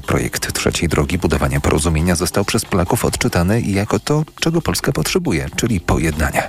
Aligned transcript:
Projekt 0.00 0.52
trzeciej 0.52 0.88
drogi 0.88 1.18
budowania 1.18 1.60
porozumienia 1.60 2.14
został 2.14 2.44
przez 2.44 2.64
Polaków 2.64 3.04
odczytany 3.04 3.60
jako 3.60 3.98
to, 3.98 4.24
czego 4.40 4.62
Polska 4.62 4.92
potrzebuje, 4.92 5.48
czyli 5.56 5.80
pojednania. 5.80 6.42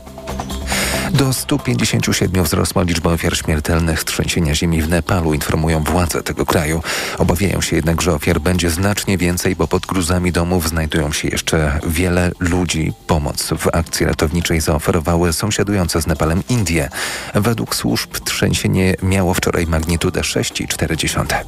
Do 1.14 1.34
157 1.34 2.44
wzrosła 2.44 2.84
liczba 2.84 3.12
ofiar 3.12 3.38
śmiertelnych 3.38 4.04
trzęsienia 4.04 4.56
ziemi 4.56 4.82
w 4.82 4.90
Nepalu, 4.90 5.34
informują 5.34 5.84
władze 5.84 6.24
tego 6.24 6.46
kraju. 6.46 6.84
Obawiają 7.18 7.62
się 7.62 7.76
jednak, 7.76 8.02
że 8.02 8.14
ofiar 8.14 8.40
będzie 8.40 8.70
znacznie 8.70 9.18
więcej, 9.18 9.56
bo 9.56 9.68
pod 9.68 9.86
gruzami 9.86 10.32
domów 10.32 10.70
znajdują 10.70 11.12
się 11.12 11.28
jeszcze 11.28 11.80
wiele 11.88 12.32
ludzi. 12.40 12.94
Pomoc 13.08 13.50
w 13.58 13.68
akcji 13.74 14.06
ratowniczej 14.06 14.62
zaoferowały 14.62 15.34
sąsiadujące 15.34 16.02
z 16.02 16.08
Nepalem 16.08 16.44
Indie. 16.50 16.90
Według 17.36 17.76
służb 17.76 18.10
trzęsienie 18.26 18.96
miało 19.04 19.34
wczoraj 19.34 19.68
magnitudę 19.68 20.22
6,4. 20.22 21.46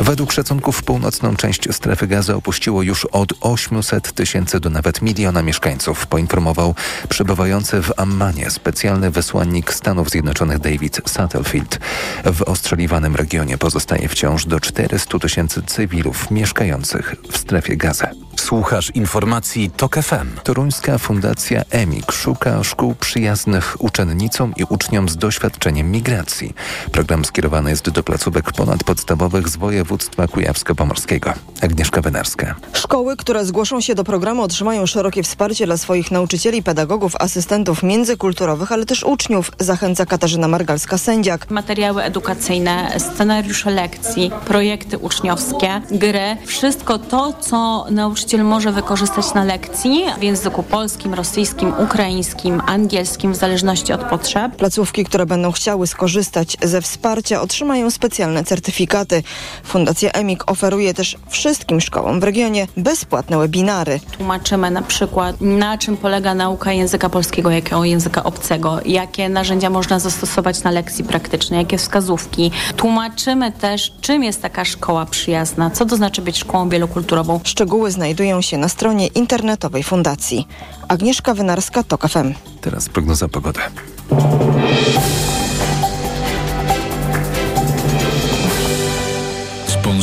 Według 0.00 0.32
szacunków 0.32 0.82
północną 0.82 1.36
część 1.36 1.74
strefy 1.74 2.06
gazy 2.06 2.34
opuściło 2.34 2.82
już 2.82 3.04
od 3.04 3.32
800 3.40 4.12
tysięcy 4.12 4.60
do 4.60 4.70
nawet 4.70 5.02
miliona 5.02 5.42
mieszkańców, 5.42 6.06
poinformował 6.06 6.74
przebywający 7.08 7.82
w 7.82 7.92
Ammanie 7.96 8.50
specjalny 8.50 9.10
wysłannik 9.10 9.74
Stanów 9.74 10.10
Zjednoczonych 10.10 10.58
David 10.58 11.00
Satterfield. 11.06 11.78
W 12.24 12.42
ostrzeliwanym 12.42 13.16
regionie 13.16 13.58
pozostaje 13.58 14.08
wciąż 14.08 14.46
do 14.46 14.60
400 14.60 15.18
tysięcy 15.18 15.62
cywilów 15.62 16.30
mieszkających 16.30 17.14
w 17.32 17.36
strefie 17.36 17.76
gazy. 17.76 18.06
Słuchasz 18.36 18.90
informacji 18.90 19.70
TOK 19.70 19.96
FM. 19.96 20.40
Toruńska 20.44 20.98
Fundacja 20.98 21.62
EMIK 21.70 22.12
szuka 22.12 22.64
szkół 22.64 22.94
przyjaznych 22.94 23.76
uczennicom 23.78 24.54
i 24.56 24.64
uczniom 24.64 25.08
z 25.08 25.16
doświadczeniem 25.16 25.90
migracji. 25.90 26.54
Program 26.92 27.24
skierowany 27.24 27.70
jest 27.70 27.90
do 27.90 28.02
placówek 28.02 28.52
ponadpodstawowych 28.52 29.25
z 29.46 29.56
województwa 29.56 30.26
kujawsko-pomorskiego. 30.28 31.32
Agnieszka 31.62 32.00
Wenarska. 32.00 32.54
Szkoły, 32.72 33.16
które 33.16 33.44
zgłoszą 33.44 33.80
się 33.80 33.94
do 33.94 34.04
programu 34.04 34.42
otrzymają 34.42 34.86
szerokie 34.86 35.22
wsparcie 35.22 35.66
dla 35.66 35.76
swoich 35.76 36.10
nauczycieli, 36.10 36.62
pedagogów, 36.62 37.16
asystentów 37.16 37.82
międzykulturowych, 37.82 38.72
ale 38.72 38.86
też 38.86 39.04
uczniów, 39.04 39.50
zachęca 39.58 40.06
Katarzyna 40.06 40.48
Margalska-Sędziak. 40.48 41.38
Materiały 41.50 42.02
edukacyjne, 42.02 42.92
scenariusze 42.98 43.70
lekcji, 43.70 44.30
projekty 44.44 44.98
uczniowskie, 44.98 45.80
gry, 45.90 46.36
wszystko 46.46 46.98
to, 46.98 47.32
co 47.32 47.86
nauczyciel 47.90 48.44
może 48.44 48.72
wykorzystać 48.72 49.34
na 49.34 49.44
lekcji 49.44 50.04
w 50.18 50.22
języku 50.22 50.62
polskim, 50.62 51.14
rosyjskim, 51.14 51.72
ukraińskim, 51.78 52.62
angielskim, 52.66 53.32
w 53.32 53.36
zależności 53.36 53.92
od 53.92 54.04
potrzeb. 54.04 54.56
Placówki, 54.56 55.04
które 55.04 55.26
będą 55.26 55.52
chciały 55.52 55.86
skorzystać 55.86 56.56
ze 56.62 56.82
wsparcia, 56.82 57.40
otrzymają 57.40 57.90
specjalne 57.90 58.44
certyfikaty. 58.44 59.15
Fundacja 59.64 60.10
EMIK 60.12 60.50
oferuje 60.50 60.94
też 60.94 61.16
wszystkim 61.28 61.80
szkołom 61.80 62.20
w 62.20 62.24
regionie 62.24 62.66
bezpłatne 62.76 63.38
webinary. 63.38 64.00
Tłumaczymy 64.16 64.70
na 64.70 64.82
przykład, 64.82 65.40
na 65.40 65.78
czym 65.78 65.96
polega 65.96 66.34
nauka 66.34 66.72
języka 66.72 67.08
polskiego 67.08 67.50
jako 67.50 67.84
języka 67.84 68.24
obcego, 68.24 68.80
jakie 68.84 69.28
narzędzia 69.28 69.70
można 69.70 69.98
zastosować 69.98 70.62
na 70.62 70.70
lekcji 70.70 71.04
praktycznej, 71.04 71.58
jakie 71.58 71.78
wskazówki. 71.78 72.50
Tłumaczymy 72.76 73.52
też, 73.52 73.92
czym 74.00 74.24
jest 74.24 74.42
taka 74.42 74.64
szkoła 74.64 75.06
przyjazna, 75.06 75.70
co 75.70 75.86
to 75.86 75.96
znaczy 75.96 76.22
być 76.22 76.38
szkołą 76.38 76.68
wielokulturową. 76.68 77.40
Szczegóły 77.44 77.90
znajdują 77.90 78.42
się 78.42 78.58
na 78.58 78.68
stronie 78.68 79.06
internetowej 79.06 79.82
fundacji. 79.82 80.48
Agnieszka 80.88 81.34
Wynarska, 81.34 81.82
TOK 81.82 82.08
FM. 82.08 82.34
Teraz 82.60 82.88
prognoza 82.88 83.28
pogody. 83.28 83.60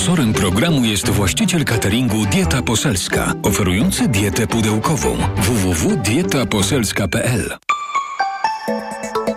Sponsorem 0.04 0.34
programu 0.34 0.86
jest 0.86 1.10
właściciel 1.10 1.66
cateringu 1.66 2.26
Dieta 2.26 2.62
Poselska, 2.62 3.34
oferujący 3.44 4.08
dietę 4.08 4.48
pudełkową 4.48 5.18
www.dietaposelska.pl. 5.38 7.58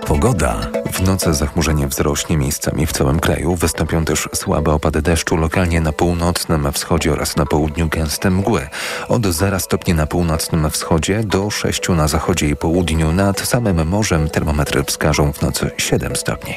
Pogoda. 0.06 0.60
W 0.92 1.02
nocy 1.02 1.34
zachmurzenie 1.34 1.86
wzrośnie 1.86 2.36
miejscami 2.36 2.86
w 2.86 2.92
całym 2.92 3.20
kraju. 3.20 3.56
Wystąpią 3.56 4.04
też 4.04 4.28
słabe 4.34 4.72
opady 4.72 5.02
deszczu, 5.02 5.36
lokalnie 5.36 5.80
na 5.80 5.92
północnym 5.92 6.72
wschodzie 6.72 7.12
oraz 7.12 7.36
na 7.36 7.46
południu 7.46 7.88
gęste 7.88 8.30
mgły. 8.30 8.68
Od 9.08 9.26
0 9.26 9.60
stopni 9.60 9.94
na 9.94 10.06
północnym 10.06 10.70
wschodzie 10.70 11.24
do 11.24 11.50
6 11.50 11.88
na 11.88 12.08
zachodzie 12.08 12.48
i 12.48 12.56
południu. 12.56 13.12
Nad 13.12 13.40
samym 13.40 13.88
morzem 13.88 14.30
termometry 14.30 14.84
wskażą 14.84 15.32
w 15.32 15.42
nocy 15.42 15.70
7 15.76 16.16
stopni. 16.16 16.54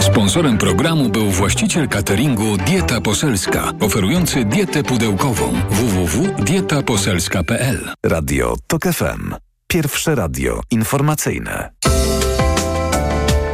Sponsorem 0.00 0.58
programu 0.58 1.08
był 1.08 1.30
właściciel 1.30 1.88
cateringu 1.88 2.56
Dieta 2.56 3.00
Poselska, 3.00 3.72
oferujący 3.80 4.44
dietę 4.44 4.82
pudełkową 4.82 5.52
www.dietaposelska.pl. 5.70 7.90
Radio 8.06 8.54
TOK 8.66 8.82
FM. 8.82 9.34
Pierwsze 9.66 10.14
radio 10.14 10.60
informacyjne. 10.70 11.70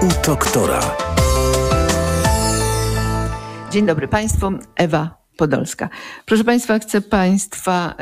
U 0.03 0.09
doktora. 0.26 0.81
Dzień 3.70 3.87
dobry 3.87 4.09
Państwu, 4.09 4.50
Ewa 4.76 5.18
Podolska. 5.38 5.88
Proszę 6.26 6.44
Państwa, 6.44 6.78
chcę 6.78 7.00
Państwa 7.00 7.94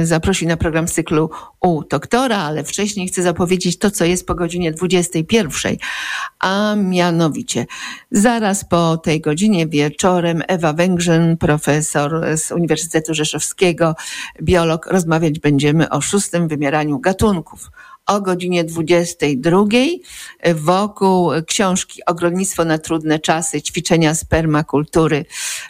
y, 0.00 0.06
zaprosić 0.06 0.48
na 0.48 0.56
program 0.56 0.86
cyklu 0.86 1.30
u 1.60 1.82
doktora, 1.84 2.38
ale 2.38 2.64
wcześniej 2.64 3.08
chcę 3.08 3.22
zapowiedzieć 3.22 3.78
to, 3.78 3.90
co 3.90 4.04
jest 4.04 4.26
po 4.26 4.34
godzinie 4.34 4.72
21, 4.72 5.76
a 6.38 6.74
mianowicie 6.76 7.66
zaraz 8.10 8.64
po 8.64 8.96
tej 8.96 9.20
godzinie 9.20 9.66
wieczorem 9.66 10.42
Ewa 10.48 10.72
Węgrzyn, 10.72 11.36
profesor 11.36 12.36
z 12.36 12.52
Uniwersytetu 12.52 13.14
Rzeszowskiego, 13.14 13.94
biolog, 14.42 14.86
rozmawiać 14.86 15.38
będziemy 15.38 15.90
o 15.90 16.00
szóstym 16.00 16.48
wymieraniu 16.48 16.98
gatunków 16.98 17.70
o 18.06 18.20
godzinie 18.20 18.64
22 18.64 19.64
wokół 20.54 21.30
książki 21.46 22.04
Ogrodnictwo 22.06 22.64
na 22.64 22.78
trudne 22.78 23.18
czasy, 23.18 23.62
ćwiczenia 23.62 24.14
spermakultury 24.14 25.24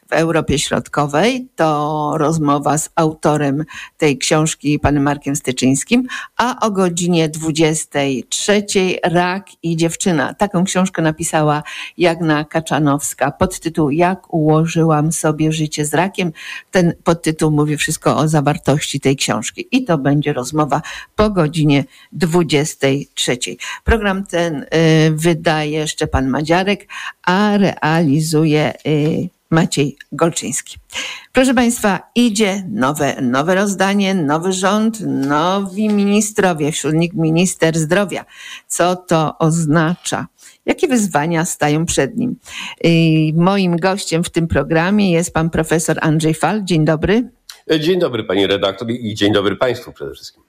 w 0.08 0.12
Europie 0.12 0.58
Środkowej. 0.58 1.48
To 1.56 2.12
rozmowa 2.16 2.78
z 2.78 2.90
autorem 2.94 3.64
tej 3.98 4.18
książki, 4.18 4.78
panem 4.78 5.02
Markiem 5.02 5.36
Styczyńskim, 5.36 6.06
a 6.36 6.66
o 6.66 6.70
godzinie 6.70 7.28
23 7.28 8.64
Rak 9.04 9.46
i 9.62 9.76
dziewczyna. 9.76 10.34
Taką 10.34 10.64
książkę 10.64 11.02
napisała 11.02 11.62
Jagna 11.98 12.44
Kaczanowska 12.44 13.30
pod 13.30 13.60
tytuł 13.60 13.90
Jak 13.90 14.34
ułożyłam 14.34 15.12
sobie 15.12 15.52
życie 15.52 15.86
z 15.86 15.94
rakiem. 15.94 16.32
Ten 16.70 16.94
podtytuł 17.04 17.50
mówi 17.50 17.76
wszystko 17.76 18.16
o 18.16 18.28
zawartości 18.28 19.00
tej 19.00 19.16
książki 19.16 19.68
i 19.72 19.84
to 19.84 19.98
będzie 19.98 20.32
rozmowa 20.32 20.82
po 21.16 21.30
godzinie 21.30 21.84
23. 22.26 23.38
Program 23.84 24.26
ten 24.26 24.62
y, 24.62 24.66
wydaje 25.10 25.88
Szczepan 25.88 26.28
Madziarek, 26.28 26.88
a 27.22 27.56
realizuje 27.58 28.72
y, 28.86 29.28
Maciej 29.50 29.96
Golczyński. 30.12 30.76
Proszę 31.32 31.54
Państwa, 31.54 32.00
idzie 32.14 32.64
nowe, 32.70 33.22
nowe 33.22 33.54
rozdanie, 33.54 34.14
nowy 34.14 34.52
rząd, 34.52 35.00
nowi 35.06 35.88
ministrowie, 35.88 36.72
wśród 36.72 36.94
nich 36.94 37.14
minister 37.14 37.78
zdrowia. 37.78 38.24
Co 38.68 38.96
to 38.96 39.38
oznacza? 39.38 40.26
Jakie 40.66 40.88
wyzwania 40.88 41.44
stają 41.44 41.86
przed 41.86 42.16
nim? 42.16 42.36
Y, 42.86 42.90
moim 43.34 43.76
gościem 43.76 44.24
w 44.24 44.30
tym 44.30 44.48
programie 44.48 45.12
jest 45.12 45.34
pan 45.34 45.50
profesor 45.50 45.98
Andrzej 46.00 46.34
Fal. 46.34 46.64
Dzień 46.64 46.84
dobry. 46.84 47.30
Dzień 47.80 47.98
dobry 47.98 48.24
pani 48.24 48.46
redaktor 48.46 48.90
i 48.90 49.14
dzień 49.14 49.32
dobry 49.32 49.56
państwu 49.56 49.92
przede 49.92 50.14
wszystkim 50.14 50.43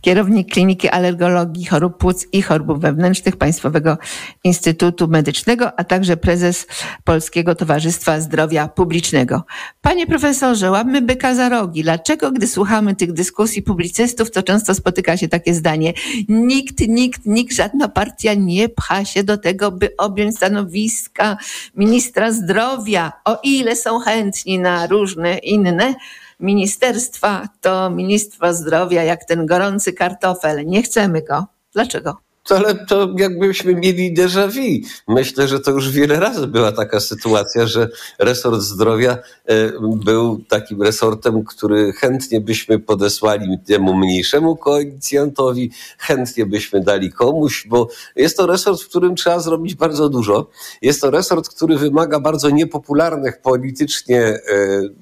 kierownik 0.00 0.52
Kliniki 0.52 0.88
Alergologii 0.88 1.64
Chorób 1.64 1.98
Płuc 1.98 2.26
i 2.32 2.42
Chorób 2.42 2.80
Wewnętrznych 2.80 3.36
Państwowego 3.36 3.98
Instytutu 4.44 5.08
Medycznego, 5.08 5.78
a 5.78 5.84
także 5.84 6.16
prezes 6.16 6.66
Polskiego 7.04 7.54
Towarzystwa 7.54 8.20
Zdrowia 8.20 8.68
Publicznego. 8.68 9.42
Panie 9.80 10.06
profesorze, 10.06 10.70
łapmy 10.70 11.02
byka 11.02 11.34
za 11.34 11.48
rogi. 11.48 11.82
Dlaczego, 11.82 12.32
gdy 12.32 12.46
słuchamy 12.46 12.96
tych 12.96 13.12
dyskusji 13.12 13.62
publicystów, 13.62 14.30
to 14.30 14.42
często 14.42 14.74
spotyka 14.74 15.16
się 15.16 15.28
takie 15.28 15.54
zdanie, 15.54 15.92
nikt, 16.28 16.80
nikt, 16.88 17.26
nikt, 17.26 17.56
żadna 17.56 17.88
partia 17.88 18.34
nie 18.34 18.68
pcha 18.68 19.04
się 19.04 19.24
do 19.24 19.38
tego, 19.38 19.72
by 19.72 19.96
objąć 19.96 20.36
stanowiska 20.36 21.36
ministra 21.76 22.32
zdrowia, 22.32 23.12
o 23.24 23.38
ile 23.42 23.76
są 23.76 24.00
chętni 24.00 24.58
na 24.58 24.86
różne 24.86 25.38
inne 25.38 25.94
ministerstwa 26.40 27.48
to 27.60 27.90
Ministerstwo 27.90 28.54
Zdrowia 28.54 29.04
jak 29.04 29.24
ten 29.24 29.46
gorący 29.46 29.92
kartofel. 29.92 30.66
Nie 30.66 30.82
chcemy 30.82 31.22
go. 31.22 31.46
Dlaczego? 31.72 32.28
ale 32.54 32.74
to 32.74 33.14
jakbyśmy 33.18 33.74
mieli 33.74 34.14
déjà 34.14 34.48
vu. 34.48 34.86
Myślę, 35.08 35.48
że 35.48 35.60
to 35.60 35.70
już 35.70 35.90
wiele 35.90 36.20
razy 36.20 36.46
była 36.46 36.72
taka 36.72 37.00
sytuacja, 37.00 37.66
że 37.66 37.88
resort 38.18 38.60
zdrowia 38.60 39.18
e, 39.46 39.72
był 40.04 40.44
takim 40.48 40.82
resortem, 40.82 41.44
który 41.44 41.92
chętnie 41.92 42.40
byśmy 42.40 42.78
podesłali 42.78 43.58
temu 43.66 43.96
mniejszemu 43.96 44.56
koalicjantowi, 44.56 45.70
chętnie 45.98 46.46
byśmy 46.46 46.80
dali 46.80 47.12
komuś, 47.12 47.66
bo 47.66 47.88
jest 48.16 48.36
to 48.36 48.46
resort, 48.46 48.82
w 48.82 48.88
którym 48.88 49.16
trzeba 49.16 49.40
zrobić 49.40 49.74
bardzo 49.74 50.08
dużo. 50.08 50.50
Jest 50.82 51.00
to 51.00 51.10
resort, 51.10 51.48
który 51.48 51.76
wymaga 51.76 52.20
bardzo 52.20 52.50
niepopularnych 52.50 53.42
politycznie 53.42 54.20
e, 54.20 54.40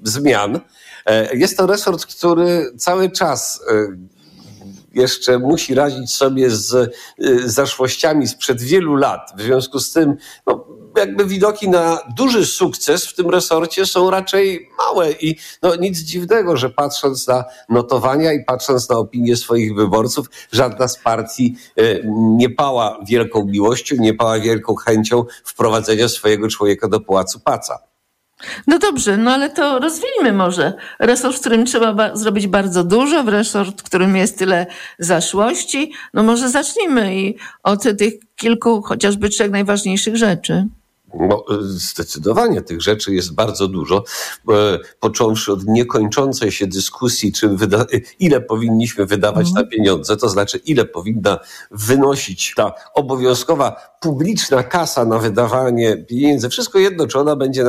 zmian. 0.03 0.61
E, 1.07 1.37
jest 1.37 1.57
to 1.57 1.67
resort, 1.67 2.07
który 2.07 2.73
cały 2.79 3.11
czas 3.11 3.61
jeszcze 4.97 5.39
musi 5.39 5.75
radzić 5.75 6.15
sobie 6.15 6.51
z 6.51 6.75
y, 6.75 7.51
zaszłościami 7.51 8.29
sprzed 8.29 8.63
wielu 8.63 8.97
lat. 8.97 9.33
W 9.37 9.43
związku 9.43 9.81
z 9.81 9.93
tym, 9.93 10.17
no, 10.47 10.67
jakby 10.97 11.25
widoki 11.25 11.69
na 11.69 11.99
duży 12.17 12.47
sukces 12.47 13.07
w 13.07 13.15
tym 13.15 13.31
resorcie 13.31 13.87
są 13.87 14.11
raczej 14.11 14.69
małe 14.79 15.13
i 15.13 15.37
no, 15.63 15.77
nic 15.77 15.99
dziwnego, 15.99 16.57
że 16.57 16.71
patrząc 16.71 17.27
na 17.27 17.45
notowania 17.69 18.33
i 18.33 18.45
patrząc 18.45 18.89
na 18.89 18.97
opinię 18.97 19.37
swoich 19.37 19.75
wyborców, 19.75 20.27
żadna 20.53 20.89
z 20.89 20.99
partii 20.99 21.57
nie 22.37 22.51
pała 22.51 22.99
wielką 23.07 23.45
miłością, 23.45 23.97
nie 23.99 24.15
pała 24.15 24.41
wielką 24.41 24.75
chęcią 24.75 25.25
wprowadzenia 25.45 26.09
swojego 26.09 26.49
człowieka 26.49 26.89
do 26.89 27.01
pałacu 27.01 27.41
paca. 27.41 27.79
No 28.67 28.79
dobrze, 28.79 29.17
no 29.17 29.31
ale 29.31 29.51
to 29.51 29.79
rozwijmy 29.79 30.33
może. 30.33 30.73
Resort, 30.99 31.37
w 31.37 31.41
którym 31.41 31.67
trzeba 31.67 31.93
ba 31.93 32.17
zrobić 32.17 32.47
bardzo 32.47 32.85
dużo, 32.85 33.25
w 33.25 33.29
resort, 33.29 33.81
w 33.81 33.85
którym 33.85 34.17
jest 34.17 34.39
tyle 34.39 34.67
zaszłości. 34.99 35.93
No 36.15 36.23
może 36.23 36.49
zacznijmy 36.49 37.17
i 37.17 37.37
od 37.63 37.83
tych 37.83 38.15
kilku, 38.37 38.83
chociażby 38.83 39.29
trzech 39.29 39.51
najważniejszych 39.51 40.17
rzeczy. 40.17 40.67
No, 41.15 41.45
zdecydowanie 41.61 42.63
tych 42.63 42.83
rzeczy 42.83 43.15
jest 43.15 43.35
bardzo 43.35 43.69
dużo, 43.69 44.05
e, 44.49 44.79
począwszy 45.01 45.53
od 45.53 45.65
niekończącej 45.65 46.53
się 46.53 46.67
dyskusji, 46.67 47.33
czy 47.33 47.57
ile 48.19 48.41
powinniśmy 48.41 49.07
wydawać 49.07 49.53
na 49.53 49.65
pieniądze, 49.65 50.17
to 50.17 50.29
znaczy 50.29 50.59
ile 50.59 50.85
powinna 50.85 51.39
wynosić 51.71 52.53
ta 52.57 52.73
obowiązkowa 52.95 53.97
publiczna 54.01 54.63
kasa 54.63 55.05
na 55.05 55.19
wydawanie 55.19 55.97
pieniędzy. 55.97 56.49
Wszystko 56.49 56.79
jedno, 56.79 57.07
czy 57.07 57.19
ona 57.19 57.37
będzie 57.37 57.65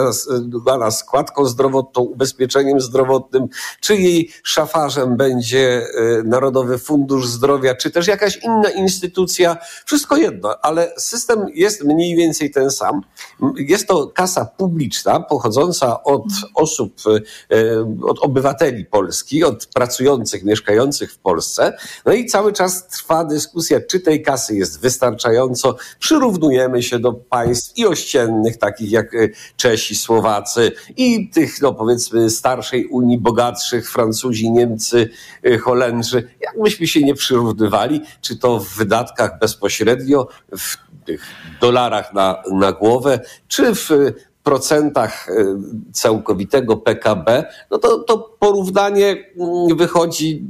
na 0.80 0.92
składką 0.92 1.46
zdrowotną, 1.46 2.04
ubezpieczeniem 2.04 2.82
zdrowotnym, 2.82 3.48
czy 3.80 3.96
jej 3.96 4.30
szafarzem 4.44 5.18
będzie 5.18 5.82
e, 5.82 6.24
Narodowy 6.24 6.78
Fundusz 6.78 7.28
Zdrowia, 7.28 7.76
czy 7.76 7.92
też 7.92 8.08
jakaś 8.08 8.40
inna 8.44 8.70
instytucja. 8.70 9.58
Wszystko 9.86 10.18
jedno, 10.18 10.56
ale 10.62 10.94
system 10.98 11.46
jest 11.54 11.84
mniej 11.84 12.16
więcej 12.16 12.52
ten 12.52 12.72
sam. 12.72 13.02
Jest 13.56 13.88
to 13.88 14.08
kasa 14.08 14.46
publiczna 14.46 15.20
pochodząca 15.20 16.04
od 16.04 16.24
osób, 16.56 16.94
e, 17.08 17.22
od 18.04 18.20
obywateli 18.20 18.86
Polski, 18.86 19.44
od 19.44 19.66
pracujących, 19.66 20.44
mieszkających 20.44 21.14
w 21.14 21.18
Polsce. 21.18 21.78
No 22.06 22.14
i 22.14 22.26
cały 22.26 22.54
czas 22.54 22.88
trwa 22.88 23.24
dyskusja, 23.24 23.80
czy 23.90 24.00
tej 24.00 24.22
kasy 24.22 24.56
jest 24.56 24.82
wystarczająco. 24.82 25.76
Przyrównujemy 26.00 26.84
się 26.84 27.00
do 27.00 27.14
państw 27.14 27.78
i 27.78 27.86
ościennych, 27.86 28.58
takich 28.58 28.92
jak 28.92 29.14
e, 29.14 29.30
Czesi, 29.56 29.96
Słowacy 29.96 30.72
i 30.98 31.30
tych, 31.30 31.62
no 31.62 31.74
powiedzmy, 31.74 32.30
starszej 32.30 32.86
Unii, 32.86 33.18
bogatszych, 33.18 33.92
Francuzi, 33.92 34.52
Niemcy, 34.52 35.10
e, 35.44 35.58
Holendrzy. 35.58 36.30
Jakbyśmy 36.42 36.88
się 36.88 37.02
nie 37.02 37.16
przyrównywali, 37.16 38.02
czy 38.22 38.38
to 38.38 38.60
w 38.60 38.76
wydatkach 38.76 39.40
bezpośrednio, 39.40 40.28
w 40.58 40.78
tych 41.06 41.22
dolarach 41.62 42.14
na, 42.14 42.44
na 42.52 42.72
głowę, 42.72 43.20
czy 43.48 43.76
w 43.76 43.90
procentach 44.44 45.30
e, 45.30 45.34
całkowitego 45.94 46.78
PKB, 46.78 47.44
no 47.72 47.78
to, 47.78 48.00
to 48.00 48.18
porównanie 48.40 49.32
mm, 49.38 49.78
wychodzi 49.78 50.44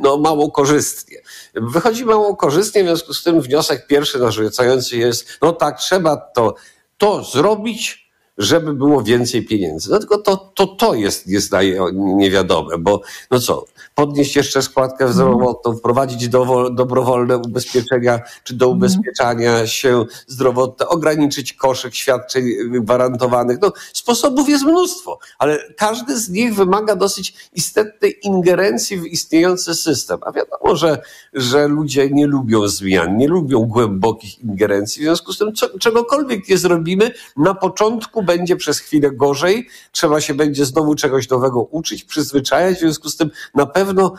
no, 0.00 0.16
mało 0.16 0.50
korzystnie. 0.50 1.16
Wychodzi 1.54 2.04
mało 2.04 2.36
korzystnie, 2.36 2.82
w 2.82 2.86
związku 2.86 3.14
z 3.14 3.22
tym 3.22 3.40
wniosek 3.40 3.86
pierwszy 3.86 4.18
narzucający 4.18 4.96
jest, 4.96 5.38
no 5.42 5.52
tak, 5.52 5.78
trzeba 5.78 6.16
to, 6.16 6.54
to 6.98 7.24
zrobić, 7.24 8.07
żeby 8.38 8.74
było 8.74 9.02
więcej 9.02 9.44
pieniędzy. 9.44 9.90
No 9.90 9.98
tylko 9.98 10.18
to, 10.18 10.36
to, 10.54 10.66
to 10.66 10.94
jest, 10.94 11.26
jest 11.26 11.52
niewiadome, 11.92 12.78
bo 12.78 13.00
no 13.30 13.40
co, 13.40 13.64
podnieść 13.94 14.36
jeszcze 14.36 14.62
składkę 14.62 15.12
zdrowotną, 15.12 15.76
wprowadzić 15.76 16.28
do, 16.28 16.70
dobrowolne 16.70 17.38
ubezpieczenia, 17.38 18.20
czy 18.44 18.54
do 18.54 18.66
mhm. 18.66 18.76
ubezpieczania 18.76 19.66
się 19.66 20.04
zdrowotne, 20.26 20.88
ograniczyć 20.88 21.52
koszyk 21.52 21.94
świadczeń 21.94 22.44
gwarantowanych. 22.70 23.58
No, 23.62 23.72
sposobów 23.92 24.48
jest 24.48 24.64
mnóstwo, 24.64 25.18
ale 25.38 25.58
każdy 25.76 26.18
z 26.18 26.28
nich 26.28 26.54
wymaga 26.54 26.96
dosyć 26.96 27.50
istotnej 27.54 28.18
ingerencji 28.22 28.96
w 28.96 29.06
istniejący 29.06 29.74
system. 29.74 30.18
A 30.22 30.32
wiadomo, 30.32 30.76
że, 30.76 31.02
że 31.32 31.68
ludzie 31.68 32.10
nie 32.10 32.26
lubią 32.26 32.68
zmian, 32.68 33.16
nie 33.16 33.28
lubią 33.28 33.60
głębokich 33.60 34.38
ingerencji. 34.44 35.02
W 35.02 35.04
związku 35.04 35.32
z 35.32 35.38
tym, 35.38 35.52
co, 35.52 35.78
czegokolwiek 35.78 36.48
nie 36.48 36.58
zrobimy, 36.58 37.10
na 37.36 37.54
początku 37.54 38.22
będzie 38.28 38.56
przez 38.56 38.78
chwilę 38.78 39.10
gorzej, 39.10 39.68
trzeba 39.92 40.20
się 40.20 40.34
będzie 40.34 40.64
znowu 40.64 40.94
czegoś 40.94 41.28
nowego 41.28 41.62
uczyć, 41.62 42.04
przyzwyczajać. 42.04 42.76
W 42.76 42.80
związku 42.80 43.08
z 43.08 43.16
tym, 43.16 43.30
na 43.54 43.66
pewno 43.66 44.14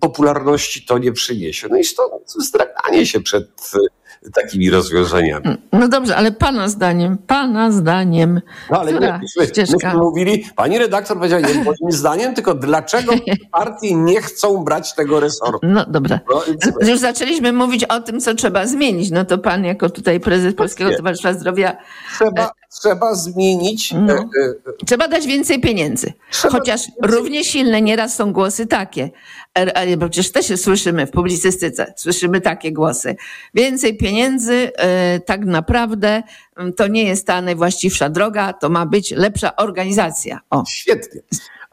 popularności 0.00 0.86
to 0.86 0.98
nie 0.98 1.12
przyniesie. 1.12 1.68
No 1.70 1.76
i 1.76 1.84
stąd 1.84 2.32
zdraganie 2.32 3.06
się 3.06 3.20
przed 3.20 3.48
takimi 4.34 4.70
rozwiązaniami. 4.70 5.56
No 5.72 5.88
dobrze, 5.88 6.16
ale 6.16 6.32
pana 6.32 6.68
zdaniem, 6.68 7.18
pana 7.26 7.72
zdaniem, 7.72 8.40
no, 8.70 8.80
ale 8.80 8.92
która 8.92 9.18
myśmy, 9.18 9.46
ścieżka? 9.46 9.76
Myśmy 9.76 10.00
mówili, 10.00 10.44
pani 10.56 10.78
redaktor 10.78 11.16
powiedziała 11.16 11.42
nie 11.42 11.54
moim 11.54 11.92
zdaniem, 11.92 12.34
tylko 12.34 12.54
dlaczego 12.54 13.12
partie 13.52 13.94
nie 13.94 14.20
chcą 14.22 14.64
brać 14.64 14.94
tego 14.94 15.20
resortu. 15.20 15.58
No 15.62 15.86
dobra. 15.86 16.20
No, 16.30 16.42
Już 16.88 16.98
zaczęliśmy 16.98 17.52
mówić 17.52 17.84
o 17.84 18.00
tym, 18.00 18.20
co 18.20 18.34
trzeba 18.34 18.66
zmienić. 18.66 19.10
No 19.10 19.24
to 19.24 19.38
pan 19.38 19.64
jako 19.64 19.90
tutaj 19.90 20.20
prezes 20.20 20.54
Polskiego 20.54 20.96
Towarzystwa 20.96 21.32
Zdrowia... 21.32 21.76
Trzeba, 22.14 22.50
trzeba 22.80 23.14
zmienić. 23.14 23.92
No. 23.92 24.12
E, 24.12 24.16
e, 24.16 24.86
trzeba 24.86 25.08
dać 25.08 25.26
więcej 25.26 25.60
pieniędzy. 25.60 26.12
Chociaż 26.50 26.82
równie 27.02 27.44
silne 27.44 27.82
nieraz 27.82 28.16
są 28.16 28.32
głosy 28.32 28.66
takie. 28.66 29.10
E, 29.58 29.96
bo 29.96 30.08
przecież 30.08 30.32
też 30.32 30.60
słyszymy 30.60 31.06
w 31.06 31.10
publicystyce, 31.10 31.94
słyszymy 31.96 32.40
takie 32.40 32.72
głosy. 32.72 33.16
Więcej 33.54 33.96
pieniędzy, 33.96 34.72
tak 35.26 35.44
naprawdę 35.44 36.22
to 36.76 36.86
nie 36.86 37.04
jest 37.04 37.26
ta 37.26 37.42
najwłaściwsza 37.42 38.08
droga, 38.08 38.52
to 38.52 38.68
ma 38.68 38.86
być 38.86 39.10
lepsza 39.10 39.56
organizacja. 39.56 40.40
O. 40.50 40.64
Świetnie. 40.68 41.20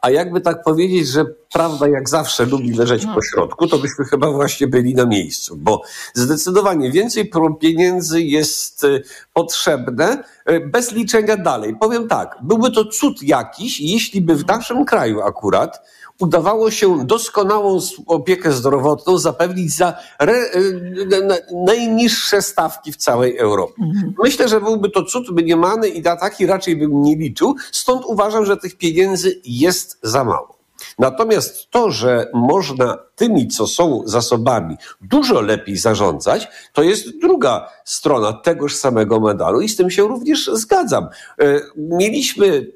A 0.00 0.10
jakby 0.10 0.40
tak 0.40 0.62
powiedzieć, 0.62 1.08
że 1.08 1.24
prawda 1.52 1.88
jak 1.88 2.08
zawsze 2.08 2.44
lubi 2.44 2.72
leżeć 2.72 3.04
no. 3.04 3.14
po 3.14 3.22
środku, 3.22 3.66
to 3.66 3.78
byśmy 3.78 4.04
chyba 4.04 4.30
właśnie 4.30 4.66
byli 4.66 4.94
na 4.94 5.06
miejscu, 5.06 5.56
bo 5.56 5.82
zdecydowanie 6.14 6.90
więcej 6.90 7.30
pieniędzy 7.60 8.22
jest 8.22 8.84
y, 8.84 9.02
potrzebne 9.32 10.24
y, 10.50 10.60
bez 10.60 10.92
liczenia 10.92 11.36
dalej. 11.36 11.76
Powiem 11.80 12.08
tak, 12.08 12.36
byłby 12.42 12.70
to 12.70 12.84
cud 12.84 13.22
jakiś, 13.22 13.80
jeśli 13.80 14.20
by 14.20 14.34
w 14.34 14.46
naszym 14.46 14.84
kraju 14.84 15.22
akurat 15.22 15.80
udawało 16.18 16.70
się 16.70 17.06
doskonałą 17.06 17.80
opiekę 18.06 18.52
zdrowotną 18.52 19.18
zapewnić 19.18 19.76
za 19.76 19.94
re, 20.18 20.32
e, 20.32 20.60
najniższe 21.66 22.42
stawki 22.42 22.92
w 22.92 22.96
całej 22.96 23.38
Europie. 23.38 23.82
Mhm. 23.82 24.14
Myślę, 24.22 24.48
że 24.48 24.60
byłby 24.60 24.90
to 24.90 25.02
cud 25.02 25.30
mniemany 25.30 25.88
i 25.88 26.02
na 26.02 26.16
taki 26.16 26.46
raczej 26.46 26.76
bym 26.76 27.02
nie 27.02 27.16
liczył, 27.16 27.54
stąd 27.72 28.02
uważam, 28.04 28.46
że 28.46 28.56
tych 28.56 28.78
pieniędzy 28.78 29.40
jest 29.44 29.98
za 30.02 30.24
mało. 30.24 30.56
Natomiast 30.98 31.70
to, 31.70 31.90
że 31.90 32.30
można 32.34 32.98
tymi, 33.16 33.48
co 33.48 33.66
są 33.66 34.02
zasobami, 34.04 34.76
dużo 35.00 35.40
lepiej 35.40 35.76
zarządzać, 35.76 36.48
to 36.72 36.82
jest 36.82 37.20
druga 37.20 37.68
strona 37.84 38.32
tegoż 38.32 38.76
samego 38.76 39.20
medalu 39.20 39.60
i 39.60 39.68
z 39.68 39.76
tym 39.76 39.90
się 39.90 40.02
również 40.02 40.50
zgadzam. 40.52 41.08
E, 41.40 41.60
mieliśmy 41.76 42.66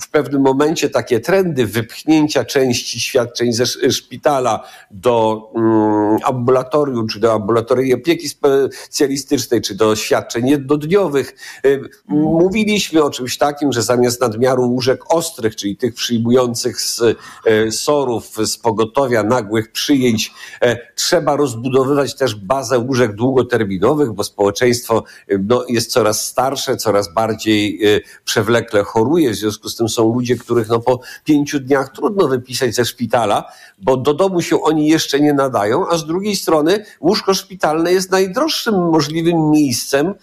w 0.00 0.10
pewnym 0.10 0.42
momencie 0.42 0.90
takie 0.90 1.20
trendy 1.20 1.66
wypchnięcia 1.66 2.44
części 2.44 3.00
świadczeń 3.00 3.52
ze 3.52 3.66
szpitala 3.92 4.68
do 4.90 5.48
mm, 5.54 6.18
ambulatorium, 6.24 7.08
czy 7.08 7.20
do 7.20 7.32
ambulatoryjnej 7.32 7.94
opieki 7.94 8.28
specjalistycznej, 8.28 9.60
czy 9.60 9.74
do 9.74 9.96
świadczeń 9.96 10.48
jednodniowych. 10.48 11.36
E, 11.64 11.68
mówiliśmy 12.08 13.02
o 13.02 13.10
czymś 13.10 13.38
takim, 13.38 13.72
że 13.72 13.82
zamiast 13.82 14.20
nadmiaru 14.20 14.70
łóżek 14.70 15.14
ostrych, 15.14 15.56
czyli 15.56 15.76
tych 15.76 15.94
przyjmujących 15.94 16.80
z 16.80 17.02
e, 17.46 17.63
sorów, 17.72 18.36
z 18.46 18.56
pogotowia 18.58 19.22
nagłych 19.22 19.72
przyjęć. 19.72 20.32
E, 20.62 20.78
trzeba 20.94 21.36
rozbudowywać 21.36 22.16
też 22.16 22.34
bazę 22.34 22.78
łóżek 22.78 23.14
długoterminowych, 23.14 24.12
bo 24.12 24.24
społeczeństwo 24.24 25.04
e, 25.28 25.38
no, 25.38 25.64
jest 25.68 25.92
coraz 25.92 26.26
starsze, 26.26 26.76
coraz 26.76 27.14
bardziej 27.14 27.86
e, 27.96 28.00
przewlekle 28.24 28.84
choruje. 28.84 29.30
W 29.30 29.34
związku 29.34 29.68
z 29.68 29.76
tym 29.76 29.88
są 29.88 30.14
ludzie, 30.14 30.36
których 30.36 30.68
no, 30.68 30.80
po 30.80 31.00
pięciu 31.24 31.60
dniach 31.60 31.92
trudno 31.92 32.28
wypisać 32.28 32.74
ze 32.74 32.84
szpitala, 32.84 33.52
bo 33.78 33.96
do 33.96 34.14
domu 34.14 34.42
się 34.42 34.62
oni 34.62 34.88
jeszcze 34.88 35.20
nie 35.20 35.32
nadają, 35.32 35.88
a 35.88 35.96
z 35.96 36.06
drugiej 36.06 36.36
strony 36.36 36.84
łóżko 37.00 37.34
szpitalne 37.34 37.92
jest 37.92 38.10
najdroższym 38.10 38.74
możliwym 38.74 39.50
miejscem, 39.50 40.14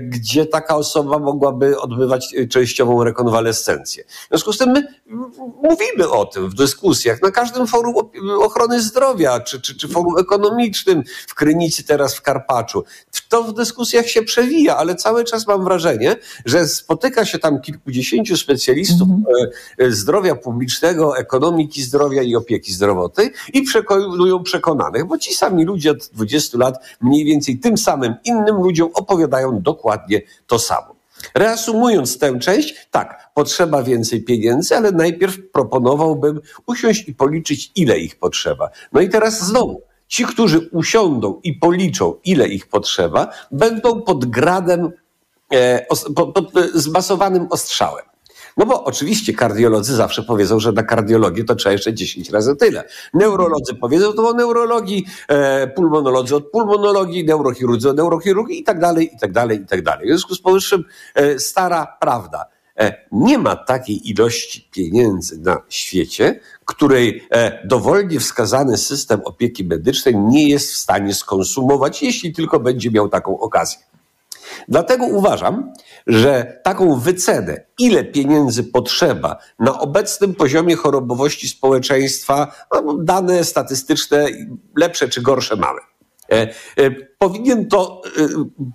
gdzie 0.00 0.46
taka 0.46 0.76
osoba 0.76 1.18
mogłaby 1.18 1.80
odbywać 1.80 2.34
częściową 2.50 3.04
rekonwalescencję. 3.04 4.04
W 4.04 4.28
związku 4.28 4.52
z 4.52 4.58
tym 4.58 4.70
my 4.70 4.86
mówimy 5.62 6.10
o 6.10 6.24
tym 6.24 6.50
w 6.50 6.54
dyskusjach 6.88 7.22
na 7.22 7.30
każdym 7.30 7.66
forum 7.66 7.94
ochrony 8.40 8.82
zdrowia, 8.82 9.40
czy, 9.40 9.60
czy, 9.60 9.76
czy 9.76 9.88
forum 9.88 10.18
ekonomicznym 10.18 11.02
w 11.26 11.34
Krynicy, 11.34 11.84
teraz 11.84 12.14
w 12.14 12.22
Karpaczu. 12.22 12.84
To 13.28 13.42
w 13.42 13.54
dyskusjach 13.54 14.06
się 14.06 14.22
przewija, 14.22 14.76
ale 14.76 14.94
cały 14.94 15.24
czas 15.24 15.46
mam 15.46 15.64
wrażenie, 15.64 16.16
że 16.44 16.68
spotyka 16.68 17.24
się 17.24 17.38
tam 17.38 17.60
kilkudziesięciu 17.60 18.36
specjalistów 18.36 19.08
mm-hmm. 19.08 19.90
zdrowia 19.90 20.34
publicznego, 20.34 21.18
ekonomiki 21.18 21.82
zdrowia 21.82 22.22
i 22.22 22.36
opieki 22.36 22.72
zdrowotnej 22.72 23.30
i 23.52 23.62
przekonują 23.62 24.42
przekonanych, 24.42 25.04
bo 25.04 25.18
ci 25.18 25.34
sami 25.34 25.64
ludzie 25.64 25.90
od 25.90 26.10
20 26.12 26.58
lat 26.58 26.74
mniej 27.00 27.24
więcej 27.24 27.58
tym 27.58 27.78
samym 27.78 28.14
innym 28.24 28.56
ludziom 28.56 28.90
opowiadają 28.94 29.62
dokładnie 29.62 30.22
to 30.46 30.58
samo. 30.58 30.98
Reasumując 31.34 32.18
tę 32.18 32.38
część, 32.38 32.88
tak, 32.90 33.27
potrzeba 33.38 33.82
więcej 33.82 34.22
pieniędzy, 34.22 34.76
ale 34.76 34.92
najpierw 34.92 35.38
proponowałbym 35.52 36.40
usiąść 36.66 37.08
i 37.08 37.14
policzyć, 37.14 37.72
ile 37.76 37.98
ich 37.98 38.18
potrzeba. 38.18 38.70
No 38.92 39.00
i 39.00 39.08
teraz 39.08 39.46
znowu, 39.46 39.82
ci, 40.08 40.24
którzy 40.24 40.68
usiądą 40.72 41.40
i 41.44 41.54
policzą, 41.54 42.14
ile 42.24 42.48
ich 42.48 42.68
potrzeba, 42.68 43.30
będą 43.50 44.02
pod 44.02 44.24
gradem, 44.24 44.90
e, 45.52 45.86
pod, 46.14 46.34
pod 46.34 46.52
zmasowanym 46.74 47.46
ostrzałem. 47.50 48.04
No 48.56 48.66
bo 48.66 48.84
oczywiście 48.84 49.32
kardiolodzy 49.32 49.94
zawsze 49.94 50.22
powiedzą, 50.22 50.60
że 50.60 50.72
na 50.72 50.82
kardiologię 50.82 51.44
to 51.44 51.54
trzeba 51.54 51.72
jeszcze 51.72 51.94
10 51.94 52.30
razy 52.30 52.56
tyle. 52.56 52.84
Neurolodzy 53.14 53.74
powiedzą 53.74 54.12
to 54.12 54.28
o 54.28 54.32
neurologii, 54.32 55.06
e, 55.28 55.66
pulmonolodzy 55.66 56.36
od 56.36 56.50
pulmonologii, 56.50 57.24
neurochirurdzy 57.24 57.90
od 57.90 57.96
neurochirurgii 57.96 58.60
i 58.60 58.64
tak 58.64 58.80
dalej, 58.80 59.10
i 59.14 59.18
tak 59.18 59.32
dalej, 59.32 59.62
i 59.62 59.66
tak 59.66 59.82
dalej. 59.82 60.06
W 60.06 60.08
związku 60.08 60.34
z 60.34 60.40
powyższym 60.40 60.84
e, 61.14 61.38
stara 61.38 61.96
prawda. 62.00 62.57
E, 62.78 63.06
nie 63.12 63.38
ma 63.38 63.56
takiej 63.56 64.10
ilości 64.10 64.68
pieniędzy 64.72 65.38
na 65.38 65.62
świecie, 65.68 66.40
której 66.64 67.26
e, 67.30 67.66
dowolnie 67.66 68.20
wskazany 68.20 68.76
system 68.76 69.20
opieki 69.24 69.64
medycznej 69.64 70.16
nie 70.16 70.48
jest 70.48 70.72
w 70.72 70.76
stanie 70.76 71.14
skonsumować, 71.14 72.02
jeśli 72.02 72.32
tylko 72.32 72.60
będzie 72.60 72.90
miał 72.90 73.08
taką 73.08 73.40
okazję. 73.40 73.78
Dlatego 74.68 75.04
uważam, 75.04 75.72
że 76.06 76.60
taką 76.64 76.98
wycenę, 76.98 77.64
ile 77.78 78.04
pieniędzy 78.04 78.64
potrzeba 78.64 79.36
na 79.58 79.80
obecnym 79.80 80.34
poziomie 80.34 80.76
chorobowości 80.76 81.48
społeczeństwa, 81.48 82.52
no, 82.72 82.96
dane 83.00 83.44
statystyczne 83.44 84.26
lepsze 84.76 85.08
czy 85.08 85.22
gorsze 85.22 85.56
mamy. 85.56 85.80
E, 86.32 86.48
e, 86.76 86.90
powinien 87.18 87.68
to 87.68 88.02
e, 88.06 88.28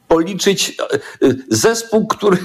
policzyć 0.08 0.78
zespół, 1.50 2.08
który, 2.08 2.38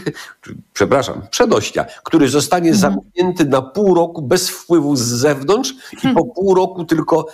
przepraszam, 0.72 1.22
przedościa, 1.30 1.86
który 2.04 2.28
zostanie 2.28 2.70
mhm. 2.70 2.92
zamknięty 2.92 3.44
na 3.44 3.62
pół 3.62 3.94
roku 3.94 4.22
bez 4.22 4.48
wpływu 4.48 4.96
z 4.96 5.00
zewnątrz 5.00 5.70
i 5.92 5.96
po 5.96 6.02
hmm. 6.02 6.24
pół 6.34 6.54
roku 6.54 6.84
tylko 6.84 7.26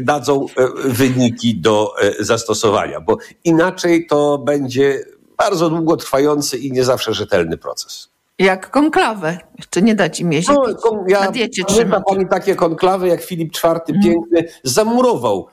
dadzą 0.00 0.46
wyniki 0.84 1.60
do 1.60 1.94
zastosowania, 2.20 3.00
bo 3.00 3.16
inaczej 3.44 4.06
to 4.06 4.38
będzie 4.38 5.04
bardzo 5.36 5.70
długotrwający 5.70 6.58
i 6.58 6.72
nie 6.72 6.84
zawsze 6.84 7.14
rzetelny 7.14 7.56
proces. 7.56 8.08
Jak 8.38 8.70
konklawę. 8.70 9.38
Jeszcze 9.58 9.82
nie 9.82 9.94
dać 9.94 10.20
im 10.20 10.32
jeździć. 10.32 10.56
No, 10.84 11.04
ja 11.08 11.20
na 11.20 11.30
diecie 11.30 11.62
pani 12.06 12.28
takie 12.28 12.54
konklawy, 12.54 13.08
jak 13.08 13.22
Filip 13.22 13.52
IV 13.56 13.80
mm. 13.88 14.02
piękny 14.02 14.44
zamurował 14.64 15.48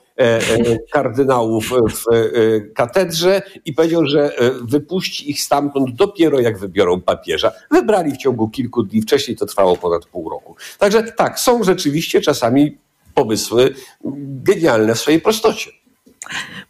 kardynałów 0.92 1.70
w 1.70 2.14
e, 2.14 2.60
katedrze 2.60 3.42
i 3.64 3.72
powiedział, 3.72 4.06
że 4.06 4.38
e, 4.38 4.50
wypuści 4.62 5.30
ich 5.30 5.40
stamtąd 5.40 5.94
dopiero 5.94 6.40
jak 6.40 6.58
wybiorą 6.58 7.00
papieża. 7.00 7.52
Wybrali 7.70 8.12
w 8.12 8.16
ciągu 8.16 8.48
kilku 8.48 8.82
dni, 8.82 9.02
wcześniej 9.02 9.36
to 9.36 9.46
trwało 9.46 9.76
ponad 9.76 10.06
pół 10.06 10.30
roku. 10.30 10.56
Także 10.78 11.02
tak, 11.02 11.40
są 11.40 11.64
rzeczywiście 11.64 12.20
czasami 12.20 12.78
pomysły 13.14 13.74
genialne 14.44 14.94
w 14.94 14.98
swojej 14.98 15.20
prostocie. 15.20 15.70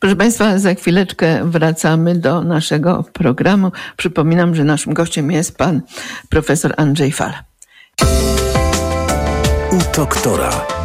Proszę 0.00 0.16
Państwa, 0.16 0.58
za 0.58 0.74
chwileczkę 0.74 1.50
wracamy 1.50 2.14
do 2.14 2.42
naszego 2.42 3.04
programu. 3.12 3.72
Przypominam, 3.96 4.54
że 4.54 4.64
naszym 4.64 4.94
gościem 4.94 5.30
jest 5.30 5.56
pan 5.56 5.82
profesor 6.28 6.74
Andrzej 6.76 7.12
Fal. 7.12 7.32
U 9.72 9.96
doktora. 9.96 10.83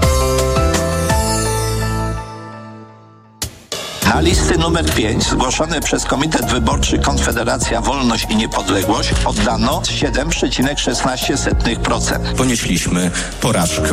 Na 4.09 4.19
listy 4.19 4.57
numer 4.57 4.85
5 4.85 5.23
zgłoszone 5.23 5.81
przez 5.81 6.05
Komitet 6.05 6.45
Wyborczy 6.45 6.99
Konfederacja 6.99 7.81
Wolność 7.81 8.27
i 8.29 8.35
Niepodległość 8.35 9.09
oddano 9.25 9.81
7,16%. 9.81 12.33
Ponieśliśmy 12.37 13.11
porażkę. 13.41 13.91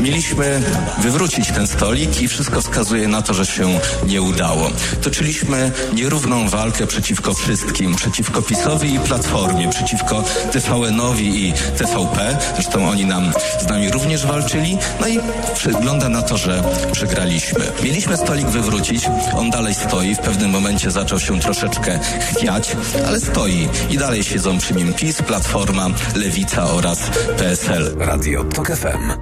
Mieliśmy 0.00 0.62
wywrócić 0.98 1.48
ten 1.48 1.66
stolik 1.66 2.22
i 2.22 2.28
wszystko 2.28 2.60
wskazuje 2.60 3.08
na 3.08 3.22
to, 3.22 3.34
że 3.34 3.46
się 3.46 3.68
nie 4.06 4.22
udało. 4.22 4.70
Toczyliśmy 5.02 5.72
nierówną 5.94 6.48
walkę 6.48 6.86
przeciwko 6.86 7.34
wszystkim, 7.34 7.94
przeciwko 7.94 8.42
PiSowi 8.42 8.94
i 8.94 9.00
Platformie, 9.00 9.68
przeciwko 9.68 10.24
TVN-owi 10.52 11.48
i 11.48 11.52
TVP. 11.52 12.36
Zresztą 12.54 12.88
oni 12.88 13.06
nam 13.06 13.32
z 13.60 13.66
nami 13.66 13.90
również 13.90 14.26
walczyli. 14.26 14.78
No 15.00 15.08
i 15.08 15.20
wygląda 15.64 16.08
na 16.08 16.22
to, 16.22 16.36
że 16.36 16.62
przegraliśmy. 16.92 17.60
Mieliśmy 17.82 18.16
stolik 18.16 18.46
wywrócić, 18.46 19.04
on 19.34 19.50
dalej 19.50 19.74
stoi, 19.74 20.14
w 20.14 20.18
pewnym 20.18 20.50
momencie 20.50 20.90
zaczął 20.90 21.20
się 21.20 21.40
troszeczkę 21.40 21.98
chwiać, 22.20 22.76
ale 23.06 23.20
stoi 23.20 23.68
i 23.90 23.98
dalej 23.98 24.24
siedzą 24.24 24.58
przy 24.58 24.74
nim 24.74 24.94
PiS, 24.94 25.22
Platforma, 25.22 25.86
Lewica 26.16 26.64
oraz 26.64 27.10
PSL. 27.38 27.96
Radio 27.98 28.44
TOK 28.44 28.68
FM. 28.68 29.12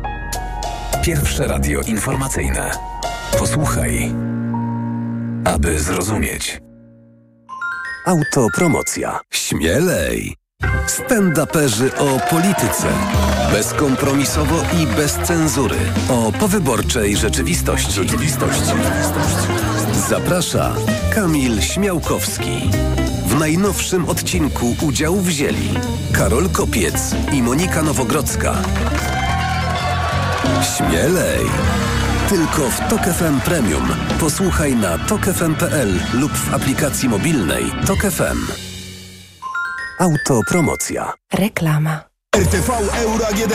Pierwsze 1.03 1.47
radio 1.47 1.81
informacyjne. 1.81 2.71
Posłuchaj, 3.39 4.13
aby 5.45 5.79
zrozumieć. 5.79 6.61
Autopromocja. 8.07 9.21
Śmielej! 9.31 10.48
Stand-uperzy 10.89 11.91
o 11.99 12.21
polityce. 12.31 12.89
Bezkompromisowo 13.53 14.55
i 14.83 14.87
bez 14.87 15.13
cenzury. 15.13 15.77
O 16.09 16.33
powyborczej 16.33 17.17
rzeczywistości. 17.17 17.93
Rzeczywistości. 17.93 18.73
Zaprasza 20.09 20.75
Kamil 21.15 21.61
Śmiałkowski. 21.61 22.71
W 23.27 23.39
najnowszym 23.39 24.09
odcinku 24.09 24.77
udział 24.83 25.17
wzięli 25.17 25.71
Karol 26.13 26.51
Kopiec 26.51 27.15
i 27.33 27.43
Monika 27.43 27.83
Nowogrodzka. 27.83 28.55
Śmielej! 30.77 31.47
Tylko 32.29 32.71
w 32.71 32.89
Tok 32.91 33.01
FM 33.01 33.41
Premium. 33.41 33.89
Posłuchaj 34.21 34.77
na 34.77 34.99
tokefm.pl 34.99 36.01
lub 36.15 36.33
w 36.33 36.55
aplikacji 36.55 37.09
mobilnej 37.09 37.65
Tok 37.87 38.01
FM. 38.01 38.68
Autopromocja. 40.01 41.13
Reklama. 41.33 42.09
RTV 42.37 42.71
Euro 42.95 43.27
AGD. 43.27 43.53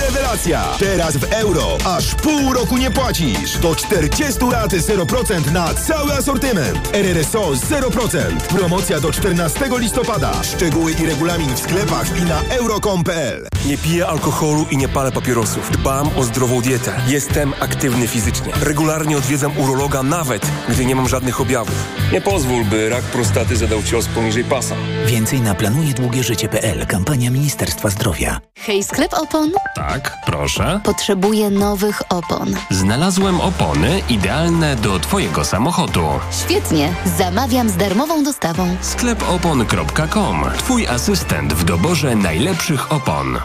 Rewelacja! 0.00 0.64
Teraz 0.78 1.16
w 1.16 1.32
euro 1.32 1.78
aż 1.84 2.14
pół 2.14 2.52
roku 2.52 2.78
nie 2.78 2.90
płacisz. 2.90 3.58
Do 3.58 3.74
40 3.74 4.44
lat 4.52 4.72
0% 4.72 5.52
na 5.52 5.74
cały 5.74 6.12
asortyment. 6.12 6.90
RRSO 6.92 7.50
0%. 7.50 8.40
Promocja 8.48 9.00
do 9.00 9.12
14 9.12 9.60
listopada. 9.78 10.42
Szczegóły 10.42 10.92
i 10.92 11.06
regulamin 11.06 11.54
w 11.54 11.58
sklepach 11.58 12.18
i 12.20 12.24
na 12.24 12.42
euro.com.pl. 12.42 13.46
Nie 13.66 13.78
piję 13.78 14.06
alkoholu 14.06 14.66
i 14.70 14.76
nie 14.76 14.88
palę 14.88 15.12
papierosów. 15.12 15.70
Dbam 15.70 16.10
o 16.16 16.24
zdrową 16.24 16.60
dietę. 16.60 16.92
Jestem 17.08 17.54
aktywny 17.60 18.06
fizycznie. 18.08 18.52
Regularnie 18.62 19.16
odwiedzam 19.16 19.58
urologa 19.58 20.02
nawet, 20.02 20.46
gdy 20.68 20.84
nie 20.84 20.96
mam 20.96 21.08
żadnych 21.08 21.40
objawów. 21.40 21.88
Nie 22.12 22.20
pozwól, 22.20 22.64
by 22.64 22.88
rak 22.88 23.04
prostaty 23.04 23.56
zadał 23.56 23.82
cios 23.82 24.06
poniżej 24.06 24.44
pasa. 24.44 24.74
Więcej 25.06 25.40
na 25.40 25.54
planujedługieżycie.pl. 25.54 26.86
Kampania 26.86 27.30
Ministerstwa 27.30 27.90
Zdrowia. 27.90 28.15
Hej, 28.56 28.84
sklep 28.84 29.14
opon? 29.14 29.52
Tak, 29.74 30.16
proszę. 30.26 30.80
Potrzebuję 30.84 31.50
nowych 31.50 32.02
opon. 32.08 32.54
Znalazłem 32.70 33.40
opony 33.40 34.02
idealne 34.08 34.76
do 34.76 34.98
Twojego 34.98 35.44
samochodu. 35.44 36.06
Świetnie, 36.44 36.94
zamawiam 37.18 37.68
z 37.68 37.76
darmową 37.76 38.24
dostawą. 38.24 38.76
Sklepopon.com. 38.80 40.44
Twój 40.58 40.86
asystent 40.86 41.52
w 41.52 41.64
doborze 41.64 42.16
najlepszych 42.16 42.92
opon. 42.92 43.38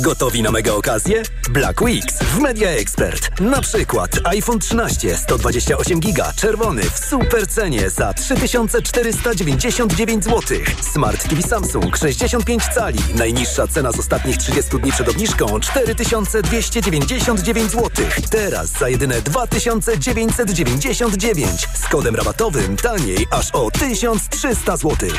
Gotowi 0.00 0.42
na 0.42 0.50
mega 0.50 0.72
okazję? 0.72 1.22
Black 1.50 1.80
Weeks 1.80 2.18
w 2.18 2.38
Media 2.38 2.70
Expert. 2.70 3.40
Na 3.40 3.60
przykład 3.60 4.10
iPhone 4.24 4.58
13 4.58 5.16
128 5.16 6.00
giga 6.00 6.32
czerwony 6.36 6.82
w 6.82 6.98
super 6.98 7.46
cenie 7.46 7.90
za 7.90 8.14
3499 8.14 10.24
zł. 10.24 10.58
Smart 10.92 11.28
TV 11.28 11.42
Samsung 11.42 11.96
65 11.96 12.64
cali. 12.74 12.98
Najniższa 13.14 13.66
cena 13.66 13.92
z 13.92 13.98
ostatnich 13.98 14.36
30 14.36 14.78
dni 14.78 14.92
przed 14.92 15.08
obniżką 15.08 15.60
4299 15.60 17.70
zł. 17.70 17.90
Teraz 18.30 18.70
za 18.70 18.88
jedyne 18.88 19.22
2999 19.22 21.68
z 21.74 21.88
kodem 21.88 22.16
rabatowym 22.16 22.76
taniej 22.76 23.26
aż 23.30 23.50
o 23.50 23.70
1300 23.70 24.76
zł. 24.76 25.10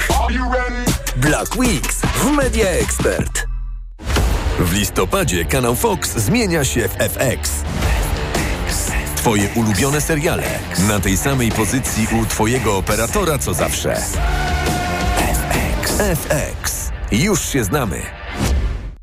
Black 1.16 1.56
Weeks 1.56 2.02
w 2.02 2.32
Media 2.32 2.70
Expert. 2.70 3.49
W 4.60 4.74
listopadzie 4.74 5.46
kanał 5.46 5.76
Fox 5.76 6.18
zmienia 6.18 6.64
się 6.64 6.90
w 6.90 6.96
FX. 6.96 7.52
Twoje 9.16 9.50
ulubione 9.56 10.02
seriale 10.02 10.44
na 10.88 11.00
tej 11.00 11.18
samej 11.18 11.52
pozycji 11.52 12.08
u 12.22 12.26
Twojego 12.26 12.78
operatora 12.78 13.38
co 13.38 13.54
zawsze. 13.54 14.02
FX. 15.98 16.90
Już 17.12 17.50
się 17.50 17.64
znamy. 17.64 18.02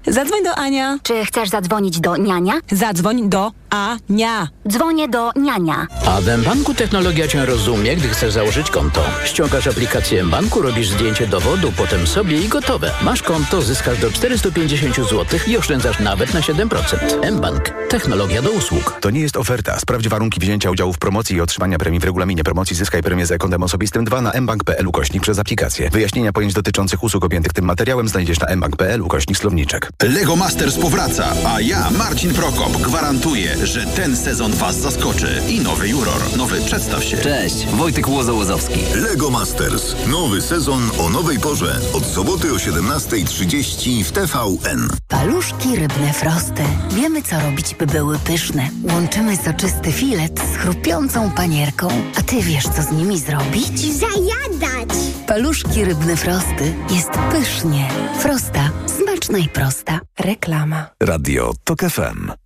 Zadzwoń 0.07 0.45
do 0.45 0.55
Ania. 0.55 0.99
Czy 1.03 1.25
chcesz 1.25 1.49
zadzwonić 1.49 2.01
do 2.01 2.17
niania? 2.17 2.55
Zadzwoń 2.73 3.29
do 3.29 3.53
Ania. 3.71 4.49
Dzwonię 4.69 5.09
do 5.09 5.33
niania. 5.37 5.87
A 6.07 6.21
w 6.21 6.39
mBanku 6.39 6.75
technologia 6.75 7.29
Cię 7.29 7.47
rozumie, 7.47 7.97
gdy 7.97 8.09
chcesz 8.09 8.33
założyć 8.33 8.71
konto. 8.71 9.05
Ściągasz 9.25 9.67
aplikację 9.67 10.25
mBanku, 10.25 10.63
robisz 10.63 10.89
zdjęcie 10.89 11.27
dowodu, 11.27 11.73
potem 11.77 12.07
sobie 12.07 12.41
i 12.41 12.49
gotowe. 12.49 12.91
Masz 13.03 13.23
konto, 13.23 13.63
zyskasz 13.63 13.99
do 13.99 14.11
450 14.11 14.97
zł 14.97 15.25
i 15.47 15.57
oszczędzasz 15.57 15.99
nawet 16.01 16.35
na 16.35 16.41
7%. 16.41 17.33
mBank. 17.33 17.71
Technologia 17.89 18.43
do 18.43 18.51
usług. 18.51 18.99
To 19.01 19.11
nie 19.11 19.21
jest 19.21 19.37
oferta. 19.37 19.81
Sprawdź 19.81 20.09
warunki 20.09 20.41
wzięcia 20.41 20.71
udziału 20.71 20.93
w 20.93 20.99
promocji 20.99 21.37
i 21.37 21.41
otrzymania 21.41 21.79
premii 21.79 22.01
w 22.01 22.05
regulaminie 22.05 22.45
promocji. 22.45 22.77
Zyskaj 22.77 23.03
premię 23.03 23.27
za 23.27 23.39
kontem 23.39 23.63
osobistym 23.63 24.05
2 24.05 24.21
na 24.21 24.41
mbank.pl 24.41 24.87
ukośnik 24.87 25.23
przez 25.23 25.39
aplikację. 25.39 25.91
Wyjaśnienia 25.91 26.33
pojęć 26.33 26.55
dotyczących 26.55 27.03
usług 27.03 27.25
objętych 27.25 27.53
tym 27.53 27.65
materiałem 27.65 28.09
znajdziesz 28.09 28.41
na 28.41 28.57
mbank.pl 28.57 29.03
ukośnik 29.03 29.39
słowniczek. 29.39 29.91
Lego 30.03 30.37
Masters 30.37 30.77
powraca, 30.77 31.33
a 31.47 31.61
ja, 31.61 31.91
Marcin 31.91 32.35
Prokop, 32.35 32.73
gwarantuję, 32.73 33.56
że 33.63 33.87
ten 33.87 34.17
sezon 34.17 34.53
Was 34.53 34.77
zaskoczy. 34.77 35.43
I 35.49 35.61
nowy 35.61 35.89
juror. 35.89 36.37
Nowy 36.37 36.61
przedstaw 36.61 37.05
się. 37.05 37.17
Cześć, 37.17 37.67
Wojtek 37.67 38.09
Łozo-Łozowski. 38.09 38.81
Lego 38.95 39.31
Masters. 39.31 39.95
Nowy 40.07 40.43
sezon 40.43 40.91
o 40.99 41.11
nowej 41.11 41.39
porze. 41.39 41.81
Od 41.95 42.07
soboty 42.07 42.53
o 42.53 42.57
17.30 42.57 44.05
w 44.05 44.13
TVN. 44.13 44.89
Paluszki 45.09 45.77
rybne 45.77 46.13
frosty. 46.13 46.63
Wiemy, 46.91 47.23
co 47.23 47.41
robić, 47.41 47.75
by 47.75 47.87
były 47.87 48.19
pyszne. 48.19 48.69
Łączymy 48.93 49.37
soczysty 49.37 49.93
filet 49.93 50.41
z 50.55 50.57
chrupiącą 50.57 51.31
panierką. 51.31 51.89
A 52.19 52.23
ty 52.23 52.43
wiesz, 52.43 52.65
co 52.65 52.83
z 52.83 52.91
nimi 52.93 53.19
zrobić? 53.21 53.81
Zajadać! 53.99 54.89
Paluszki 55.27 55.85
rybne 55.85 56.17
frosty. 56.17 56.75
Jest 56.91 57.11
pysznie. 57.11 57.89
Frosta. 58.21 58.71
Smaczna 58.99 59.39
i 59.39 59.49
prosta. 59.49 60.01
Reklama. 60.19 60.87
Radio 61.01 61.53
TOK 61.65 61.81
FM. 61.81 62.46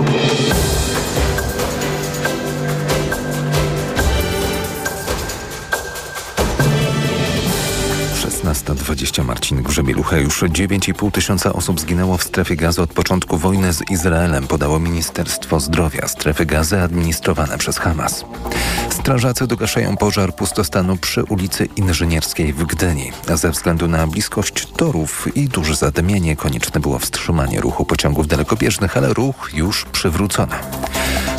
Szesnasta 8.41 8.73
dwadzieścia 8.73 9.23
Marcin 9.23 9.63
Grzebielucha. 9.63 10.17
Już 10.17 10.41
9,5 10.43 11.11
tysiąca 11.11 11.53
osób 11.53 11.79
zginęło 11.79 12.17
w 12.17 12.23
strefie 12.23 12.55
gazy 12.55 12.81
od 12.81 12.93
początku 12.93 13.37
wojny 13.37 13.73
z 13.73 13.91
Izraelem, 13.91 14.47
podało 14.47 14.79
Ministerstwo 14.79 15.59
Zdrowia. 15.59 16.07
Strefy 16.07 16.45
gazy 16.45 16.81
administrowane 16.81 17.57
przez 17.57 17.77
Hamas. 17.77 18.25
Strażacy 18.89 19.47
dogaszają 19.47 19.97
pożar 19.97 20.35
pustostanu 20.35 20.97
przy 20.97 21.23
ulicy 21.23 21.65
Inżynierskiej 21.75 22.53
w 22.53 22.63
Gdyni. 22.63 23.11
Ze 23.35 23.51
względu 23.51 23.87
na 23.87 24.07
bliskość 24.07 24.67
torów 24.67 25.27
i 25.35 25.47
duże 25.47 25.75
zadymienie 25.75 26.35
konieczne 26.35 26.79
było 26.79 26.99
wstrzymanie 26.99 27.61
ruchu 27.61 27.85
pociągów 27.85 28.27
dalekobieżnych, 28.27 28.97
ale 28.97 29.13
ruch 29.13 29.49
już 29.53 29.85
przywrócono. 29.85 30.55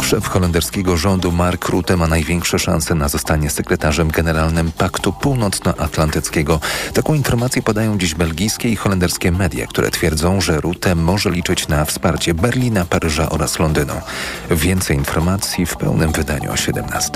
Szef 0.02 0.28
holenderskiego 0.28 0.97
rządu 0.97 1.32
Mark 1.32 1.68
Rutte 1.68 1.97
ma 1.97 2.06
największe 2.06 2.59
szanse 2.59 2.94
na 2.94 3.09
zostanie 3.09 3.50
sekretarzem 3.50 4.09
generalnym 4.09 4.73
Paktu 4.73 5.12
Północnoatlantyckiego. 5.12 6.61
Taką 6.95 7.15
informację 7.15 7.63
podają 7.63 7.99
dziś 7.99 8.15
belgijskie 8.15 8.69
i 8.69 8.77
holenderskie 8.77 9.33
media, 9.33 9.67
które 9.67 9.91
twierdzą, 9.91 10.41
że 10.41 10.61
Rutte 10.61 10.95
może 10.95 11.31
liczyć 11.31 11.69
na 11.69 11.85
wsparcie 11.85 12.35
Berlina, 12.35 12.85
Paryża 12.85 13.31
oraz 13.31 13.59
Londynu. 13.59 13.95
Więcej 14.51 14.97
informacji 14.97 15.67
w 15.67 15.77
pełnym 15.77 16.13
wydaniu 16.13 16.53
o 16.53 16.57
17. 16.57 17.11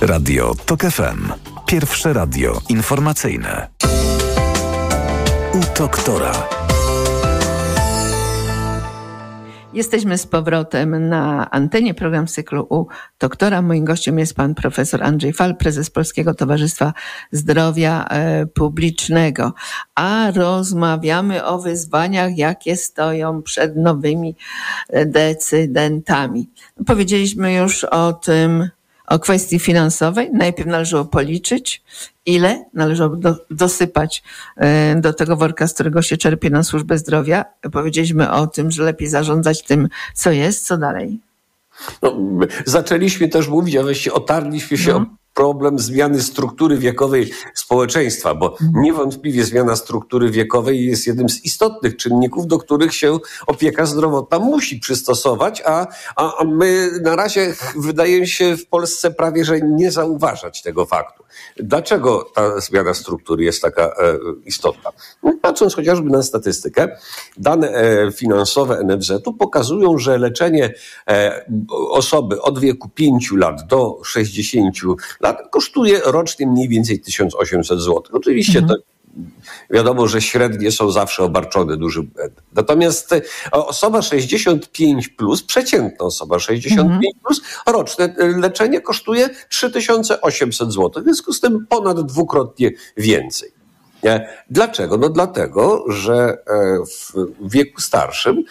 Radio 0.00 0.54
TOK 0.66 0.80
FM. 0.80 1.32
Pierwsze 1.66 2.12
radio 2.12 2.60
informacyjne. 2.68 3.68
U 5.54 5.78
doktora. 5.78 6.63
Jesteśmy 9.74 10.18
z 10.18 10.26
powrotem 10.26 11.08
na 11.08 11.50
antenie 11.50 11.94
program 11.94 12.26
cyklu 12.26 12.66
U 12.70 12.86
doktora. 13.18 13.62
Moim 13.62 13.84
gościem 13.84 14.18
jest 14.18 14.34
pan 14.34 14.54
profesor 14.54 15.02
Andrzej 15.02 15.32
Fal, 15.32 15.56
prezes 15.56 15.90
Polskiego 15.90 16.34
Towarzystwa 16.34 16.92
Zdrowia 17.32 18.04
e, 18.04 18.46
Publicznego. 18.46 19.52
A 19.94 20.30
rozmawiamy 20.34 21.44
o 21.44 21.58
wyzwaniach, 21.58 22.38
jakie 22.38 22.76
stoją 22.76 23.42
przed 23.42 23.76
nowymi 23.76 24.36
e, 24.88 25.06
decydentami. 25.06 26.50
Powiedzieliśmy 26.86 27.54
już 27.54 27.84
o 27.84 28.12
tym, 28.12 28.68
o 29.06 29.18
kwestii 29.18 29.58
finansowej. 29.58 30.30
Najpierw 30.32 30.68
należało 30.68 31.04
policzyć, 31.04 31.82
ile 32.26 32.64
należało 32.74 33.16
do, 33.16 33.36
dosypać 33.50 34.22
y, 34.96 35.00
do 35.00 35.12
tego 35.12 35.36
worka, 35.36 35.66
z 35.66 35.74
którego 35.74 36.02
się 36.02 36.16
czerpie 36.16 36.50
na 36.50 36.62
służbę 36.62 36.98
zdrowia. 36.98 37.44
Powiedzieliśmy 37.72 38.30
o 38.30 38.46
tym, 38.46 38.70
że 38.70 38.82
lepiej 38.82 39.08
zarządzać 39.08 39.62
tym, 39.62 39.88
co 40.14 40.30
jest, 40.30 40.66
co 40.66 40.76
dalej. 40.78 41.18
No, 42.02 42.16
zaczęliśmy 42.64 43.28
też 43.28 43.48
mówić, 43.48 43.76
a 43.76 43.82
właściwie 43.82 44.14
otarliśmy 44.14 44.78
się 44.78 44.92
No. 44.92 45.06
Problem 45.34 45.78
zmiany 45.78 46.22
struktury 46.22 46.78
wiekowej 46.78 47.30
społeczeństwa, 47.54 48.34
bo 48.34 48.56
niewątpliwie 48.74 49.44
zmiana 49.44 49.76
struktury 49.76 50.30
wiekowej 50.30 50.86
jest 50.86 51.06
jednym 51.06 51.28
z 51.28 51.44
istotnych 51.44 51.96
czynników, 51.96 52.46
do 52.46 52.58
których 52.58 52.94
się 52.94 53.18
opieka 53.46 53.86
zdrowotna 53.86 54.38
musi 54.38 54.80
przystosować, 54.80 55.62
a, 55.66 55.86
a, 56.16 56.36
a 56.36 56.44
my 56.44 56.90
na 57.02 57.16
razie 57.16 57.54
wydaje 57.76 58.26
się 58.26 58.56
w 58.56 58.66
Polsce 58.66 59.10
prawie, 59.10 59.44
że 59.44 59.60
nie 59.60 59.90
zauważać 59.90 60.62
tego 60.62 60.86
faktu. 60.86 61.23
Dlaczego 61.56 62.30
ta 62.34 62.60
zmiana 62.60 62.94
struktury 62.94 63.44
jest 63.44 63.62
taka 63.62 63.82
e, 63.82 63.92
istotna? 64.44 64.90
No, 65.22 65.34
patrząc 65.42 65.74
chociażby 65.74 66.10
na 66.10 66.22
statystykę, 66.22 66.96
dane 67.36 67.68
e, 67.68 68.12
finansowe 68.12 68.84
NFZ-u 68.84 69.32
pokazują, 69.32 69.98
że 69.98 70.18
leczenie 70.18 70.74
e, 71.08 71.44
osoby 71.90 72.42
od 72.42 72.58
wieku 72.58 72.88
5 72.88 73.32
lat 73.32 73.66
do 73.66 74.00
60 74.04 74.76
lat 75.20 75.38
kosztuje 75.50 76.00
rocznie 76.04 76.46
mniej 76.46 76.68
więcej 76.68 77.00
1800 77.00 77.80
zł. 77.80 78.02
Oczywiście 78.12 78.62
to 78.62 78.74
Wiadomo, 79.70 80.08
że 80.08 80.22
średnie 80.22 80.72
są 80.72 80.90
zawsze 80.90 81.22
obarczone 81.22 81.76
dużym 81.76 82.06
błędem. 82.06 82.44
Natomiast 82.54 83.12
e, 83.12 83.22
osoba 83.50 84.02
65 84.02 85.08
plus, 85.08 85.42
przeciętna 85.42 86.06
osoba 86.06 86.38
65 86.38 87.14
plus, 87.24 87.42
roczne 87.66 88.04
e, 88.04 88.26
leczenie 88.26 88.80
kosztuje 88.80 89.30
3800 89.48 90.72
zł. 90.72 91.02
W 91.02 91.04
związku 91.04 91.32
z 91.32 91.40
tym 91.40 91.66
ponad 91.68 92.00
dwukrotnie 92.00 92.70
więcej. 92.96 93.54
Nie? 94.02 94.28
Dlaczego? 94.50 94.96
No 94.96 95.08
dlatego, 95.08 95.84
że 95.88 96.14
e, 96.14 96.78
w 96.86 97.50
wieku 97.50 97.80
starszym 97.80 98.44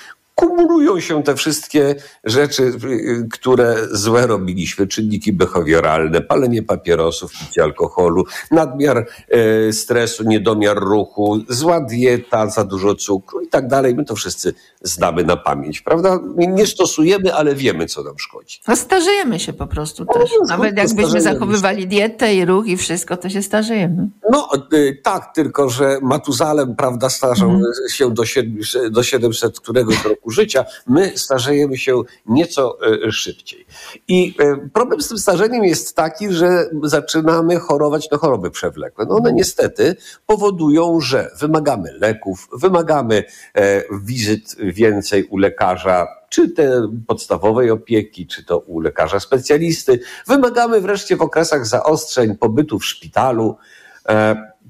kumulują 0.47 0.99
się 0.99 1.23
te 1.23 1.35
wszystkie 1.35 1.95
rzeczy, 2.23 2.63
y, 2.63 3.27
które 3.31 3.75
złe 3.91 4.27
robiliśmy, 4.27 4.87
czynniki 4.87 5.33
behawioralne, 5.33 6.21
palenie 6.21 6.63
papierosów, 6.63 7.31
picie 7.39 7.63
alkoholu, 7.63 8.23
nadmiar 8.51 9.07
e, 9.29 9.73
stresu, 9.73 10.23
niedomiar 10.23 10.77
ruchu, 10.77 11.39
zła 11.49 11.81
dieta, 11.81 12.49
za 12.49 12.63
dużo 12.63 12.95
cukru 12.95 13.41
i 13.41 13.47
tak 13.47 13.67
dalej. 13.67 13.95
My 13.95 14.05
to 14.05 14.15
wszyscy 14.15 14.53
znamy 14.81 15.23
na 15.23 15.37
pamięć, 15.37 15.81
prawda? 15.81 16.19
Nie- 16.35 16.67
stosujemy, 16.67 17.33
ale 17.33 17.55
wiemy, 17.55 17.85
co 17.85 18.03
nam 18.03 18.19
szkodzi. 18.19 18.59
No 18.67 18.75
starzejemy 18.75 19.39
się 19.39 19.53
po 19.53 19.67
prostu 19.67 20.05
też. 20.05 20.31
Nawet 20.47 20.77
jakbyśmy 20.77 21.21
zachowywali 21.21 21.87
dietę 21.87 22.35
i 22.35 22.45
ruch 22.45 22.67
i 22.67 22.77
wszystko, 22.77 23.17
to 23.17 23.29
się 23.29 23.41
starzejemy. 23.41 24.09
No 24.31 24.49
y, 24.73 24.99
tak, 25.03 25.33
tylko 25.35 25.69
że 25.69 25.97
Matuzalem, 26.01 26.75
prawda, 26.75 27.09
starzał 27.09 27.59
się 27.89 28.13
do 28.13 28.25
700, 28.25 28.87
do 28.87 29.03
700 29.03 29.59
któregoś 29.59 30.05
roku 30.05 30.31
życia. 30.33 30.65
My 30.87 31.17
starzejemy 31.17 31.77
się 31.77 32.01
nieco 32.25 32.77
e, 33.07 33.11
szybciej. 33.11 33.65
I 34.07 34.35
e, 34.39 34.69
problem 34.73 35.01
z 35.01 35.07
tym 35.07 35.17
starzeniem 35.17 35.63
jest 35.63 35.95
taki, 35.95 36.31
że 36.31 36.69
zaczynamy 36.83 37.59
chorować 37.59 38.11
na 38.11 38.17
choroby 38.17 38.51
przewlekłe. 38.51 39.05
No 39.09 39.15
one 39.15 39.33
niestety 39.33 39.95
powodują, 40.25 40.99
że 40.99 41.31
wymagamy 41.39 41.93
leków, 41.93 42.47
wymagamy 42.53 43.23
e, 43.55 43.83
wizyt 44.03 44.55
więcej 44.59 45.23
u 45.23 45.37
lekarza, 45.37 46.07
czy 46.29 46.49
te 46.49 46.87
podstawowej 47.07 47.71
opieki, 47.71 48.27
czy 48.27 48.45
to 48.45 48.57
u 48.59 48.79
lekarza 48.79 49.19
specjalisty. 49.19 49.99
Wymagamy 50.27 50.81
wreszcie 50.81 51.17
w 51.17 51.21
okresach 51.21 51.67
zaostrzeń 51.67 52.37
pobytu 52.37 52.79
w 52.79 52.85
szpitalu. 52.85 53.57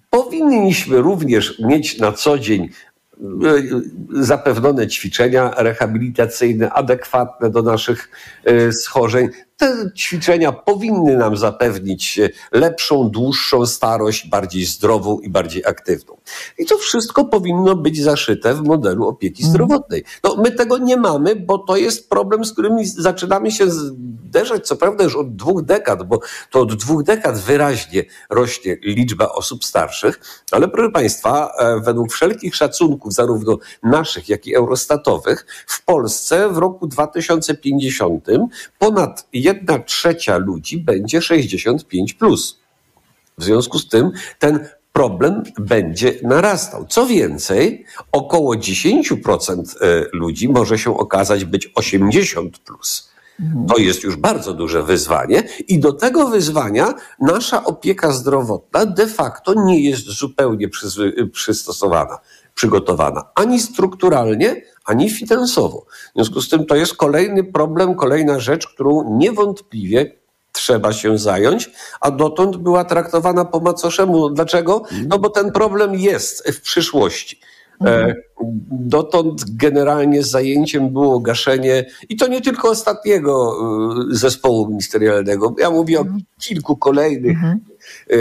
Powinniśmy 0.09 1.01
również 1.01 1.59
mieć 1.59 1.97
na 1.97 2.11
co 2.11 2.39
dzień 2.39 2.69
zapewnione 4.09 4.87
ćwiczenia 4.87 5.53
rehabilitacyjne 5.57 6.73
adekwatne 6.73 7.49
do 7.49 7.61
naszych 7.61 8.09
e, 8.43 8.71
schorzeń. 8.71 9.29
Te 9.63 9.91
ćwiczenia 9.95 10.51
powinny 10.51 11.17
nam 11.17 11.37
zapewnić 11.37 12.19
e, 12.19 12.29
lepszą, 12.51 13.09
dłuższą 13.09 13.65
starość, 13.65 14.27
bardziej 14.27 14.65
zdrową 14.65 15.19
i 15.19 15.29
bardziej 15.29 15.65
aktywną. 15.65 16.17
I 16.57 16.65
to 16.65 16.77
wszystko 16.77 17.25
powinno 17.25 17.75
być 17.75 18.03
zaszyte 18.03 18.53
w 18.53 18.61
modelu 18.61 19.07
opieki 19.07 19.43
zdrowotnej. 19.43 20.03
No, 20.23 20.35
my 20.35 20.51
tego 20.51 20.77
nie 20.77 20.97
mamy, 20.97 21.35
bo 21.35 21.57
to 21.57 21.77
jest 21.77 22.09
problem, 22.09 22.45
z 22.45 22.53
którym 22.53 22.77
zaczynamy 22.85 23.51
się 23.51 23.65
zderzać, 23.69 24.67
co 24.67 24.75
prawda 24.75 25.03
już 25.03 25.15
od 25.15 25.35
dwóch 25.35 25.61
dekad, 25.61 26.03
bo 26.03 26.19
to 26.51 26.59
od 26.59 26.75
dwóch 26.75 27.03
dekad 27.03 27.37
wyraźnie 27.39 28.03
rośnie 28.29 28.77
liczba 28.81 29.29
osób 29.29 29.65
starszych, 29.65 30.19
ale 30.51 30.67
proszę 30.67 30.91
Państwa, 30.91 31.51
e, 31.59 31.79
według 31.79 32.11
wszelkich 32.11 32.55
szacunków, 32.55 33.13
zarówno 33.13 33.57
naszych, 33.83 34.29
jak 34.29 34.47
i 34.47 34.55
eurostatowych, 34.55 35.45
w 35.67 35.85
Polsce 35.85 36.49
w 36.49 36.57
roku 36.57 36.87
2050 36.87 38.27
ponad 38.79 39.27
jedna 39.53 39.79
trzecia 39.79 40.37
ludzi 40.37 40.77
będzie 40.77 41.21
65 41.21 42.13
plus. 42.13 42.59
W 43.37 43.43
związku 43.43 43.79
z 43.79 43.89
tym 43.89 44.11
ten 44.39 44.67
problem 44.93 45.43
będzie 45.59 46.13
narastał. 46.23 46.85
Co 46.85 47.05
więcej, 47.05 47.85
około 48.11 48.55
10% 48.55 49.63
ludzi 50.13 50.49
może 50.49 50.77
się 50.77 50.97
okazać 50.97 51.45
być 51.45 51.71
80 51.75 52.59
plus. 52.59 53.13
To 53.67 53.77
jest 53.77 54.03
już 54.03 54.15
bardzo 54.15 54.53
duże 54.53 54.83
wyzwanie 54.83 55.43
i 55.67 55.79
do 55.79 55.93
tego 55.93 56.27
wyzwania 56.27 56.93
nasza 57.19 57.63
opieka 57.63 58.11
zdrowotna 58.11 58.85
de 58.85 59.07
facto 59.07 59.53
nie 59.65 59.89
jest 59.89 60.05
zupełnie 60.05 60.69
przystosowana, 61.31 62.17
przygotowana 62.55 63.23
ani 63.35 63.59
strukturalnie, 63.59 64.61
ani 64.85 65.09
finansowo. 65.09 65.85
W 65.89 66.15
związku 66.15 66.41
z 66.41 66.49
tym 66.49 66.65
to 66.65 66.75
jest 66.75 66.95
kolejny 66.95 67.43
problem, 67.43 67.95
kolejna 67.95 68.39
rzecz, 68.39 68.67
którą 68.67 69.17
niewątpliwie 69.17 70.11
trzeba 70.51 70.93
się 70.93 71.17
zająć, 71.17 71.69
a 72.01 72.11
dotąd 72.11 72.57
była 72.57 72.83
traktowana 72.83 73.45
po 73.45 73.59
macoszemu. 73.59 74.29
Dlaczego? 74.29 74.83
No 75.07 75.19
bo 75.19 75.29
ten 75.29 75.51
problem 75.51 75.95
jest 75.95 76.49
w 76.51 76.61
przyszłości. 76.61 77.39
E, 77.85 78.15
Dotąd 78.71 79.43
generalnie 79.55 80.23
zajęciem 80.23 80.89
było 80.89 81.19
gaszenie, 81.19 81.85
i 82.09 82.15
to 82.15 82.27
nie 82.27 82.41
tylko 82.41 82.69
ostatniego 82.69 83.55
e, 84.11 84.15
zespołu 84.15 84.67
ministerialnego. 84.67 85.55
Ja 85.59 85.69
mówię 85.71 85.99
o 85.99 86.05
kilku 86.41 86.77
kolejnych 86.77 87.37
e, 87.43 88.13
e, 88.13 88.19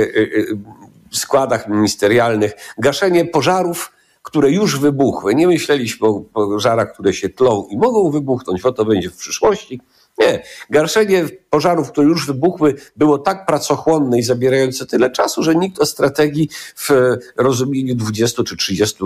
składach 1.10 1.68
ministerialnych. 1.68 2.52
Gaszenie 2.78 3.24
pożarów, 3.24 3.92
które 4.32 4.50
już 4.50 4.78
wybuchły. 4.78 5.34
Nie 5.34 5.46
myśleliśmy 5.46 6.08
o 6.08 6.20
pożarach, 6.20 6.92
które 6.92 7.12
się 7.12 7.28
tlą 7.28 7.66
i 7.70 7.76
mogą 7.76 8.10
wybuchnąć, 8.10 8.62
bo 8.62 8.72
to 8.72 8.84
będzie 8.84 9.10
w 9.10 9.16
przyszłości. 9.16 9.80
Nie. 10.18 10.42
Gaszenie 10.70 11.24
pożarów, 11.50 11.92
które 11.92 12.06
już 12.06 12.26
wybuchły, 12.26 12.74
było 12.96 13.18
tak 13.18 13.46
pracochłonne 13.46 14.18
i 14.18 14.22
zabierające 14.22 14.86
tyle 14.86 15.10
czasu, 15.10 15.42
że 15.42 15.54
nikt 15.54 15.80
o 15.80 15.86
strategii 15.86 16.48
w 16.76 16.90
rozumieniu 17.36 17.94
20 17.94 18.42
czy 18.44 18.56
30 18.56 18.96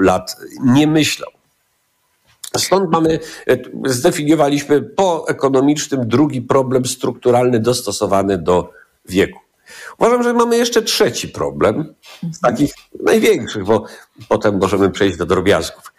lat 0.00 0.36
nie 0.64 0.86
myślał. 0.86 1.30
Stąd 2.56 2.90
mamy, 2.90 3.18
zdefiniowaliśmy 3.84 4.82
po 4.82 5.28
ekonomicznym 5.28 6.08
drugi 6.08 6.42
problem 6.42 6.86
strukturalny 6.86 7.60
dostosowany 7.60 8.38
do 8.38 8.70
wieku. 9.08 9.38
Uważam, 9.98 10.22
że 10.22 10.32
mamy 10.32 10.56
jeszcze 10.56 10.82
trzeci 10.82 11.28
problem, 11.28 11.94
z 12.32 12.40
takich 12.40 12.74
największych, 13.02 13.64
bo 13.64 13.84
potem 14.28 14.58
możemy 14.58 14.90
przejść 14.90 15.16
do 15.16 15.26
drobiazgów. 15.26 15.92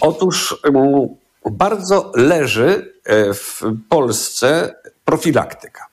Otóż 0.00 0.60
um, 0.64 1.08
bardzo 1.50 2.12
leży 2.14 2.94
w 3.34 3.62
Polsce 3.88 4.74
profilaktyka. 5.04 5.89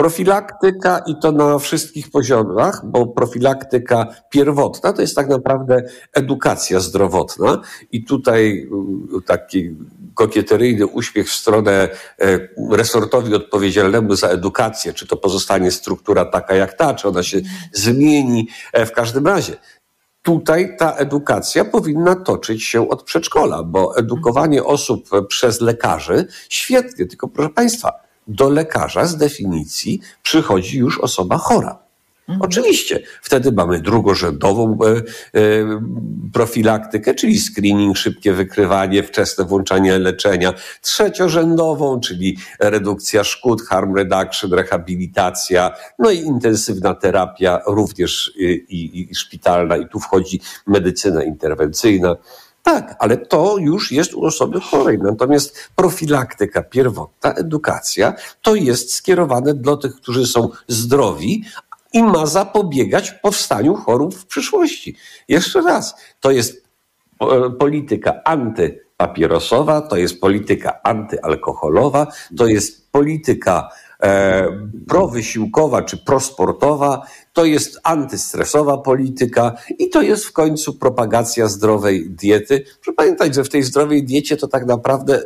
Profilaktyka 0.00 0.98
i 1.06 1.16
to 1.22 1.32
na 1.32 1.58
wszystkich 1.58 2.10
poziomach, 2.10 2.82
bo 2.84 3.06
profilaktyka 3.06 4.06
pierwotna 4.30 4.92
to 4.92 5.00
jest 5.00 5.16
tak 5.16 5.28
naprawdę 5.28 5.82
edukacja 6.12 6.80
zdrowotna 6.80 7.60
i 7.92 8.04
tutaj 8.04 8.68
taki 9.26 9.76
kokieteryjny 10.14 10.86
uśmiech 10.86 11.28
w 11.28 11.32
stronę 11.32 11.88
resortowi 12.70 13.34
odpowiedzialnemu 13.34 14.14
za 14.14 14.28
edukację, 14.28 14.92
czy 14.92 15.06
to 15.06 15.16
pozostanie 15.16 15.70
struktura 15.70 16.24
taka 16.24 16.54
jak 16.54 16.74
ta, 16.74 16.94
czy 16.94 17.08
ona 17.08 17.22
się 17.22 17.40
zmieni. 17.72 18.48
W 18.74 18.90
każdym 18.92 19.26
razie 19.26 19.56
tutaj 20.22 20.76
ta 20.78 20.94
edukacja 20.94 21.64
powinna 21.64 22.16
toczyć 22.16 22.64
się 22.64 22.88
od 22.88 23.02
przedszkola, 23.02 23.62
bo 23.62 23.96
edukowanie 23.96 24.64
osób 24.64 25.08
przez 25.28 25.60
lekarzy 25.60 26.26
świetnie, 26.48 27.06
tylko 27.06 27.28
proszę 27.28 27.50
Państwa, 27.50 28.09
do 28.28 28.48
lekarza 28.48 29.06
z 29.06 29.16
definicji 29.16 30.00
przychodzi 30.22 30.78
już 30.78 30.98
osoba 30.98 31.38
chora. 31.38 31.78
Oczywiście, 32.40 33.02
wtedy 33.22 33.52
mamy 33.52 33.80
drugorzędową 33.80 34.78
e, 34.84 34.86
e, 34.88 35.02
profilaktykę, 36.32 37.14
czyli 37.14 37.40
screening, 37.40 37.96
szybkie 37.96 38.32
wykrywanie, 38.32 39.02
wczesne 39.02 39.44
włączanie 39.44 39.98
leczenia. 39.98 40.54
Trzeciorzędową, 40.82 42.00
czyli 42.00 42.38
redukcja 42.60 43.24
szkód, 43.24 43.62
harm 43.62 43.96
reduction, 43.96 44.52
rehabilitacja, 44.52 45.70
no 45.98 46.10
i 46.10 46.18
intensywna 46.18 46.94
terapia, 46.94 47.60
również 47.66 48.32
i, 48.36 48.44
i, 48.44 49.10
i 49.10 49.14
szpitalna, 49.14 49.76
i 49.76 49.88
tu 49.88 50.00
wchodzi 50.00 50.40
medycyna 50.66 51.24
interwencyjna. 51.24 52.16
Tak, 52.70 52.96
ale 52.98 53.16
to 53.16 53.56
już 53.58 53.92
jest 53.92 54.14
u 54.14 54.24
osoby 54.24 54.60
chorej. 54.60 54.98
Natomiast 54.98 55.70
profilaktyka 55.76 56.62
pierwotna, 56.62 57.34
edukacja, 57.34 58.14
to 58.42 58.54
jest 58.54 58.94
skierowane 58.94 59.54
do 59.54 59.76
tych, 59.76 59.94
którzy 59.94 60.26
są 60.26 60.48
zdrowi, 60.68 61.44
i 61.92 62.02
ma 62.02 62.26
zapobiegać 62.26 63.10
powstaniu 63.10 63.74
chorób 63.74 64.14
w 64.14 64.26
przyszłości. 64.26 64.96
Jeszcze 65.28 65.60
raz, 65.60 65.94
to 66.20 66.30
jest 66.30 66.64
polityka 67.58 68.20
antypapierosowa, 68.24 69.80
to 69.80 69.96
jest 69.96 70.20
polityka 70.20 70.82
antyalkoholowa, 70.82 72.06
to 72.36 72.46
jest 72.46 72.92
polityka 72.92 73.68
e, 73.68 73.89
prowysiłkowa 74.88 75.82
czy 75.82 75.96
prosportowa, 75.96 77.06
to 77.32 77.44
jest 77.44 77.80
antystresowa 77.82 78.78
polityka 78.78 79.56
i 79.78 79.88
to 79.88 80.02
jest 80.02 80.24
w 80.24 80.32
końcu 80.32 80.74
propagacja 80.74 81.48
zdrowej 81.48 82.10
diety. 82.10 82.64
Proszę 82.82 82.96
pamiętać, 82.96 83.34
że 83.34 83.44
w 83.44 83.48
tej 83.48 83.62
zdrowej 83.62 84.04
diecie 84.04 84.36
to 84.36 84.48
tak 84.48 84.66
naprawdę 84.66 85.14
e, 85.16 85.22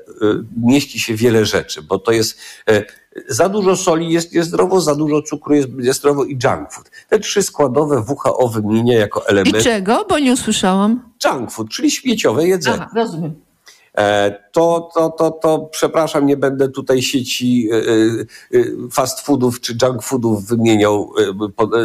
mieści 0.57 1.01
się 1.01 1.15
wiele 1.15 1.45
rzeczy, 1.45 1.83
bo 1.83 1.99
to 1.99 2.13
jest 2.13 2.39
e, 2.71 2.85
za 3.29 3.49
dużo 3.49 3.77
soli 3.77 4.13
jest 4.13 4.33
niezdrowo, 4.33 4.81
za 4.81 4.95
dużo 4.95 5.23
cukru 5.23 5.55
jest 5.55 5.69
niezdrowo 5.73 6.25
i 6.25 6.39
junk 6.45 6.73
food. 6.73 6.91
Te 7.09 7.19
trzy 7.19 7.43
składowe 7.43 8.05
WHO 8.09 8.49
wymienia 8.49 8.99
jako 8.99 9.29
element. 9.29 9.57
I 9.57 9.65
czego? 9.65 10.07
Bo 10.09 10.19
nie 10.19 10.33
usłyszałam. 10.33 11.11
Junk 11.25 11.51
food, 11.51 11.69
czyli 11.69 11.91
śmieciowe 11.91 12.47
jedzenie. 12.47 12.77
Aha, 12.81 12.91
rozumiem. 12.95 13.44
To, 14.53 14.91
to, 14.95 15.11
to, 15.11 15.31
to, 15.31 15.59
przepraszam, 15.59 16.27
nie 16.27 16.37
będę 16.37 16.69
tutaj 16.69 17.03
sieci 17.03 17.69
fast 18.93 19.21
foodów 19.21 19.61
czy 19.61 19.77
junk 19.83 20.03
foodów 20.03 20.47
wymieniał 20.47 21.13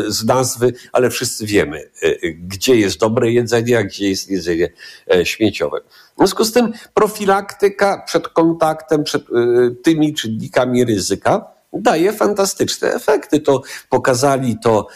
z 0.08 0.26
nazwy, 0.26 0.74
ale 0.92 1.10
wszyscy 1.10 1.46
wiemy, 1.46 1.90
gdzie 2.40 2.76
jest 2.76 3.00
dobre 3.00 3.32
jedzenie, 3.32 3.78
a 3.78 3.84
gdzie 3.84 4.10
jest 4.10 4.32
jedzenie 4.32 4.70
śmieciowe. 5.24 5.82
W 6.14 6.18
związku 6.18 6.46
z 6.46 6.52
tym 6.52 6.74
profilaktyka 6.94 8.04
przed 8.06 8.28
kontaktem, 8.28 9.04
przed 9.04 9.24
tymi 9.84 10.14
czynnikami 10.14 10.86
ryzyka 10.86 11.59
daje 11.74 12.14
fantastyczne 12.14 12.94
efekty. 12.94 13.40
To 13.40 13.62
pokazali 13.90 14.60
to 14.64 14.88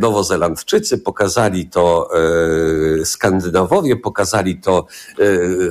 Nowozelandczycy, 0.00 0.98
pokazali 0.98 1.68
to 1.68 2.10
Skandynawowie, 3.04 3.96
pokazali 3.96 4.60
to 4.60 4.86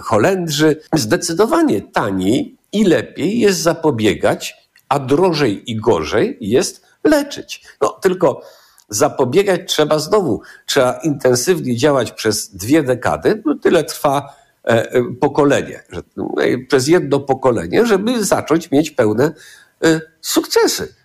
Holendrzy. 0.04 0.82
Zdecydowanie 0.94 1.82
taniej 1.82 2.58
i 2.72 2.84
lepiej 2.84 3.40
jest 3.40 3.60
zapobiegać, 3.60 4.70
a 4.90 5.00
drożej 5.00 5.72
i 5.72 5.76
gorzej 5.76 6.38
jest 6.42 6.86
leczyć. 7.04 7.64
No 7.82 7.90
tylko 7.90 8.42
zapobiegać 8.90 9.62
trzeba 9.68 10.00
znowu, 10.00 10.42
trzeba 10.66 11.00
intensywnie 11.04 11.78
działać 11.78 12.12
przez 12.12 12.56
dwie 12.56 12.84
dekady, 12.84 13.42
no 13.46 13.56
tyle 13.56 13.84
trwa 13.84 14.36
e, 14.66 14.92
e, 14.92 15.04
pokolenie, 15.20 15.84
no, 16.16 16.36
przez 16.68 16.88
jedno 16.88 17.20
pokolenie, 17.20 17.86
żeby 17.86 18.26
zacząć 18.26 18.72
mieć 18.72 18.92
pełne 18.92 19.26
e, 19.26 19.34
sukcesy. 20.22 20.96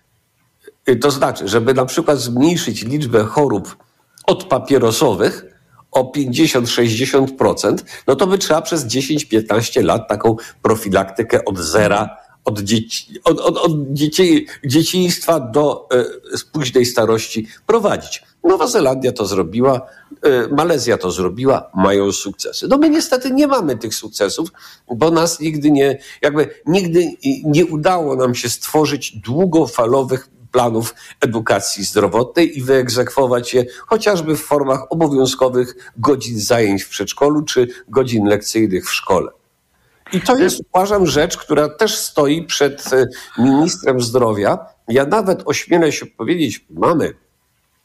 To 1.01 1.11
znaczy, 1.11 1.47
żeby 1.47 1.73
na 1.73 1.85
przykład 1.85 2.19
zmniejszyć 2.19 2.83
liczbę 2.83 3.23
chorób 3.23 3.77
odpapierosowych 4.27 5.45
o 5.91 6.11
50-60%, 6.11 7.77
no 8.07 8.15
to 8.15 8.27
by 8.27 8.37
trzeba 8.37 8.61
przez 8.61 8.85
10-15 8.85 9.83
lat 9.83 10.09
taką 10.09 10.35
profilaktykę 10.61 11.45
od 11.45 11.57
zera, 11.57 12.17
od, 12.45 12.59
dzieci, 12.59 13.19
od, 13.23 13.39
od, 13.39 13.57
od 13.57 13.71
dzieci, 13.93 14.47
dzieciństwa 14.65 15.39
do 15.39 15.87
e, 15.93 16.05
późnej 16.51 16.85
starości 16.85 17.47
prowadzić. 17.67 18.23
Nowa 18.43 18.67
Zelandia 18.67 19.11
to 19.11 19.25
zrobiła, 19.25 19.81
e, 20.21 20.47
Malezja 20.47 20.97
to 20.97 21.11
zrobiła, 21.11 21.71
mają 21.75 22.11
sukcesy. 22.11 22.67
No 22.67 22.77
my 22.77 22.89
niestety 22.89 23.31
nie 23.31 23.47
mamy 23.47 23.77
tych 23.77 23.95
sukcesów, 23.95 24.49
bo 24.95 25.11
nas 25.11 25.39
nigdy 25.39 25.71
nie, 25.71 25.97
jakby 26.21 26.49
nigdy 26.65 27.11
nie 27.45 27.65
udało 27.65 28.15
nam 28.15 28.35
się 28.35 28.49
stworzyć 28.49 29.17
długofalowych 29.17 30.29
planów 30.51 30.95
edukacji 31.21 31.83
zdrowotnej 31.83 32.57
i 32.57 32.61
wyegzekwować 32.61 33.53
je 33.53 33.65
chociażby 33.87 34.37
w 34.37 34.41
formach 34.41 34.91
obowiązkowych 34.91 35.75
godzin 35.97 36.39
zajęć 36.39 36.83
w 36.83 36.89
przedszkolu 36.89 37.41
czy 37.41 37.67
godzin 37.87 38.25
lekcyjnych 38.25 38.85
w 38.85 38.93
szkole. 38.93 39.31
I 40.13 40.21
to 40.21 40.37
jest, 40.37 40.61
uważam, 40.73 41.07
rzecz, 41.07 41.37
która 41.37 41.69
też 41.69 41.97
stoi 41.97 42.45
przed 42.45 42.93
e, 42.93 43.07
ministrem 43.37 44.01
zdrowia. 44.01 44.59
Ja 44.87 45.05
nawet 45.05 45.41
ośmielę 45.45 45.91
się 45.91 46.05
powiedzieć, 46.05 46.65
mamy, 46.69 47.13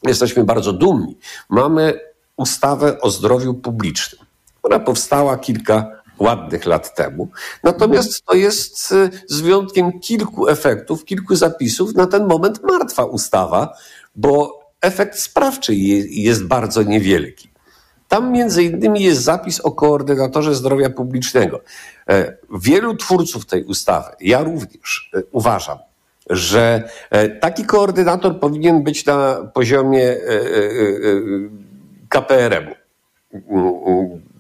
jesteśmy 0.03 0.45
bardzo 0.45 0.73
dumni, 0.73 1.19
mamy 1.49 2.01
ustawę 2.37 3.01
o 3.01 3.11
zdrowiu 3.11 3.55
publicznym, 3.55 4.27
która 4.61 4.79
powstała 4.79 5.39
kilka 5.39 5.97
ładnych 6.19 6.67
lat 6.67 6.95
temu. 6.95 7.29
Natomiast 7.63 8.25
to 8.25 8.35
jest 8.35 8.93
y, 8.93 9.11
z 9.29 9.41
wyjątkiem 9.41 10.01
kilku 10.01 10.49
efektów, 10.49 11.05
kilku 11.05 11.37
zapisów 11.37 11.95
na 11.95 12.07
ten 12.07 12.27
moment 12.27 12.63
martwa 12.63 13.05
ustawa, 13.05 13.77
bo 14.15 14.61
efekt 14.81 15.19
sprawczy 15.19 15.75
jest 15.75 16.45
bardzo 16.45 16.83
niewielki. 16.83 17.49
Tam 18.09 18.33
między 18.33 18.63
innymi 18.63 19.03
jest 19.03 19.23
zapis 19.23 19.61
o 19.61 19.73
koordynatorze 19.73 20.55
zdrowia 20.55 20.91
publicznego. 20.91 21.61
E, 22.09 22.37
wielu 22.59 22.97
twórców 22.97 23.47
tej 23.47 23.65
ustawy, 23.65 24.11
ja 24.21 24.43
również 24.43 25.11
e, 25.15 25.23
uważam, 25.33 25.79
że 26.31 26.89
e, 27.11 27.29
taki 27.29 27.65
koordynator 27.65 28.41
powinien 28.41 28.83
być 28.83 29.07
na 29.07 29.51
poziomie 29.55 30.17
KPRM-u 32.09 32.75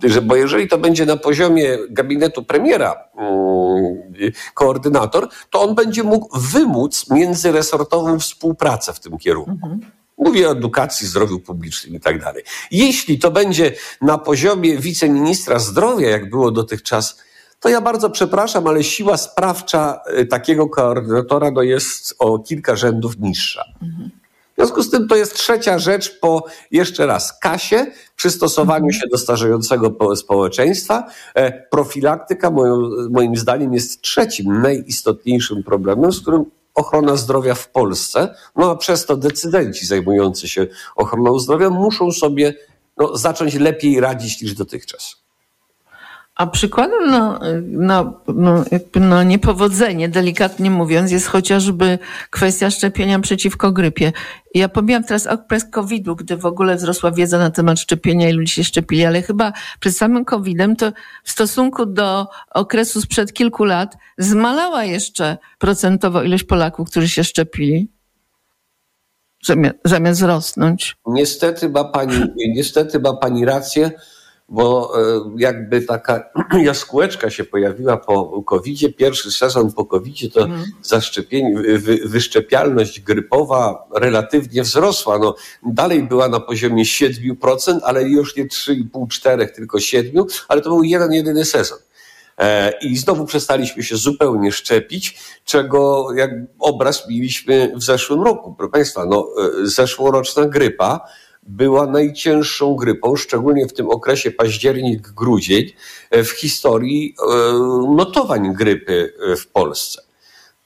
że, 0.04 0.22
bo 0.22 0.36
jeżeli 0.36 0.68
to 0.68 0.78
będzie 0.78 1.06
na 1.06 1.16
poziomie 1.16 1.78
gabinetu 1.90 2.44
premiera 2.44 3.04
mm, 3.18 4.32
koordynator, 4.54 5.28
to 5.50 5.62
on 5.62 5.74
będzie 5.74 6.02
mógł 6.02 6.38
wymóc 6.38 7.10
międzyresortową 7.10 8.18
współpracę 8.18 8.92
w 8.92 9.00
tym 9.00 9.18
kierunku. 9.18 9.50
Mhm. 9.50 9.80
Mówię 10.18 10.48
o 10.48 10.52
edukacji, 10.52 11.06
zdrowiu 11.06 11.40
publicznym 11.40 11.94
i 11.94 12.00
tak 12.00 12.20
dalej. 12.20 12.42
Jeśli 12.70 13.18
to 13.18 13.30
będzie 13.30 13.72
na 14.00 14.18
poziomie 14.18 14.78
wiceministra 14.78 15.58
zdrowia, 15.58 16.10
jak 16.10 16.30
było 16.30 16.50
dotychczas, 16.50 17.20
to 17.60 17.68
ja 17.68 17.80
bardzo 17.80 18.10
przepraszam, 18.10 18.66
ale 18.66 18.84
siła 18.84 19.16
sprawcza 19.16 20.00
y, 20.18 20.26
takiego 20.26 20.68
koordynatora 20.68 21.50
no 21.50 21.62
jest 21.62 22.14
o 22.18 22.38
kilka 22.38 22.76
rzędów 22.76 23.18
niższa. 23.18 23.64
W 24.52 24.58
związku 24.58 24.82
z 24.82 24.90
tym 24.90 25.08
to 25.08 25.16
jest 25.16 25.34
trzecia 25.34 25.78
rzecz 25.78 26.20
po 26.20 26.44
jeszcze 26.70 27.06
raz 27.06 27.38
kasie, 27.38 27.86
przystosowaniu 28.16 28.92
się 28.92 29.06
do 29.12 29.18
starzejącego 29.18 30.16
społeczeństwa. 30.16 31.06
E, 31.34 31.52
profilaktyka 31.52 32.50
moim, 32.50 33.10
moim 33.10 33.36
zdaniem 33.36 33.74
jest 33.74 34.00
trzecim 34.00 34.62
najistotniejszym 34.62 35.62
problemem, 35.62 36.12
z 36.12 36.20
którym 36.20 36.44
ochrona 36.76 37.16
zdrowia 37.16 37.54
w 37.54 37.68
Polsce, 37.68 38.34
no 38.56 38.70
a 38.70 38.76
przez 38.76 39.06
to 39.06 39.16
decydenci 39.16 39.86
zajmujący 39.86 40.48
się 40.48 40.66
ochroną 40.96 41.38
zdrowia 41.38 41.70
muszą 41.70 42.12
sobie 42.12 42.54
no, 42.96 43.16
zacząć 43.16 43.54
lepiej 43.54 44.00
radzić 44.00 44.42
niż 44.42 44.54
dotychczas. 44.54 45.25
A 46.36 46.46
przykładem 46.46 47.10
na, 47.10 47.40
na, 47.62 48.12
no, 48.34 48.64
na 48.94 49.22
niepowodzenie, 49.22 50.08
delikatnie 50.08 50.70
mówiąc, 50.70 51.10
jest 51.10 51.26
chociażby 51.26 51.98
kwestia 52.30 52.70
szczepienia 52.70 53.20
przeciwko 53.20 53.72
grypie. 53.72 54.12
Ja 54.54 54.68
pomijam 54.68 55.04
teraz 55.04 55.26
okres 55.26 55.64
COVID-u, 55.64 56.16
gdy 56.16 56.36
w 56.36 56.46
ogóle 56.46 56.76
wzrosła 56.76 57.10
wiedza 57.10 57.38
na 57.38 57.50
temat 57.50 57.80
szczepienia 57.80 58.28
i 58.28 58.32
ludzie 58.32 58.52
się 58.52 58.64
szczepili, 58.64 59.04
ale 59.04 59.22
chyba 59.22 59.52
przed 59.80 59.96
samym 59.96 60.24
COVID-em 60.24 60.76
to 60.76 60.92
w 61.24 61.30
stosunku 61.30 61.86
do 61.86 62.26
okresu 62.50 63.00
sprzed 63.00 63.32
kilku 63.32 63.64
lat 63.64 63.96
zmalała 64.18 64.84
jeszcze 64.84 65.38
procentowo 65.58 66.22
ilość 66.22 66.44
Polaków, 66.44 66.90
którzy 66.90 67.08
się 67.08 67.24
szczepili 67.24 67.90
zamiast 69.84 70.22
rosnąć. 70.22 70.96
Niestety 71.06 71.68
ma 71.68 71.84
pani, 71.84 72.20
niestety 72.36 73.00
ma 73.00 73.16
pani 73.16 73.44
rację 73.44 73.90
bo 74.48 74.92
e, 75.00 75.20
jakby 75.38 75.82
taka 75.82 76.30
jaskółeczka 76.62 77.30
się 77.30 77.44
pojawiła 77.44 77.96
po 77.96 78.42
covid 78.42 78.96
Pierwszy 78.96 79.32
sezon 79.32 79.72
po 79.72 79.84
covid 79.84 80.34
to 80.34 80.44
mm. 80.44 80.64
zaszczepienie, 80.82 81.62
wyszczepialność 82.04 83.00
grypowa 83.00 83.86
relatywnie 83.94 84.62
wzrosła. 84.62 85.18
No, 85.18 85.34
dalej 85.66 86.02
była 86.02 86.28
na 86.28 86.40
poziomie 86.40 86.84
7%, 86.84 87.78
ale 87.82 88.02
już 88.02 88.36
nie 88.36 88.46
3,5-4, 88.46 89.48
tylko 89.48 89.80
7, 89.80 90.24
ale 90.48 90.60
to 90.60 90.68
był 90.68 90.82
jeden, 90.82 91.12
jedyny 91.12 91.44
sezon. 91.44 91.78
E, 92.38 92.72
I 92.82 92.96
znowu 92.96 93.26
przestaliśmy 93.26 93.82
się 93.82 93.96
zupełnie 93.96 94.52
szczepić, 94.52 95.18
czego 95.44 96.08
jak 96.14 96.30
obraz 96.58 97.08
mieliśmy 97.08 97.72
w 97.76 97.82
zeszłym 97.82 98.22
roku. 98.22 98.54
Proszę 98.54 98.72
Państwa, 98.72 99.06
no, 99.06 99.28
e, 99.62 99.66
zeszłoroczna 99.66 100.46
grypa, 100.46 101.00
była 101.46 101.86
najcięższą 101.86 102.74
grypą, 102.74 103.16
szczególnie 103.16 103.66
w 103.66 103.72
tym 103.72 103.90
okresie 103.90 104.30
październik-grudzień, 104.30 105.72
e, 106.10 106.24
w 106.24 106.30
historii 106.30 107.14
e, 107.18 107.32
notowań 107.96 108.54
grypy 108.54 109.14
e, 109.32 109.36
w 109.36 109.48
Polsce. 109.48 110.02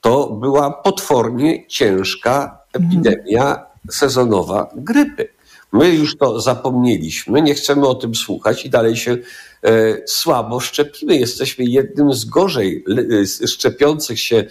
To 0.01 0.29
była 0.29 0.71
potwornie 0.71 1.67
ciężka 1.67 2.57
epidemia 2.73 3.65
sezonowa 3.91 4.69
grypy. 4.75 5.29
My 5.71 5.89
już 5.89 6.17
to 6.17 6.41
zapomnieliśmy, 6.41 7.41
nie 7.41 7.53
chcemy 7.53 7.87
o 7.87 7.95
tym 7.95 8.15
słuchać 8.15 8.65
i 8.65 8.69
dalej 8.69 8.95
się 8.95 9.17
słabo 10.05 10.59
szczepimy. 10.59 11.17
Jesteśmy 11.17 11.65
jednym 11.65 12.13
z 12.13 12.25
gorzej 12.25 12.85
szczepiących 13.47 14.19
się 14.19 14.43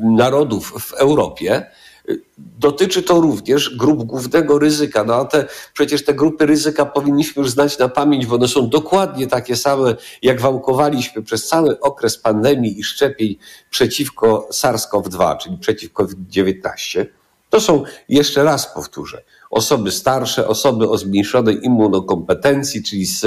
narodów 0.00 0.72
w 0.80 0.92
Europie. 0.92 1.66
Dotyczy 2.38 3.02
to 3.02 3.20
również 3.20 3.76
grup 3.76 4.02
głównego 4.02 4.58
ryzyka. 4.58 5.04
No 5.04 5.14
a 5.14 5.24
te, 5.24 5.46
przecież 5.72 6.04
te 6.04 6.14
grupy 6.14 6.46
ryzyka 6.46 6.86
powinniśmy 6.86 7.42
już 7.42 7.50
znać 7.50 7.78
na 7.78 7.88
pamięć, 7.88 8.26
bo 8.26 8.34
one 8.34 8.48
są 8.48 8.68
dokładnie 8.68 9.26
takie 9.26 9.56
same, 9.56 9.96
jak 10.22 10.40
wałkowaliśmy 10.40 11.22
przez 11.22 11.48
cały 11.48 11.80
okres 11.80 12.18
pandemii 12.18 12.80
i 12.80 12.84
szczepień 12.84 13.36
przeciwko 13.70 14.48
SARS-CoV-2, 14.52 15.36
czyli 15.38 15.58
przeciwko 15.58 16.02
COVID-19. 16.02 17.06
To 17.50 17.60
są, 17.60 17.82
jeszcze 18.08 18.44
raz 18.44 18.74
powtórzę, 18.74 19.22
osoby 19.50 19.90
starsze, 19.90 20.48
osoby 20.48 20.88
o 20.88 20.98
zmniejszonej 20.98 21.64
immunokompetencji, 21.64 22.82
czyli 22.82 23.06
z 23.06 23.26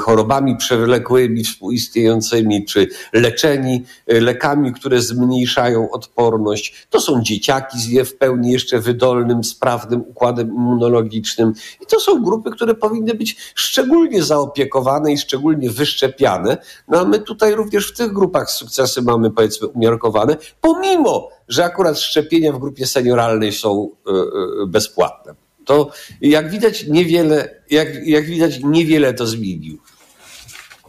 chorobami 0.00 0.56
przewlekłymi, 0.56 1.44
współistniejącymi, 1.44 2.64
czy 2.64 2.88
leczeni 3.12 3.84
e, 4.06 4.20
lekami, 4.20 4.72
które 4.72 5.02
zmniejszają 5.02 5.90
odporność. 5.90 6.86
To 6.90 7.00
są 7.00 7.22
dzieciaki 7.22 7.78
z 7.78 7.88
nie 7.88 8.04
w 8.04 8.16
pełni 8.16 8.52
jeszcze 8.52 8.80
wydolnym, 8.80 9.44
sprawnym 9.44 10.00
układem 10.00 10.48
immunologicznym. 10.48 11.52
I 11.82 11.86
to 11.86 12.00
są 12.00 12.22
grupy, 12.22 12.50
które 12.50 12.74
powinny 12.74 13.14
być 13.14 13.36
szczególnie 13.54 14.22
zaopiekowane 14.22 15.12
i 15.12 15.18
szczególnie 15.18 15.70
wyszczepiane. 15.70 16.56
No 16.88 17.00
a 17.00 17.04
my 17.04 17.18
tutaj 17.18 17.54
również 17.54 17.92
w 17.92 17.96
tych 17.96 18.12
grupach 18.12 18.50
sukcesy 18.50 19.02
mamy, 19.02 19.30
powiedzmy, 19.30 19.68
umiarkowane, 19.68 20.36
pomimo 20.60 21.28
że 21.48 21.64
akurat 21.64 22.00
szczepienia 22.00 22.52
w 22.52 22.58
grupie 22.58 22.86
senioralnej 22.86 23.52
są 23.52 23.90
e, 24.06 24.10
e, 24.10 24.66
bezpłatne. 24.66 25.34
To 25.64 25.90
jak 26.20 26.50
widać 26.50 26.86
niewiele, 26.86 27.60
jak, 27.70 28.06
jak 28.06 28.26
widać 28.26 28.60
niewiele 28.62 29.14
to 29.14 29.26
zmienił. 29.26 29.78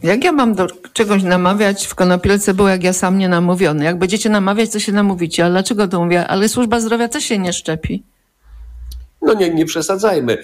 Jak 0.02 0.24
ja 0.24 0.32
mam 0.32 0.54
do 0.54 0.66
czegoś 0.92 1.22
namawiać 1.22 1.86
w 1.86 1.94
konopielce 1.94 2.54
było, 2.54 2.68
jak 2.68 2.84
ja 2.84 2.92
sam 2.92 3.18
nie 3.18 3.28
namówiony. 3.28 3.84
Jak 3.84 3.98
będziecie 3.98 4.30
namawiać, 4.30 4.70
to 4.70 4.78
się 4.78 4.92
namówicie. 4.92 5.44
Ale 5.44 5.52
dlaczego 5.52 5.88
to 5.88 6.04
mówię? 6.04 6.26
Ale 6.26 6.48
służba 6.48 6.80
zdrowia 6.80 7.08
też 7.08 7.24
się 7.24 7.38
nie 7.38 7.52
szczepi. 7.52 8.02
No 9.26 9.34
nie, 9.34 9.50
nie 9.54 9.64
przesadzajmy. 9.66 10.38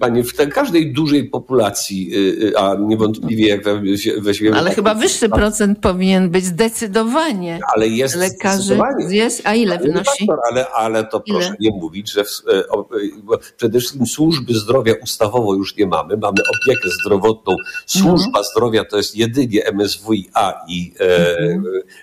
Panie, 0.00 0.24
w 0.24 0.34
te, 0.36 0.46
każdej 0.46 0.92
dużej 0.92 1.24
populacji, 1.24 2.10
y, 2.16 2.46
y, 2.48 2.58
a 2.58 2.74
niewątpliwie 2.74 3.48
jak 3.48 3.64
we- 3.64 3.80
weźmiemy... 4.20 4.56
Ale 4.56 4.64
takie- 4.64 4.76
chyba 4.76 4.94
wyższy 4.94 5.28
procent 5.28 5.78
powinien 5.78 6.30
być 6.30 6.44
zdecydowanie. 6.44 7.60
Ale 7.76 7.88
jest 7.88 8.16
Lekarzy 8.16 8.78
jest, 9.08 9.42
a 9.44 9.54
ile 9.54 9.78
wynosi? 9.78 10.28
Ale, 10.50 10.68
ale 10.70 11.04
to 11.04 11.22
Ile? 11.26 11.38
proszę 11.38 11.54
nie 11.60 11.70
mówić, 11.70 12.12
że 12.12 12.24
w, 12.24 12.28
e, 12.54 12.68
o, 12.68 12.88
przede 13.56 13.78
wszystkim 13.78 14.06
służby 14.06 14.54
zdrowia 14.54 14.94
ustawowo 15.02 15.54
już 15.54 15.76
nie 15.76 15.86
mamy. 15.86 16.16
Mamy 16.16 16.38
opiekę 16.60 16.88
zdrowotną. 17.02 17.56
Służba 17.86 18.42
zdrowia 18.42 18.84
to 18.84 18.96
jest 18.96 19.16
jedynie 19.16 19.62
MSWiA 19.72 20.54
i 20.68 20.92
e, 21.00 21.36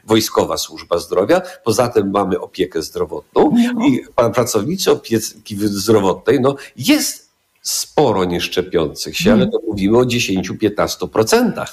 Wojskowa 0.05 0.57
Służba 0.57 0.97
Zdrowia. 0.97 1.41
Poza 1.63 1.87
tym 1.87 2.11
mamy 2.11 2.39
opiekę 2.39 2.81
zdrowotną 2.81 3.55
i 3.87 4.01
pa- 4.15 4.29
pracownicy 4.29 4.91
opieki 4.91 5.57
zdrowotnej, 5.57 6.22
no 6.41 6.55
jest 6.75 7.33
sporo 7.63 8.25
nieszczepiących 8.25 9.17
się, 9.17 9.33
ale 9.33 9.47
to 9.47 9.59
mówimy 9.67 9.97
o 9.97 10.01
10-15%, 10.01 11.65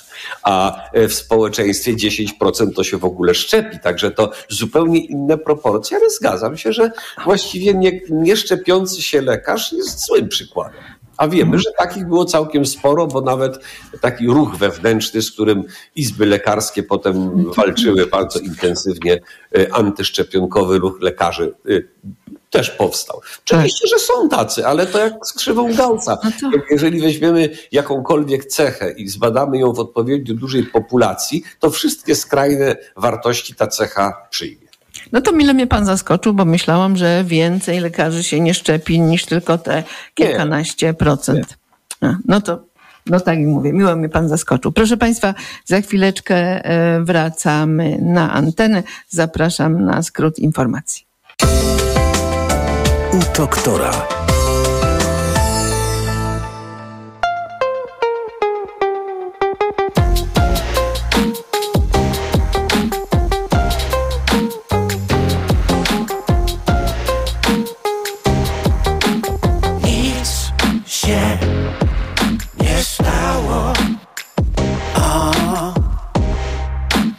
a 0.42 0.82
e, 0.92 1.08
w 1.08 1.14
społeczeństwie 1.14 1.94
10% 1.94 2.74
to 2.74 2.84
się 2.84 2.98
w 2.98 3.04
ogóle 3.04 3.34
szczepi, 3.34 3.78
także 3.82 4.10
to 4.10 4.30
zupełnie 4.48 4.98
inne 4.98 5.38
proporcje, 5.38 5.96
ale 5.96 6.10
zgadzam 6.10 6.56
się, 6.56 6.72
że 6.72 6.90
właściwie 7.24 7.74
nie, 7.74 8.00
nieszczepiący 8.10 9.02
się 9.02 9.22
lekarz 9.22 9.72
jest 9.72 10.06
złym 10.06 10.28
przykładem. 10.28 10.80
A 11.16 11.28
wiemy, 11.28 11.58
że 11.58 11.70
takich 11.78 12.06
było 12.06 12.24
całkiem 12.24 12.66
sporo, 12.66 13.06
bo 13.06 13.20
nawet 13.20 13.58
taki 14.00 14.26
ruch 14.26 14.56
wewnętrzny, 14.56 15.22
z 15.22 15.32
którym 15.32 15.64
izby 15.96 16.26
lekarskie 16.26 16.82
potem 16.82 17.44
walczyły 17.56 18.06
bardzo 18.06 18.38
intensywnie, 18.38 19.20
e, 19.58 19.74
antyszczepionkowy 19.74 20.78
ruch 20.78 21.00
lekarzy 21.00 21.54
e, 21.68 21.80
też 22.50 22.70
powstał. 22.70 23.20
Oczywiście, 23.46 23.88
że 23.88 23.98
są 23.98 24.28
tacy, 24.28 24.66
ale 24.66 24.86
to 24.86 24.98
jak 24.98 25.12
z 25.26 25.32
krzywą 25.32 25.74
Gaussa. 25.74 26.18
Jak- 26.24 26.70
Jeżeli 26.70 27.00
weźmiemy 27.00 27.48
jakąkolwiek 27.72 28.44
cechę 28.44 28.90
i 28.92 29.08
zbadamy 29.08 29.58
ją 29.58 29.72
w 29.72 29.78
odpowiednio 29.80 30.34
dużej 30.34 30.62
populacji, 30.64 31.42
to 31.58 31.70
wszystkie 31.70 32.14
skrajne 32.14 32.76
wartości 32.96 33.54
ta 33.54 33.66
cecha 33.66 34.26
przyjmie. 34.30 34.66
No 35.12 35.20
to 35.20 35.32
mile 35.32 35.54
mnie 35.54 35.66
pan 35.66 35.86
zaskoczył, 35.86 36.34
bo 36.34 36.44
myślałam, 36.44 36.96
że 36.96 37.24
więcej 37.26 37.80
lekarzy 37.80 38.22
się 38.24 38.40
nie 38.40 38.54
szczepi 38.54 39.00
niż 39.00 39.24
tylko 39.24 39.58
te 39.58 39.82
kilkanaście 40.14 40.94
procent. 40.94 41.58
A, 42.00 42.14
No 42.24 42.40
to, 42.40 42.58
no 43.06 43.20
tak 43.20 43.38
jak 43.38 43.48
mówię, 43.48 43.72
miło 43.72 43.96
mnie 43.96 44.08
pan 44.08 44.28
zaskoczył. 44.28 44.72
Proszę 44.72 44.96
państwa, 44.96 45.34
za 45.64 45.80
chwileczkę 45.80 46.36
e, 46.64 47.00
wracamy 47.04 47.98
na 48.02 48.32
antenę. 48.32 48.82
Zapraszam 49.08 49.84
na 49.84 50.02
skrót 50.02 50.38
informacji. 50.38 51.06
U 53.12 53.18
doktora. 53.36 53.90
Nic 69.84 70.52
się 70.86 71.38
nie 72.60 72.82
stało. 72.82 73.72
O, 74.94 75.32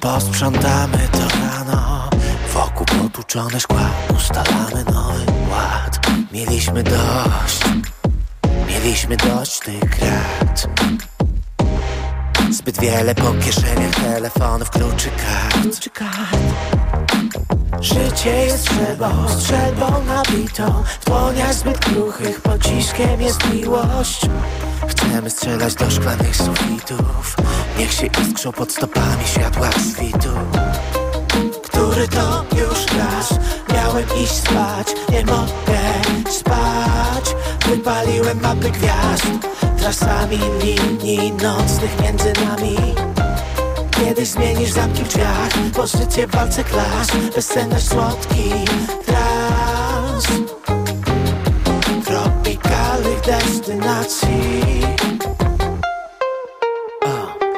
posprzątamy 0.02 1.08
to 1.12 1.20
rano. 1.20 2.10
Wokół 2.54 2.86
potłuczone 2.86 3.60
szkła, 3.60 3.90
ustalamy 4.16 4.84
ład. 4.86 5.01
Mieliśmy 6.34 6.84
dość, 6.84 7.62
mieliśmy 8.68 9.18
dość 9.18 9.60
tych 9.60 9.80
krat. 9.80 10.68
Zbyt 12.52 12.80
wiele 12.82 13.16
po 13.16 13.34
kieszeniach, 13.34 13.96
telefonów, 13.96 14.70
kluczy 14.70 15.10
kart. 15.10 15.90
Życie 17.82 18.30
jest 18.30 18.70
strzelbą, 18.70 19.30
strzelbą 19.30 20.04
nabitą. 20.04 20.84
W 21.02 21.06
dłoniach 21.06 21.54
zbyt 21.54 21.80
kruchych, 21.80 22.42
pociskiem 22.42 23.22
jest 23.22 23.54
miłość. 23.54 24.22
Chcemy 24.88 25.30
strzelać 25.30 25.76
do 25.76 25.92
szklanych 25.92 26.36
sufitów. 26.36 27.36
Niech 27.78 27.94
się 27.94 28.08
iskrzą 28.08 28.52
pod 28.52 28.72
stopami 28.72 29.28
światła 29.28 29.70
switu 29.72 30.30
Który 32.02 32.22
to 32.22 32.46
już 32.56 32.86
raz 32.98 33.40
Miałem 33.74 34.06
iść 34.24 34.32
spać, 34.32 34.88
nie 35.10 35.26
mogę 35.26 35.82
spać. 36.30 37.36
Wypaliłem 37.66 38.42
mapy 38.42 38.72
gwiazd. 38.72 39.26
Trasami 39.78 40.40
linii 40.64 41.32
nocnych 41.32 42.02
między 42.02 42.34
nami. 42.46 42.78
Kiedyś 43.92 44.28
zmienisz 44.28 44.72
zamki 44.72 45.04
w 45.04 45.08
drzwiach 45.08 45.50
Pozycję 45.76 46.28
w 46.28 46.32
walce 46.32 46.64
klas. 46.64 47.08
Bezsenność 47.36 47.88
słodki 47.88 48.52
trans 49.06 50.28
Tropikalnych 52.06 53.22
destynacji. 53.22 54.82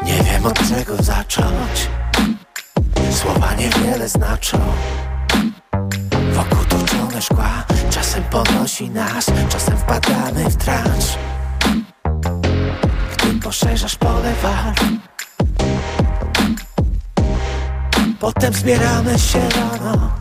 Nie 0.04 0.24
wiem 0.24 0.46
od 0.46 0.70
czego 0.70 1.04
zacząć 1.04 2.03
Słowa 3.24 3.54
niewiele 3.54 4.10
znaczą. 4.10 4.58
Wokół 6.34 6.66
tłuczone 6.70 7.22
szkła 7.22 7.64
Czasem 7.90 8.24
ponosi 8.24 8.90
nas 8.90 9.26
Czasem 9.50 9.78
wpadamy 9.78 10.50
w 10.50 10.56
trans 10.56 11.18
Gdy 13.18 13.40
poszerzasz 13.44 13.96
pole 13.96 14.34
walk 14.44 14.78
Potem 18.20 18.54
zbieramy 18.54 19.20
się 19.20 19.40
rano. 19.50 20.12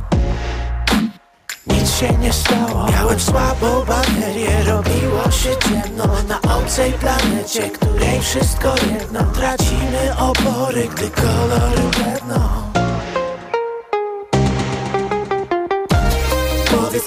Nic 1.67 1.95
się 1.95 2.09
nie 2.09 2.33
stało. 2.33 2.87
Miałem 2.93 3.21
słabą 3.21 3.85
baterię 3.85 4.65
Robiło 4.65 5.31
się 5.31 5.57
ciemno. 5.69 6.07
Na 6.29 6.57
obcej 6.57 6.93
planecie 6.93 7.71
Której 7.71 8.21
wszystko 8.21 8.75
jedno. 8.91 9.23
Tracimy 9.23 10.17
opory 10.19 10.89
Gdy 10.95 11.11
kolory 11.11 11.83
bledną 11.97 12.72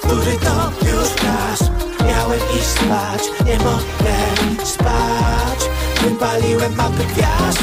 Powiedz, 0.02 0.16
który 0.22 0.38
to 0.38 0.72
już 0.86 1.10
raz 1.24 1.70
Miałem 2.08 2.40
iść 2.58 2.66
spać 2.66 3.24
Nie 3.46 3.58
mogę 3.58 4.66
spać. 4.66 5.70
Wypaliłem 6.02 6.76
mapy 6.76 7.04
gwiazd 7.04 7.60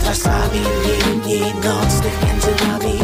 Trasami 0.00 0.60
linii 0.84 1.54
nocnych 1.64 2.18
między 2.26 2.66
nami. 2.66 2.98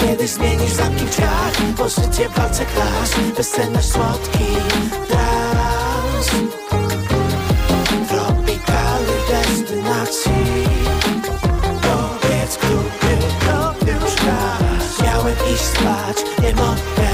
Kiedy 0.00 0.28
zmienisz 0.28 0.72
zamki 0.72 1.04
drzwiach 1.04 1.52
Pozycję 1.76 2.28
w 2.28 2.32
walce 2.32 2.64
klas 2.66 3.10
Bezsenność 3.36 3.92
słodki 3.92 4.44
trans 5.08 6.30
Tropikalnych 8.08 9.22
destynacji. 9.30 10.66
Powiedz, 11.82 12.56
który 12.56 13.18
to 13.46 13.74
już 13.92 14.16
raz 14.16 15.02
Miałem 15.02 15.36
iść 15.54 15.62
spać, 15.62 16.16
nie 16.42 16.54
mogę 16.54 17.11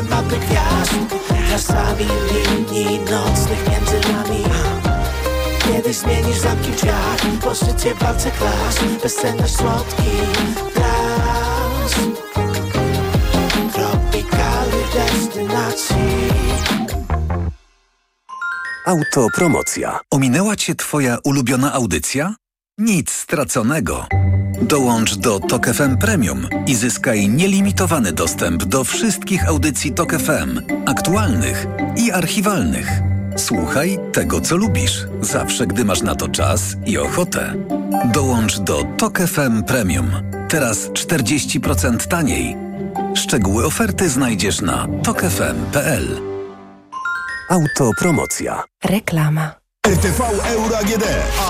Wypaliłem 0.00 0.24
mapy 0.24 0.36
gwiazd 0.46 0.94
Trasami 1.48 2.06
linii 2.32 3.00
nocnych 3.00 3.68
między 3.68 4.12
nami 4.12 4.44
Kiedyś 5.58 5.96
zmienisz 5.96 6.38
zamki 6.38 6.70
drzwiach 6.70 7.20
Pozycję 7.42 7.94
w 7.94 7.98
walce 7.98 8.30
klas 8.30 8.78
Bezsenność 9.02 9.56
słodki 9.56 10.10
trans 10.74 11.94
Tropikalnych 13.72 14.92
destynacji 14.94 15.96
Autopromocja. 18.86 20.00
Ominęła 20.10 20.56
Cię 20.56 20.74
Twoja 20.74 21.18
ulubiona 21.24 21.72
audycja? 21.72 22.34
Nic 22.78 23.10
straconego. 23.12 24.06
Dołącz 24.62 25.16
do 25.16 25.40
Tok 25.40 25.66
FM 25.66 25.96
Premium 25.96 26.48
i 26.66 26.74
zyskaj 26.74 27.28
nielimitowany 27.28 28.12
dostęp 28.12 28.64
do 28.64 28.84
wszystkich 28.84 29.48
audycji 29.48 29.92
Tok 29.92 30.12
FM, 30.12 30.60
aktualnych 30.86 31.66
i 31.96 32.12
archiwalnych. 32.12 32.88
Słuchaj 33.36 33.98
tego, 34.12 34.40
co 34.40 34.56
lubisz, 34.56 35.06
zawsze 35.20 35.66
gdy 35.66 35.84
masz 35.84 36.02
na 36.02 36.14
to 36.14 36.28
czas 36.28 36.76
i 36.86 36.98
ochotę. 36.98 37.54
Dołącz 38.12 38.58
do 38.58 38.82
Tok 38.98 39.18
FM 39.18 39.62
Premium. 39.62 40.10
Teraz 40.48 40.88
40% 40.88 42.06
taniej. 42.08 42.56
Szczegóły 43.14 43.66
oferty 43.66 44.08
znajdziesz 44.08 44.60
na 44.60 44.86
tokefm.pl. 45.02 46.20
Autopromocja. 47.50 48.64
Reklama. 48.84 49.59
RTV 49.90 50.20
Euro 50.46 50.76
AGD, 50.78 51.04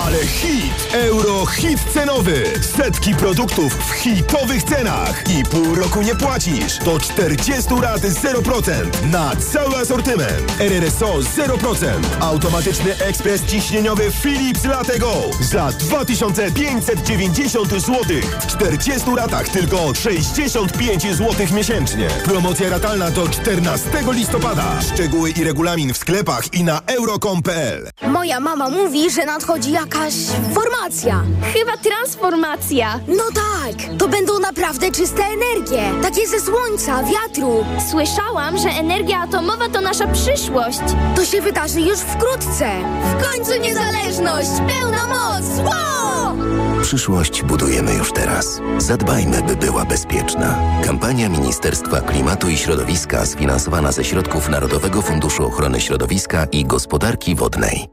ale 0.05 0.17
hit! 0.25 0.93
Euro 0.93 1.45
hit 1.45 1.79
cenowy! 1.93 2.43
Setki 2.77 3.15
produktów 3.15 3.73
w 3.73 3.91
hitowych 3.91 4.63
cenach 4.63 5.23
i 5.29 5.43
pół 5.43 5.75
roku 5.75 6.01
nie 6.01 6.15
płacisz. 6.15 6.77
Do 6.77 6.99
40 6.99 7.69
rat 7.81 8.01
0% 8.01 9.05
na 9.11 9.35
cały 9.35 9.77
asortyment. 9.77 10.59
RRSO 10.59 11.19
0%. 11.19 11.85
Automatyczny 12.19 12.95
ekspres 12.97 13.45
ciśnieniowy 13.45 14.11
Philips 14.11 14.65
Latego 14.65 15.13
za 15.41 15.71
2590 15.71 17.69
zł. 17.69 18.03
W 18.39 18.47
40 18.47 19.15
ratach 19.15 19.49
tylko 19.49 19.93
65 19.95 21.03
zł 21.15 21.47
miesięcznie. 21.55 22.07
Promocja 22.25 22.69
ratalna 22.69 23.11
do 23.11 23.27
14 23.29 23.89
listopada. 24.11 24.81
Szczegóły 24.93 25.29
i 25.29 25.43
regulamin 25.43 25.93
w 25.93 25.97
sklepach 25.97 26.53
i 26.53 26.63
na 26.63 26.81
euro.com.pl. 26.87 27.89
Moja 28.21 28.39
mama 28.39 28.69
mówi, 28.69 29.09
że 29.11 29.25
nadchodzi 29.25 29.71
jakaś 29.71 30.13
formacja. 30.53 31.23
Chyba 31.53 31.77
transformacja. 31.77 32.99
No 33.07 33.23
tak, 33.33 33.97
to 33.97 34.07
będą 34.07 34.39
naprawdę 34.39 34.91
czyste 34.91 35.23
energie. 35.23 35.81
Takie 36.01 36.27
ze 36.27 36.39
słońca, 36.39 37.03
wiatru. 37.03 37.65
Słyszałam, 37.91 38.57
że 38.57 38.69
energia 38.69 39.19
atomowa 39.19 39.69
to 39.69 39.81
nasza 39.81 40.07
przyszłość. 40.07 40.79
To 41.15 41.25
się 41.25 41.41
wydarzy 41.41 41.81
już 41.81 41.99
wkrótce. 41.99 42.69
W 43.03 43.31
końcu 43.31 43.51
niezależność, 43.61 44.49
pełna 44.67 45.07
moc. 45.07 45.45
Wow! 45.57 46.37
Przyszłość 46.81 47.43
budujemy 47.43 47.93
już 47.93 48.11
teraz. 48.11 48.61
Zadbajmy, 48.77 49.43
by 49.43 49.55
była 49.55 49.85
bezpieczna. 49.85 50.59
Kampania 50.83 51.29
Ministerstwa 51.29 52.01
Klimatu 52.01 52.49
i 52.49 52.57
Środowiska 52.57 53.25
sfinansowana 53.25 53.91
ze 53.91 54.03
środków 54.03 54.49
Narodowego 54.49 55.01
Funduszu 55.01 55.45
Ochrony 55.45 55.81
Środowiska 55.81 56.45
i 56.45 56.65
Gospodarki 56.65 57.35
Wodnej. 57.35 57.87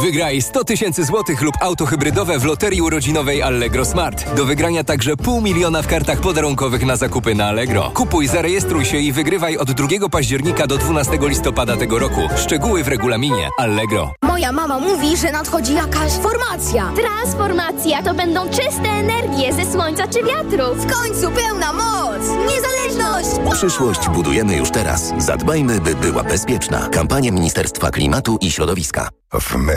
Wygraj 0.00 0.42
100 0.42 0.64
tysięcy 0.64 1.04
złotych 1.04 1.42
lub 1.42 1.54
auto 1.60 1.86
hybrydowe 1.86 2.38
w 2.38 2.44
loterii 2.44 2.82
urodzinowej 2.82 3.42
Allegro 3.42 3.84
Smart. 3.84 4.34
Do 4.34 4.44
wygrania 4.44 4.84
także 4.84 5.16
pół 5.16 5.40
miliona 5.40 5.82
w 5.82 5.86
kartach 5.86 6.20
podarunkowych 6.20 6.86
na 6.86 6.96
zakupy 6.96 7.34
na 7.34 7.46
Allegro. 7.46 7.90
Kupuj, 7.94 8.28
zarejestruj 8.28 8.84
się 8.84 8.98
i 8.98 9.12
wygrywaj 9.12 9.56
od 9.56 9.72
2 9.72 10.08
października 10.08 10.66
do 10.66 10.78
12 10.78 11.18
listopada 11.20 11.76
tego 11.76 11.98
roku. 11.98 12.20
Szczegóły 12.36 12.84
w 12.84 12.88
regulaminie 12.88 13.48
Allegro. 13.58 14.12
Moja 14.22 14.52
mama 14.52 14.78
mówi, 14.78 15.16
że 15.16 15.32
nadchodzi 15.32 15.74
jakaś 15.74 16.12
formacja. 16.12 16.92
Transformacja 16.96 18.02
to 18.02 18.14
będą 18.14 18.48
czyste 18.48 18.88
energie 18.88 19.52
ze 19.52 19.72
słońca 19.72 20.08
czy 20.08 20.22
wiatru. 20.22 20.74
W 20.74 20.92
końcu 20.92 21.30
pełna 21.30 21.72
moc! 21.72 22.22
Niezależność! 22.48 23.52
Przyszłość 23.52 24.08
budujemy 24.08 24.56
już 24.56 24.70
teraz. 24.70 25.12
Zadbajmy, 25.18 25.80
by 25.80 25.94
była 25.94 26.22
bezpieczna. 26.22 26.88
Kampania 26.92 27.32
Ministerstwa 27.32 27.90
Klimatu 27.90 28.38
i 28.40 28.50
Środowiska. 28.50 29.08
W 29.40 29.44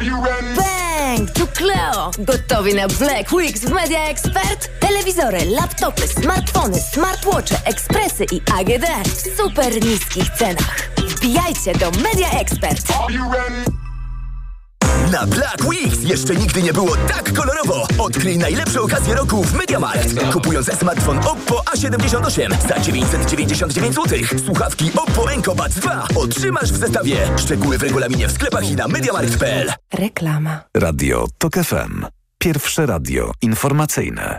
Bang! 0.00 1.30
Tu 1.34 1.46
Cleo! 1.46 2.10
Gotowi 2.18 2.74
na 2.74 2.88
Black 2.88 3.32
Weeks 3.32 3.60
w 3.60 3.74
Media 3.74 4.08
Expert? 4.08 4.70
Telewizory, 4.80 5.44
laptopy, 5.44 6.08
smartfony, 6.08 6.80
smartwatche, 6.80 7.56
ekspresy 7.64 8.24
i 8.32 8.42
AGD 8.54 8.86
w 9.04 9.36
super 9.36 9.84
niskich 9.84 10.30
cenach. 10.30 10.90
Wbijajcie 10.96 11.72
do 11.72 11.90
Media 11.90 12.30
Expert! 12.30 12.82
Na 15.12 15.26
Black 15.26 15.64
Weeks 15.64 16.02
jeszcze 16.02 16.36
nigdy 16.36 16.62
nie 16.62 16.72
było 16.72 16.96
tak 16.96 17.32
kolorowo. 17.32 17.86
Odkryj 17.98 18.38
najlepsze 18.38 18.80
okazje 18.80 19.14
roku 19.14 19.44
w 19.44 19.54
MediaMarkt. 19.54 20.32
Kupując 20.32 20.78
smartfon 20.78 21.18
Oppo 21.18 21.62
A78 21.74 22.68
za 22.68 22.80
999 22.80 23.94
zł, 23.94 24.18
słuchawki 24.44 24.90
Oppo 24.96 25.32
Enco 25.32 25.54
Buds 25.54 25.74
2 25.74 26.06
otrzymasz 26.16 26.72
w 26.72 26.76
zestawie. 26.76 27.16
Szczegóły 27.38 27.78
w 27.78 27.82
regulaminie 27.82 28.28
w 28.28 28.32
sklepach 28.32 28.70
i 28.70 28.76
na 28.76 28.88
MediaMarkt.pl. 28.88 29.72
Reklama. 29.92 30.60
Radio 30.76 31.26
TOK 31.38 31.54
FM. 31.54 32.06
Pierwsze 32.38 32.86
radio 32.86 33.32
informacyjne. 33.42 34.36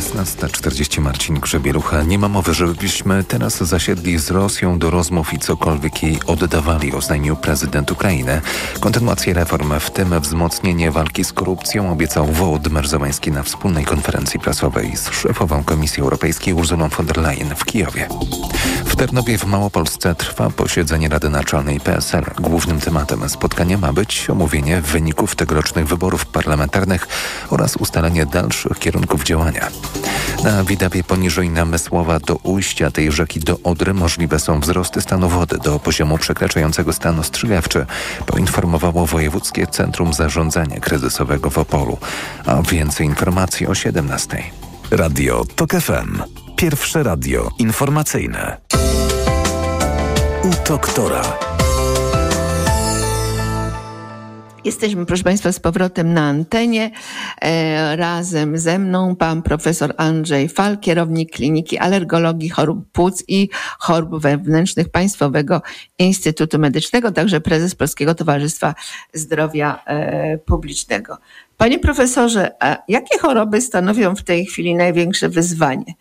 16.40 0.00 1.00
Marcin 1.00 1.34
Grzebielucha. 1.34 2.02
Nie 2.02 2.18
ma 2.18 2.28
mowy, 2.28 2.54
żebyśmy 2.54 3.24
teraz 3.24 3.56
zasiedli 3.56 4.18
z 4.18 4.30
Rosją 4.30 4.78
do 4.78 4.90
rozmów 4.90 5.34
i 5.34 5.38
cokolwiek 5.38 6.02
jej 6.02 6.18
oddawali, 6.26 6.92
oznajmił 6.92 7.36
prezydent 7.36 7.90
Ukrainy. 7.90 8.40
Kontynuację 8.80 9.34
reform, 9.34 9.80
w 9.80 9.90
tym 9.90 10.20
wzmocnienie 10.20 10.90
walki 10.90 11.24
z 11.24 11.32
korupcją, 11.32 11.92
obiecał 11.92 12.26
Wołodymyr 12.26 12.88
Zełański 12.88 13.32
na 13.32 13.42
wspólnej 13.42 13.84
konferencji 13.84 14.40
prasowej 14.40 14.96
z 14.96 15.10
szefową 15.10 15.64
Komisji 15.64 16.02
Europejskiej 16.02 16.54
Urzulą 16.54 16.88
von 16.88 17.06
der 17.06 17.18
Leyen 17.18 17.54
w 17.56 17.64
Kijowie. 17.64 18.08
W 19.00 19.02
Ternowie 19.02 19.38
w 19.38 19.44
Małopolsce 19.44 20.14
trwa 20.14 20.50
posiedzenie 20.50 21.08
Rady 21.08 21.30
Naczelnej 21.30 21.80
PSL. 21.80 22.24
Głównym 22.40 22.80
tematem 22.80 23.28
spotkania 23.28 23.78
ma 23.78 23.92
być 23.92 24.30
omówienie 24.30 24.80
wyników 24.80 25.36
tegorocznych 25.36 25.86
wyborów 25.86 26.26
parlamentarnych 26.26 27.08
oraz 27.50 27.76
ustalenie 27.76 28.26
dalszych 28.26 28.78
kierunków 28.78 29.24
działania. 29.24 29.68
Na 30.44 30.64
Widawie 30.64 31.04
poniżej 31.04 31.50
Namysłowa 31.50 32.18
do 32.18 32.36
ujścia 32.36 32.90
tej 32.90 33.12
rzeki 33.12 33.40
do 33.40 33.58
Odry 33.64 33.94
możliwe 33.94 34.38
są 34.38 34.60
wzrosty 34.60 35.00
stanu 35.00 35.28
wody 35.28 35.58
do 35.58 35.78
poziomu 35.78 36.18
przekraczającego 36.18 36.92
stan 36.92 37.18
ostrzegawczy, 37.18 37.86
poinformowało 38.26 39.06
Wojewódzkie 39.06 39.66
Centrum 39.66 40.12
Zarządzania 40.12 40.80
Kryzysowego 40.80 41.50
w 41.50 41.58
Opolu. 41.58 41.98
A 42.46 42.62
więcej 42.62 43.06
informacji 43.06 43.66
o 43.66 43.74
17. 43.74 44.42
Radio 44.90 45.44
TOK 45.56 45.70
FM. 45.70 46.22
Pierwsze 46.60 47.02
radio 47.02 47.50
informacyjne. 47.58 48.56
U 50.44 50.68
doktora. 50.68 51.22
Jesteśmy, 54.64 55.06
proszę 55.06 55.24
Państwa, 55.24 55.52
z 55.52 55.60
powrotem 55.60 56.14
na 56.14 56.22
antenie. 56.22 56.90
E, 57.42 57.96
razem 57.96 58.58
ze 58.58 58.78
mną 58.78 59.16
pan 59.16 59.42
profesor 59.42 59.94
Andrzej 59.96 60.48
Fal, 60.48 60.78
kierownik 60.78 61.32
Kliniki 61.32 61.78
Alergologii 61.78 62.48
Chorób 62.48 62.92
Płuc 62.92 63.24
i 63.28 63.48
Chorób 63.78 64.22
Wewnętrznych 64.22 64.88
Państwowego 64.88 65.62
Instytutu 65.98 66.58
Medycznego, 66.58 67.12
także 67.12 67.40
prezes 67.40 67.74
Polskiego 67.74 68.14
Towarzystwa 68.14 68.74
Zdrowia 69.12 69.82
e, 69.86 70.38
Publicznego. 70.38 71.18
Panie 71.56 71.78
profesorze, 71.78 72.50
a 72.60 72.76
jakie 72.88 73.18
choroby 73.18 73.60
stanowią 73.60 74.16
w 74.16 74.22
tej 74.22 74.46
chwili 74.46 74.74
największe 74.74 75.28
wyzwanie 75.28 75.94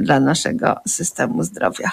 dla 0.00 0.20
naszego 0.20 0.74
systemu 0.86 1.42
zdrowia? 1.42 1.90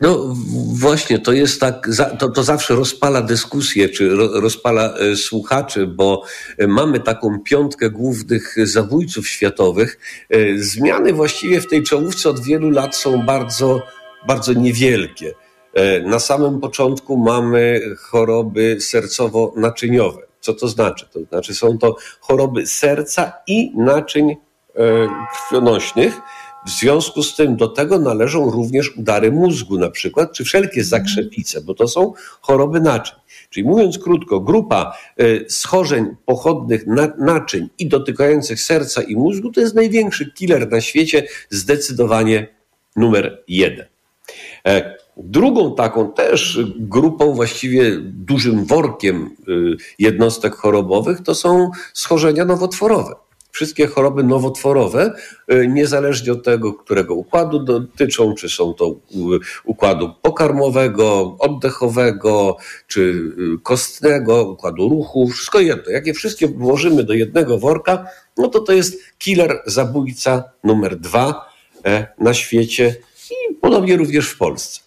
No 0.00 0.34
właśnie, 0.74 1.18
to 1.18 1.32
jest 1.32 1.60
tak, 1.60 1.88
to, 2.18 2.28
to 2.28 2.42
zawsze 2.42 2.74
rozpala 2.74 3.22
dyskusję, 3.22 3.88
czy 3.88 4.16
rozpala 4.16 4.94
e, 4.94 5.16
słuchaczy, 5.16 5.86
bo 5.86 6.22
e, 6.58 6.66
mamy 6.66 7.00
taką 7.00 7.40
piątkę 7.40 7.90
głównych 7.90 8.56
zabójców 8.66 9.28
światowych. 9.28 9.98
E, 10.30 10.58
zmiany 10.58 11.12
właściwie 11.12 11.60
w 11.60 11.68
tej 11.68 11.82
czołówce 11.82 12.30
od 12.30 12.44
wielu 12.44 12.70
lat 12.70 12.96
są 12.96 13.22
bardzo, 13.22 13.82
bardzo 14.26 14.52
niewielkie. 14.52 15.34
Na 16.04 16.18
samym 16.18 16.60
początku 16.60 17.16
mamy 17.16 17.80
choroby 17.98 18.76
sercowo-naczyniowe. 18.80 20.18
Co 20.40 20.54
to 20.54 20.68
znaczy? 20.68 21.06
To 21.12 21.20
znaczy 21.24 21.54
są 21.54 21.78
to 21.78 21.96
choroby 22.20 22.66
serca 22.66 23.32
i 23.46 23.72
naczyń 23.76 24.36
krwionośnych, 25.32 26.20
w 26.66 26.70
związku 26.70 27.22
z 27.22 27.36
tym 27.36 27.56
do 27.56 27.68
tego 27.68 27.98
należą 27.98 28.50
również 28.50 28.96
udary 28.96 29.32
mózgu 29.32 29.78
na 29.78 29.90
przykład, 29.90 30.32
czy 30.32 30.44
wszelkie 30.44 30.84
zakrzepice, 30.84 31.60
bo 31.60 31.74
to 31.74 31.88
są 31.88 32.12
choroby 32.40 32.80
naczyń. 32.80 33.16
Czyli 33.50 33.66
mówiąc 33.66 33.98
krótko, 33.98 34.40
grupa 34.40 34.96
y, 35.20 35.46
schorzeń 35.48 36.06
pochodnych 36.26 36.84
naczyń 37.18 37.68
i 37.78 37.86
dotykających 37.86 38.60
serca 38.60 39.02
i 39.02 39.16
mózgu 39.16 39.52
to 39.52 39.60
jest 39.60 39.74
największy 39.74 40.32
killer 40.32 40.70
na 40.70 40.80
świecie, 40.80 41.26
zdecydowanie 41.50 42.46
numer 42.96 43.42
jeden. 43.48 43.86
E, 44.66 44.96
drugą 45.16 45.74
taką 45.74 46.12
też 46.12 46.58
grupą, 46.76 47.32
właściwie 47.32 47.96
dużym 48.00 48.64
workiem 48.64 49.36
y, 49.48 49.76
jednostek 49.98 50.54
chorobowych, 50.54 51.22
to 51.22 51.34
są 51.34 51.70
schorzenia 51.92 52.44
nowotworowe. 52.44 53.14
Wszystkie 53.54 53.86
choroby 53.86 54.24
nowotworowe, 54.24 55.12
y, 55.52 55.68
niezależnie 55.68 56.32
od 56.32 56.44
tego, 56.44 56.72
którego 56.72 57.14
układu 57.14 57.58
dotyczą, 57.58 58.34
czy 58.34 58.48
są 58.48 58.74
to 58.74 58.96
układu 59.64 60.10
pokarmowego, 60.22 61.36
oddechowego, 61.38 62.56
czy 62.86 63.00
y, 63.00 63.32
kostnego, 63.62 64.50
układu 64.50 64.88
ruchu, 64.88 65.28
wszystko 65.28 65.60
jedno. 65.60 65.92
Jak 65.92 66.06
je 66.06 66.14
wszystkie 66.14 66.48
włożymy 66.48 67.04
do 67.04 67.12
jednego 67.12 67.58
worka, 67.58 68.06
no 68.36 68.48
to 68.48 68.60
to 68.60 68.72
jest 68.72 68.98
killer, 69.18 69.62
zabójca 69.66 70.44
numer 70.64 70.96
dwa 70.96 71.50
e, 71.84 72.06
na 72.18 72.34
świecie 72.34 72.96
i 73.30 73.54
podobnie 73.54 73.96
również 73.96 74.28
w 74.28 74.38
Polsce. 74.38 74.80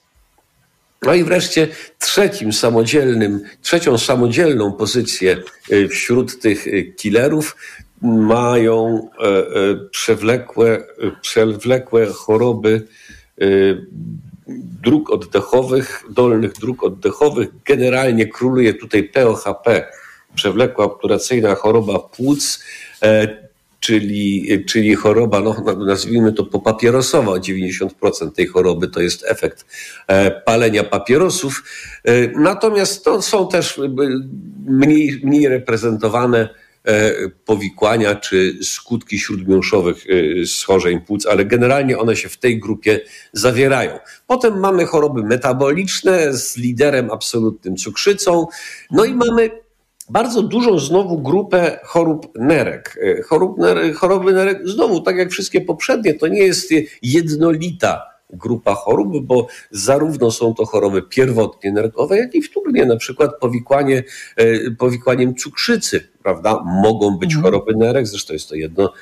No 1.01 1.13
i 1.13 1.23
wreszcie 1.23 1.67
trzecim 1.99 2.53
samodzielnym, 2.53 3.41
trzecią 3.61 3.97
samodzielną 3.97 4.73
pozycję 4.73 5.37
y, 5.71 5.87
wśród 5.87 6.39
tych 6.39 6.65
killerów 6.95 7.55
mają 8.01 9.09
e, 9.19 9.25
e, 9.25 9.43
przewlekłe, 9.91 10.83
przewlekłe 11.21 12.05
choroby 12.05 12.87
y, 13.41 13.85
dróg 14.83 15.09
oddechowych, 15.09 16.03
dolnych 16.09 16.53
dróg 16.53 16.83
oddechowych. 16.83 17.49
Generalnie 17.65 18.27
króluje 18.27 18.73
tutaj 18.73 19.03
POHP, 19.03 19.87
przewlekła 20.35 20.85
obturacyjna 20.85 21.55
choroba 21.55 21.99
płuc. 21.99 22.63
E, 23.03 23.47
czyli, 23.79 24.47
czyli 24.65 24.95
choroba, 24.95 25.39
no, 25.41 25.75
nazwijmy 25.85 26.33
to 26.33 26.45
popapierosowa, 26.45 27.31
90% 27.31 28.31
tej 28.31 28.47
choroby 28.47 28.87
to 28.87 29.01
jest 29.01 29.25
efekt 29.27 29.65
e, 30.07 30.31
palenia 30.31 30.83
papierosów. 30.83 31.63
E, 32.03 32.27
natomiast 32.27 33.03
to 33.03 33.21
są 33.21 33.47
też 33.47 33.79
e, 33.79 33.81
mniej, 34.65 35.21
mniej 35.23 35.47
reprezentowane 35.47 36.49
powikłania 37.45 38.15
czy 38.15 38.59
skutki 38.63 39.19
śródmiąższowych 39.19 40.05
schorzeń 40.45 41.01
płuc, 41.01 41.25
ale 41.25 41.45
generalnie 41.45 41.97
one 41.97 42.15
się 42.15 42.29
w 42.29 42.37
tej 42.37 42.59
grupie 42.59 42.99
zawierają. 43.33 43.99
Potem 44.27 44.59
mamy 44.59 44.85
choroby 44.85 45.23
metaboliczne 45.23 46.33
z 46.33 46.57
liderem 46.57 47.11
absolutnym 47.11 47.75
cukrzycą, 47.75 48.47
no 48.91 49.05
i 49.05 49.13
mamy 49.13 49.49
bardzo 50.09 50.43
dużą 50.43 50.79
znowu 50.79 51.21
grupę 51.21 51.79
chorób 51.83 52.31
nerek. 52.35 52.99
E, 53.01 53.21
chorób, 53.21 53.57
choroby 53.95 54.33
nerek, 54.33 54.67
znowu, 54.67 55.01
tak 55.01 55.17
jak 55.17 55.31
wszystkie 55.31 55.61
poprzednie, 55.61 56.13
to 56.13 56.27
nie 56.27 56.43
jest 56.43 56.69
jednolita 57.01 58.16
grupa 58.29 58.75
chorób, 58.75 59.25
bo 59.25 59.47
zarówno 59.71 60.31
są 60.31 60.53
to 60.53 60.65
choroby 60.65 61.01
pierwotnie 61.01 61.71
nerkowe, 61.71 62.17
jak 62.17 62.35
i 62.35 62.41
wtórnie, 62.41 62.85
na 62.85 62.95
przykład 62.95 63.31
powikłanie, 63.39 64.03
e, 64.35 64.71
powikłaniem 64.71 65.35
cukrzycy, 65.35 66.07
prawda? 66.23 66.63
Mogą 66.65 67.17
być 67.17 67.35
mhm. 67.35 67.43
choroby 67.43 67.75
nerek, 67.75 68.07
zresztą 68.07 68.33
jest 68.33 68.49
to 68.49 68.55
jedno, 68.55 68.93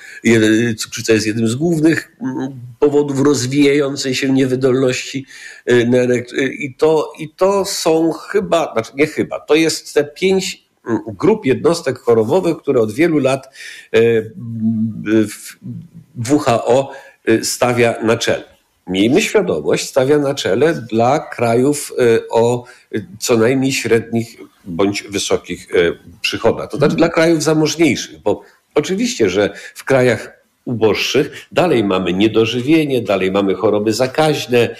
cukrzyca 0.78 1.14
jest 1.14 1.28
jednym 1.28 1.48
z 1.48 1.56
głównych 1.56 2.18
mm, 2.22 2.50
powodów 2.80 3.22
rozwijającej 3.22 4.16
się 4.16 4.30
niewydolności 4.30 5.26
e, 5.66 5.86
nerek 5.86 6.30
i 6.60 6.76
to, 6.76 7.14
i 7.20 7.30
to 7.30 7.66
są 7.66 8.12
chyba, 8.12 8.74
znaczy 8.74 8.92
nie 8.96 9.08
chyba, 9.08 9.40
to 9.40 9.56
jest 9.56 9.94
te 9.94 10.04
pięć 10.04 10.66
grup 11.08 11.46
jednostek 11.46 12.00
chorobowych, 12.00 12.58
które 12.58 12.82
od 12.82 12.92
wielu 12.92 13.20
lat 13.20 13.56
e, 13.94 14.00
WHO 16.32 16.92
e, 17.26 17.44
stawia 17.44 17.96
na 18.04 18.18
czele. 18.18 18.55
Miejmy 18.88 19.22
świadomość, 19.22 19.88
stawia 19.88 20.18
na 20.18 20.36
czele 20.36 20.74
dla 20.74 21.20
krajów 21.20 21.94
e, 22.00 22.20
o 22.30 22.64
co 23.20 23.38
najmniej 23.38 23.72
średnich 23.72 24.38
bądź 24.66 25.04
wysokich 25.04 25.68
przychodach. 26.22 26.70
To 26.70 26.78
znaczy 26.78 26.96
dla 26.96 27.10
krajów 27.10 27.44
zamożniejszych, 27.44 28.22
bo 28.22 28.42
oczywiście, 28.76 29.30
że 29.30 29.50
w 29.76 29.84
krajach 29.84 30.36
uboższych. 30.66 31.48
Dalej 31.52 31.84
mamy 31.84 32.14
niedożywienie, 32.14 33.02
dalej 33.02 33.32
mamy 33.32 33.56
choroby 33.56 33.94
zakaźne. 33.94 34.76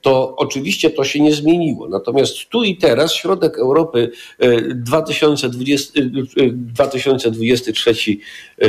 To 0.00 0.36
oczywiście 0.36 0.90
to 0.90 1.04
się 1.04 1.20
nie 1.20 1.32
zmieniło. 1.32 1.88
Natomiast 1.88 2.48
tu 2.48 2.64
i 2.64 2.76
teraz, 2.76 3.14
środek 3.14 3.58
Europy 3.58 4.10
2020, 4.74 6.00
e, 6.00 6.04
2023 6.52 7.90
e, 8.58 8.66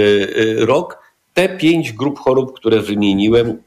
rok, 0.65 0.97
te 1.33 1.49
pięć 1.49 1.91
grup 1.93 2.19
chorób, 2.19 2.55
które 2.55 2.81
wymieniłem, 2.81 3.57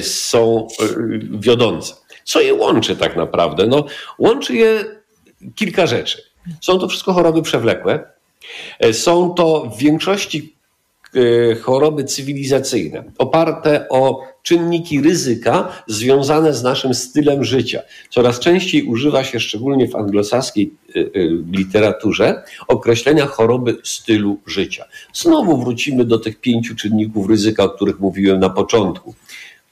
są 0.00 0.68
wiodące. 1.30 1.94
Co 2.24 2.40
je 2.40 2.54
łączy 2.54 2.96
tak 2.96 3.16
naprawdę? 3.16 3.66
No, 3.66 3.84
łączy 4.18 4.54
je 4.54 4.84
kilka 5.54 5.86
rzeczy. 5.86 6.22
Są 6.60 6.78
to 6.78 6.88
wszystko 6.88 7.12
choroby 7.12 7.42
przewlekłe. 7.42 8.04
Są 8.92 9.34
to 9.34 9.70
w 9.76 9.78
większości 9.78 10.56
E, 11.16 11.54
choroby 11.54 12.04
cywilizacyjne, 12.04 13.04
oparte 13.18 13.88
o 13.88 14.22
czynniki 14.42 15.00
ryzyka 15.00 15.82
związane 15.86 16.54
z 16.54 16.62
naszym 16.62 16.94
stylem 16.94 17.44
życia. 17.44 17.82
Coraz 18.10 18.40
częściej 18.40 18.82
używa 18.82 19.24
się, 19.24 19.40
szczególnie 19.40 19.88
w 19.88 19.96
anglosaskiej 19.96 20.72
e, 20.88 20.98
e, 20.98 21.04
literaturze, 21.52 22.42
określenia 22.68 23.26
choroby 23.26 23.76
stylu 23.84 24.38
życia. 24.46 24.84
Znowu 25.12 25.56
wrócimy 25.56 26.04
do 26.04 26.18
tych 26.18 26.40
pięciu 26.40 26.74
czynników 26.74 27.28
ryzyka, 27.30 27.64
o 27.64 27.68
których 27.68 28.00
mówiłem 28.00 28.40
na 28.40 28.50
początku. 28.50 29.14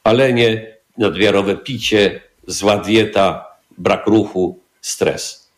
Palenie, 0.05 0.77
nadmiarowe 0.99 1.57
picie, 1.57 2.21
zła 2.47 2.79
dieta, 2.79 3.47
brak 3.79 4.07
ruchu, 4.07 4.59
stres. 4.81 5.51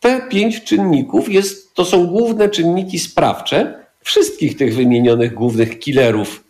Te 0.00 0.20
pięć 0.20 0.64
czynników 0.64 1.32
jest, 1.32 1.74
to 1.74 1.84
są 1.84 2.06
główne 2.06 2.48
czynniki 2.48 2.98
sprawcze, 2.98 3.84
wszystkich 4.00 4.56
tych 4.56 4.74
wymienionych 4.74 5.34
głównych 5.34 5.78
killerów 5.78 6.44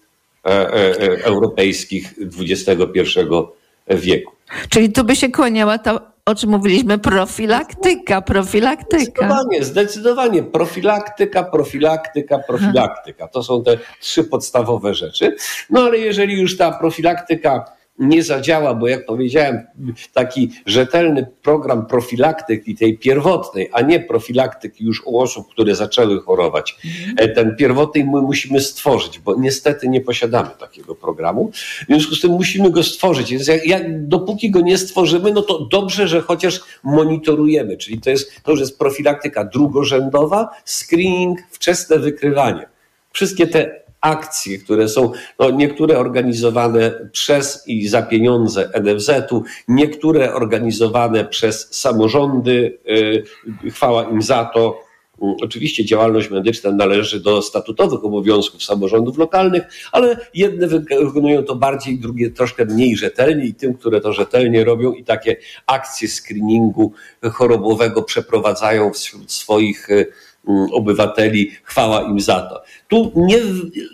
e, 0.44 0.50
e, 0.50 0.74
e, 0.74 1.24
europejskich 1.24 2.14
XXI 2.40 3.20
wieku. 3.90 4.32
Czyli 4.68 4.92
tu 4.92 5.05
by 5.05 5.16
się 5.16 5.28
kłaniała 5.28 5.78
ta, 5.78 6.11
o 6.27 6.35
czym 6.35 6.51
mówiliśmy, 6.51 6.99
profilaktyka, 6.99 8.23
profilaktyka. 8.23 9.03
Zdecydowanie, 9.05 9.64
zdecydowanie. 9.64 10.43
Profilaktyka, 10.43 11.43
profilaktyka, 11.43 12.39
profilaktyka. 12.39 13.29
To 13.29 13.43
są 13.43 13.64
te 13.64 13.79
trzy 14.01 14.25
podstawowe 14.25 14.95
rzeczy. 14.95 15.37
No 15.70 15.81
ale 15.81 15.99
jeżeli 15.99 16.41
już 16.41 16.57
ta 16.57 16.73
profilaktyka 16.73 17.64
nie 17.99 18.22
zadziała, 18.22 18.74
bo 18.74 18.88
jak 18.88 19.07
powiedziałem, 19.07 19.66
taki 20.12 20.51
rzetelny 20.66 21.26
program 21.43 21.86
profilaktyki 21.86 22.74
tej 22.74 22.99
pierwotnej, 22.99 23.68
a 23.72 23.80
nie 23.80 24.01
profilaktyki 24.01 24.84
już 24.84 25.07
u 25.07 25.18
osób, 25.18 25.51
które 25.51 25.74
zaczęły 25.74 26.20
chorować, 26.20 26.76
mhm. 26.84 27.34
ten 27.34 27.57
pierwotny 27.57 28.05
my 28.05 28.22
musimy 28.22 28.61
stworzyć, 28.61 29.18
bo 29.18 29.34
niestety 29.38 29.88
nie 29.88 30.01
posiadamy 30.01 30.51
takiego 30.61 30.95
programu. 30.95 31.51
W 31.82 31.86
związku 31.86 32.14
z 32.14 32.20
tym 32.20 32.30
musimy 32.30 32.70
go 32.70 32.82
stworzyć. 32.82 33.32
Więc 33.32 33.47
jak, 33.47 33.66
jak, 33.66 34.09
dopóki 34.09 34.51
go 34.51 34.61
nie 34.61 34.78
stworzymy, 34.78 35.32
no 35.32 35.43
to 35.43 35.64
dobrze, 35.64 36.09
że 36.09 36.20
chociaż 36.20 36.61
monitorujemy, 36.82 37.76
czyli 37.76 38.01
to, 38.01 38.11
jest, 38.11 38.43
to 38.43 38.51
już 38.51 38.61
jest 38.61 38.78
profilaktyka 38.78 39.45
drugorzędowa, 39.45 40.49
screening, 40.64 41.38
wczesne 41.51 41.99
wykrywanie. 41.99 42.66
Wszystkie 43.12 43.47
te 43.47 43.82
akcje, 44.03 44.59
które 44.59 44.88
są 44.88 45.12
no, 45.38 45.50
niektóre 45.50 45.98
organizowane 45.98 47.09
przez 47.12 47.68
i 47.68 47.88
za 47.88 48.03
pieniądze 48.03 48.70
NFZ-u, 48.82 49.44
niektóre 49.68 50.34
organizowane 50.34 51.24
przez 51.24 51.74
samorządy. 51.74 52.78
Y, 53.64 53.70
chwała 53.70 54.05
im 54.05 54.22
za 54.22 54.44
to. 54.44 54.82
Oczywiście 55.42 55.84
działalność 55.84 56.30
medyczna 56.30 56.72
należy 56.72 57.20
do 57.20 57.42
statutowych 57.42 58.05
obowiązków 58.05 58.64
samorządów 58.64 59.18
lokalnych, 59.18 59.62
ale 59.92 60.16
jedne 60.34 60.66
wykonują 60.66 61.42
to 61.42 61.57
bardziej, 61.57 61.98
drugie 61.98 62.30
troszkę 62.30 62.64
mniej 62.64 62.96
rzetelnie 62.96 63.44
i 63.44 63.55
tym, 63.55 63.74
które 63.74 64.00
to 64.00 64.12
rzetelnie 64.12 64.64
robią 64.64 64.92
i 64.92 65.05
takie 65.05 65.36
akcje 65.66 66.09
screeningu 66.09 66.92
chorobowego 67.32 68.03
przeprowadzają 68.03 68.92
wśród 68.92 69.32
swoich 69.32 69.90
y, 69.90 70.07
obywateli, 70.72 71.51
chwała 71.62 72.03
im 72.03 72.20
za 72.20 72.40
to. 72.40 72.62
Tu 72.88 73.12
nie, 73.16 73.38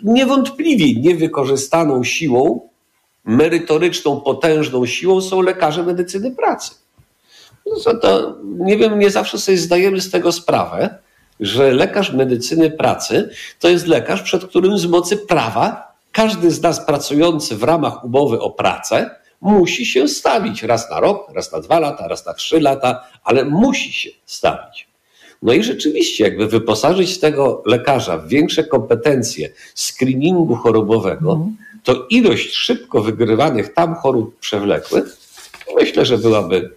niewątpliwie 0.03 1.01
niewykorzystaną 1.01 2.03
siłą, 2.03 2.69
merytoryczną, 3.25 4.21
potężną 4.21 4.85
siłą 4.85 5.21
są 5.21 5.41
lekarze 5.41 5.83
medycyny 5.83 6.31
pracy. 6.31 6.71
No 7.65 7.93
to, 7.93 8.35
nie 8.43 8.77
wiem, 8.77 8.99
nie 8.99 9.09
zawsze 9.09 9.37
sobie 9.37 9.57
zdajemy 9.57 10.01
z 10.01 10.11
tego 10.11 10.31
sprawę, 10.31 10.97
że 11.39 11.71
lekarz 11.71 12.13
medycyny 12.13 12.71
pracy 12.71 13.29
to 13.59 13.69
jest 13.69 13.87
lekarz, 13.87 14.21
przed 14.21 14.45
którym 14.45 14.77
z 14.77 14.85
mocy 14.85 15.17
prawa 15.17 15.93
każdy 16.11 16.51
z 16.51 16.61
nas 16.61 16.85
pracujący 16.85 17.55
w 17.55 17.63
ramach 17.63 18.05
umowy 18.05 18.39
o 18.39 18.49
pracę 18.49 19.09
musi 19.41 19.85
się 19.85 20.07
stawić 20.07 20.63
raz 20.63 20.89
na 20.89 20.99
rok, 20.99 21.31
raz 21.33 21.51
na 21.51 21.59
dwa 21.59 21.79
lata, 21.79 22.07
raz 22.07 22.25
na 22.25 22.33
trzy 22.33 22.59
lata, 22.59 23.03
ale 23.23 23.45
musi 23.45 23.93
się 23.93 24.09
stawić. 24.25 24.88
No 25.41 25.53
i 25.53 25.63
rzeczywiście, 25.63 26.23
jakby 26.23 26.47
wyposażyć 26.47 27.19
tego 27.19 27.63
lekarza 27.65 28.17
w 28.17 28.27
większe 28.27 28.63
kompetencje 28.63 29.49
screeningu 29.75 30.55
chorobowego, 30.55 31.31
mhm. 31.31 31.57
to 31.83 32.07
ilość 32.09 32.55
szybko 32.55 33.01
wygrywanych 33.01 33.73
tam 33.73 33.95
chorób 33.95 34.39
przewlekłych, 34.39 35.17
myślę, 35.75 36.05
że 36.05 36.17
byłaby 36.17 36.69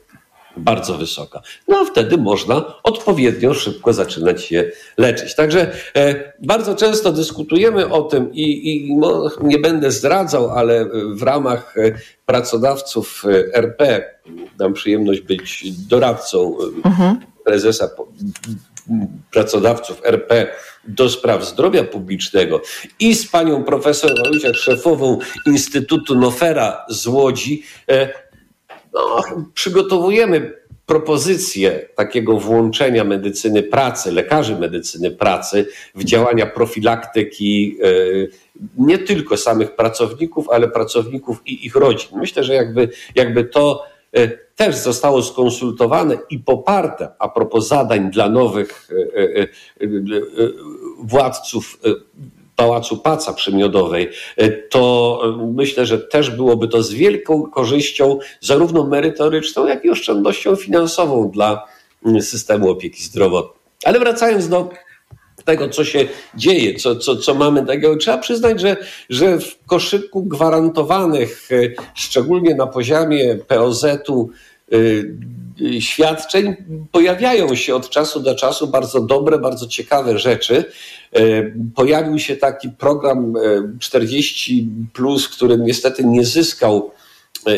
bardzo 0.56 0.98
wysoka. 0.98 1.42
No 1.68 1.78
a 1.78 1.84
wtedy 1.84 2.18
można 2.18 2.74
odpowiednio 2.82 3.54
szybko 3.54 3.92
zaczynać 3.92 4.44
się 4.44 4.70
leczyć. 4.98 5.34
Także 5.34 5.72
e, 5.96 6.32
bardzo 6.38 6.74
często 6.74 7.12
dyskutujemy 7.12 7.88
o 7.88 8.02
tym 8.02 8.32
i, 8.32 8.70
i 8.70 8.96
no, 8.96 9.30
nie 9.42 9.58
będę 9.58 9.90
zdradzał, 9.90 10.50
ale 10.50 10.88
w 11.14 11.22
ramach 11.22 11.74
e, 11.78 11.92
pracodawców 12.26 13.24
e, 13.24 13.56
RP 13.56 14.04
mam 14.60 14.72
przyjemność 14.72 15.20
być 15.20 15.72
doradcą 15.88 16.56
e, 16.84 17.16
prezesa 17.44 17.88
pracodawców 19.32 20.00
RP 20.04 20.46
do 20.84 21.08
spraw 21.08 21.44
zdrowia 21.44 21.84
publicznego 21.84 22.62
i 23.00 23.14
z 23.14 23.30
panią 23.30 23.64
profesor 23.64 24.10
Waluciak, 24.24 24.54
szefową 24.54 25.18
Instytutu 25.46 26.14
Nofera 26.14 26.84
z 26.88 27.06
Łodzi, 27.06 27.62
e, 27.88 28.08
no, 28.94 29.22
przygotowujemy 29.54 30.62
propozycję 30.86 31.88
takiego 31.94 32.36
włączenia 32.36 33.04
medycyny 33.04 33.62
pracy, 33.62 34.12
lekarzy 34.12 34.56
medycyny 34.56 35.10
pracy 35.10 35.66
w 35.94 36.04
działania 36.04 36.46
profilaktyki 36.46 37.78
e, 37.82 37.86
nie 38.78 38.98
tylko 38.98 39.36
samych 39.36 39.76
pracowników, 39.76 40.48
ale 40.48 40.68
pracowników 40.68 41.42
i 41.46 41.66
ich 41.66 41.76
rodzin. 41.76 42.18
Myślę, 42.18 42.44
że 42.44 42.54
jakby, 42.54 42.88
jakby 43.14 43.44
to 43.44 43.84
e, 44.16 44.28
też 44.64 44.76
zostało 44.76 45.22
skonsultowane 45.22 46.18
i 46.30 46.38
poparte 46.38 47.08
a 47.18 47.28
propos 47.28 47.68
zadań 47.68 48.10
dla 48.10 48.28
nowych 48.28 48.88
e, 49.16 49.18
e, 49.18 49.42
e, 49.42 49.48
władców 51.02 51.78
Pałacu 52.56 52.96
Paca 52.96 53.32
Przemiodowej, 53.32 54.10
e, 54.36 54.50
to 54.50 55.20
myślę, 55.54 55.86
że 55.86 55.98
też 55.98 56.30
byłoby 56.30 56.68
to 56.68 56.82
z 56.82 56.92
wielką 56.92 57.42
korzyścią, 57.42 58.18
zarówno 58.40 58.86
merytoryczną, 58.86 59.66
jak 59.66 59.84
i 59.84 59.90
oszczędnością 59.90 60.56
finansową 60.56 61.30
dla 61.30 61.66
mm, 62.06 62.22
systemu 62.22 62.70
opieki 62.70 63.02
zdrowotnej. 63.02 63.62
Ale 63.84 63.98
wracając 63.98 64.48
do 64.48 64.70
tego, 65.44 65.68
co 65.68 65.84
się 65.84 66.08
dzieje, 66.34 66.74
co, 66.74 66.96
co, 66.96 67.16
co 67.16 67.34
mamy 67.34 67.66
takiego, 67.66 67.96
trzeba 67.96 68.18
przyznać, 68.18 68.60
że, 68.60 68.76
że 69.10 69.38
w 69.38 69.58
koszyku 69.66 70.24
gwarantowanych, 70.24 71.48
szczególnie 71.94 72.54
na 72.54 72.66
poziomie 72.66 73.36
POZ-u, 73.48 74.30
świadczeń 75.80 76.56
pojawiają 76.92 77.54
się 77.54 77.74
od 77.74 77.90
czasu 77.90 78.20
do 78.20 78.34
czasu 78.34 78.66
bardzo 78.66 79.00
dobre, 79.00 79.38
bardzo 79.38 79.66
ciekawe 79.66 80.18
rzeczy. 80.18 80.64
E, 81.12 81.20
Pojawił 81.74 82.18
się 82.18 82.36
taki 82.36 82.68
program 82.68 83.36
e, 83.36 83.40
40, 83.78 84.68
który 85.36 85.58
niestety 85.58 86.04
nie 86.04 86.24
zyskał 86.24 86.90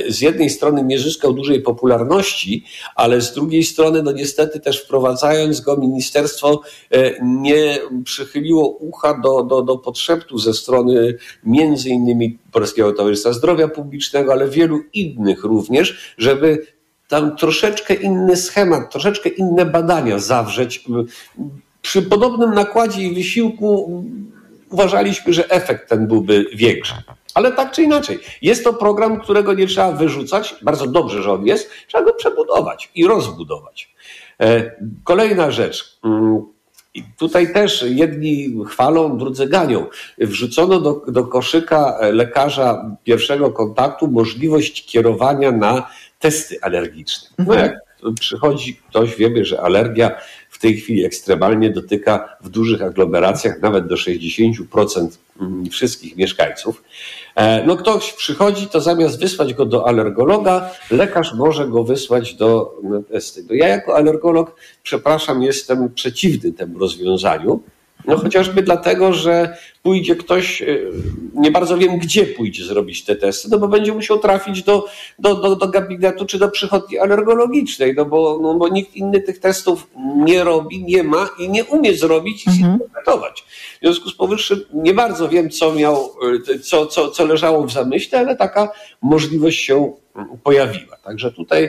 z 0.09 0.21
jednej 0.21 0.51
strony 0.51 0.85
nie 0.85 0.99
zyskał 0.99 1.33
dużej 1.33 1.63
popularności, 1.63 2.65
ale 2.95 3.21
z 3.21 3.35
drugiej 3.35 3.65
strony, 3.65 4.03
no 4.03 4.13
niestety 4.13 4.61
też 4.61 4.83
wprowadzając 4.83 5.61
go, 5.61 5.77
ministerstwo 5.77 6.63
nie 7.23 7.79
przychyliło 8.05 8.69
ucha 8.69 9.21
do, 9.21 9.43
do, 9.43 9.63
do 9.63 9.79
potrzeb 9.79 10.25
tu 10.25 10.39
ze 10.39 10.55
strony 10.55 11.15
między 11.45 11.89
innymi 11.89 12.39
Polskiego 12.53 12.93
Towarzystwa 12.93 13.33
Zdrowia 13.33 13.69
Publicznego, 13.69 14.33
ale 14.33 14.49
wielu 14.49 14.81
innych 14.93 15.45
również, 15.45 16.15
żeby 16.19 16.67
tam 17.09 17.37
troszeczkę 17.37 17.95
inny 17.95 18.37
schemat, 18.37 18.93
troszeczkę 18.93 19.29
inne 19.29 19.67
badania 19.67 20.19
zawrzeć. 20.19 20.85
Przy 21.83 22.03
podobnym 22.03 22.55
nakładzie 22.55 23.03
i 23.03 23.15
wysiłku 23.15 24.05
uważaliśmy, 24.71 25.33
że 25.33 25.51
efekt 25.51 25.89
ten 25.89 26.07
byłby 26.07 26.47
większy. 26.55 26.95
Ale 27.35 27.53
tak 27.53 27.73
czy 27.73 27.83
inaczej, 27.83 28.19
jest 28.43 28.65
to 28.65 28.73
program, 28.73 29.21
którego 29.21 29.55
nie 29.55 29.67
trzeba 29.67 29.93
wyrzucać. 29.93 30.55
Bardzo 30.63 30.87
dobrze, 30.87 31.23
że 31.23 31.33
on 31.33 31.47
jest. 31.47 31.71
Trzeba 31.89 32.05
go 32.05 32.13
przebudować 32.13 32.91
i 32.95 33.07
rozbudować. 33.07 33.95
E, 34.41 34.71
Kolejna 35.05 35.51
rzecz. 35.51 35.99
Mm, 36.05 36.43
i 36.95 37.03
tutaj 37.19 37.53
też 37.53 37.85
jedni 37.89 38.55
chwalą, 38.67 39.19
drudzy 39.19 39.47
ganią. 39.47 39.87
Wrzucono 40.19 40.81
do, 40.81 41.03
do 41.09 41.25
koszyka 41.25 41.99
lekarza 42.13 42.97
pierwszego 43.05 43.51
kontaktu 43.51 44.09
możliwość 44.09 44.87
kierowania 44.87 45.53
na 45.53 45.91
testy 46.25 46.59
alergiczne. 46.63 47.29
No 47.39 47.55
jak 47.55 47.73
przychodzi 48.21 48.81
ktoś, 48.89 49.17
wiemy, 49.17 49.45
że 49.45 49.61
alergia 49.61 50.11
w 50.51 50.59
tej 50.59 50.77
chwili 50.77 51.05
ekstremalnie 51.05 51.71
dotyka 51.71 52.37
w 52.41 52.49
dużych 52.49 52.83
aglomeracjach 52.83 53.61
nawet 53.63 53.87
do 53.87 53.95
60% 53.95 55.09
mm, 55.41 55.71
wszystkich 55.71 56.17
mieszkańców. 56.17 56.85
E, 57.35 57.65
No 57.67 57.77
ktoś 57.77 58.13
przychodzi, 58.13 58.67
to 58.67 58.81
zamiast 58.81 59.21
wysłać 59.21 59.55
go 59.55 59.67
do 59.67 59.89
alergologa, 59.89 60.71
lekarz 60.91 61.35
może 61.35 61.69
go 61.69 61.85
wysłać 61.85 62.35
do 62.35 62.75
na 62.83 63.03
testy. 63.03 63.45
No 63.49 63.55
ja 63.55 63.69
jako 63.69 63.97
alergolog, 63.97 64.57
przepraszam, 64.83 65.43
jestem 65.43 65.95
przeciwny 65.95 66.53
temu 66.53 66.79
rozwiązaniu. 66.79 67.63
No 68.07 68.17
chociażby 68.17 68.63
dlatego, 68.63 69.13
że 69.13 69.57
pójdzie 69.85 70.17
ktoś, 70.17 70.63
y, 70.63 70.93
nie 71.35 71.51
bardzo 71.51 71.79
wiem 71.79 71.99
gdzie 71.99 72.27
pójdzie 72.27 72.65
zrobić 72.65 73.05
te 73.05 73.17
testy, 73.17 73.49
no 73.51 73.59
bo 73.59 73.69
będzie 73.69 73.93
musiał 73.93 74.19
trafić 74.19 74.63
do, 74.63 74.87
do, 75.19 75.35
do, 75.35 75.57
do 75.57 75.69
gabinetu 75.69 76.27
czy 76.27 76.39
do 76.39 76.49
przychodni 76.49 76.99
alergologicznej, 76.99 77.95
no 77.95 78.05
bo, 78.05 78.39
no 78.43 78.55
bo 78.55 78.69
nikt 78.69 78.97
inny 78.97 79.21
tych 79.21 79.39
testów 79.39 79.87
nie 80.17 80.45
robi, 80.45 80.85
nie 80.85 81.03
ma 81.03 81.29
i 81.39 81.49
nie 81.49 81.65
umie 81.65 81.95
zrobić 81.95 82.47
i 82.47 82.51
zinterpretować. 82.51 83.45
W 83.77 83.79
związku 83.83 84.11
z 84.11 84.15
powyższym 84.15 84.61
nie 84.73 84.95
bardzo 84.95 85.29
wiem, 85.29 85.51
co 85.51 85.75
miał, 85.75 86.11
y, 86.49 86.59
co, 86.59 86.87
co, 86.87 87.11
co 87.11 87.27
leżało 87.27 87.67
w 87.67 87.73
zamyśle, 87.73 88.19
ale 88.19 88.37
taka 88.37 88.69
możliwość 89.03 89.61
się 89.61 89.93
pojawiła. 90.43 90.97
Także 90.97 91.33
tutaj 91.33 91.65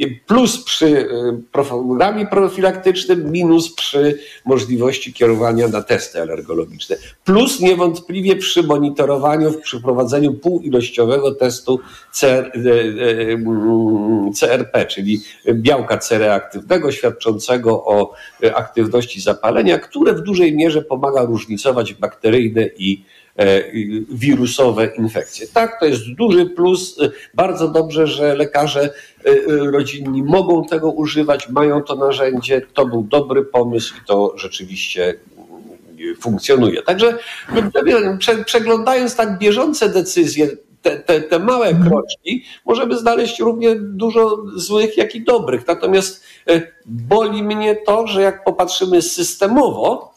y, 0.00 0.20
plus 0.26 0.64
przy 0.64 1.08
programie 1.52 2.26
profilaktycznym, 2.26 3.32
minus 3.32 3.74
przy 3.74 4.18
możliwości 4.44 5.12
kierowania 5.12 5.68
na 5.68 5.82
testy 5.82 6.22
alergologiczne. 6.22 6.96
Plus 7.24 7.43
niewątpliwie 7.60 8.36
przy 8.36 8.62
monitorowaniu, 8.62 9.50
w 9.50 9.60
przeprowadzeniu 9.60 10.32
półoilościowego 10.32 11.34
testu 11.34 11.80
CR, 12.12 12.52
y, 12.56 12.68
y, 12.68 13.32
mm, 13.32 14.32
CRP, 14.32 14.86
czyli 14.86 15.20
białka 15.54 15.98
C 15.98 16.18
reaktywnego, 16.18 16.92
świadczącego 16.92 17.84
o 17.84 18.12
y, 18.44 18.54
aktywności 18.54 19.20
zapalenia, 19.20 19.78
które 19.78 20.14
w 20.14 20.20
dużej 20.20 20.56
mierze 20.56 20.82
pomaga 20.82 21.22
różnicować 21.22 21.94
bakteryjne 21.94 22.68
i 22.78 23.04
e, 23.36 23.62
wirusowe 24.10 24.86
infekcje. 24.86 25.46
Tak, 25.46 25.80
to 25.80 25.86
jest 25.86 26.02
duży 26.12 26.46
plus. 26.46 26.98
Bardzo 27.34 27.68
dobrze, 27.68 28.06
że 28.06 28.34
lekarze 28.34 28.82
e, 28.82 29.28
e, 29.28 29.70
rodzinni 29.70 30.22
mogą 30.22 30.64
tego 30.64 30.90
używać, 30.90 31.48
mają 31.48 31.82
to 31.82 31.96
narzędzie. 31.96 32.62
To 32.74 32.86
był 32.86 33.02
dobry 33.02 33.44
pomysł 33.44 33.94
i 34.02 34.06
to 34.06 34.32
rzeczywiście 34.36 35.14
funkcjonuje. 36.20 36.82
Także 36.82 37.18
prze- 38.18 38.44
przeglądając 38.44 39.16
tak 39.16 39.38
bieżące 39.38 39.88
decyzje, 39.88 40.48
te, 40.82 40.96
te, 40.96 41.20
te 41.20 41.38
małe 41.38 41.74
kroczki, 41.74 42.44
możemy 42.66 42.98
znaleźć 42.98 43.40
równie 43.40 43.76
dużo 43.76 44.44
złych, 44.56 44.96
jak 44.96 45.14
i 45.14 45.24
dobrych. 45.24 45.66
Natomiast 45.66 46.24
e, 46.48 46.62
boli 46.86 47.42
mnie 47.42 47.76
to, 47.76 48.06
że 48.06 48.22
jak 48.22 48.44
popatrzymy 48.44 49.02
systemowo, 49.02 50.14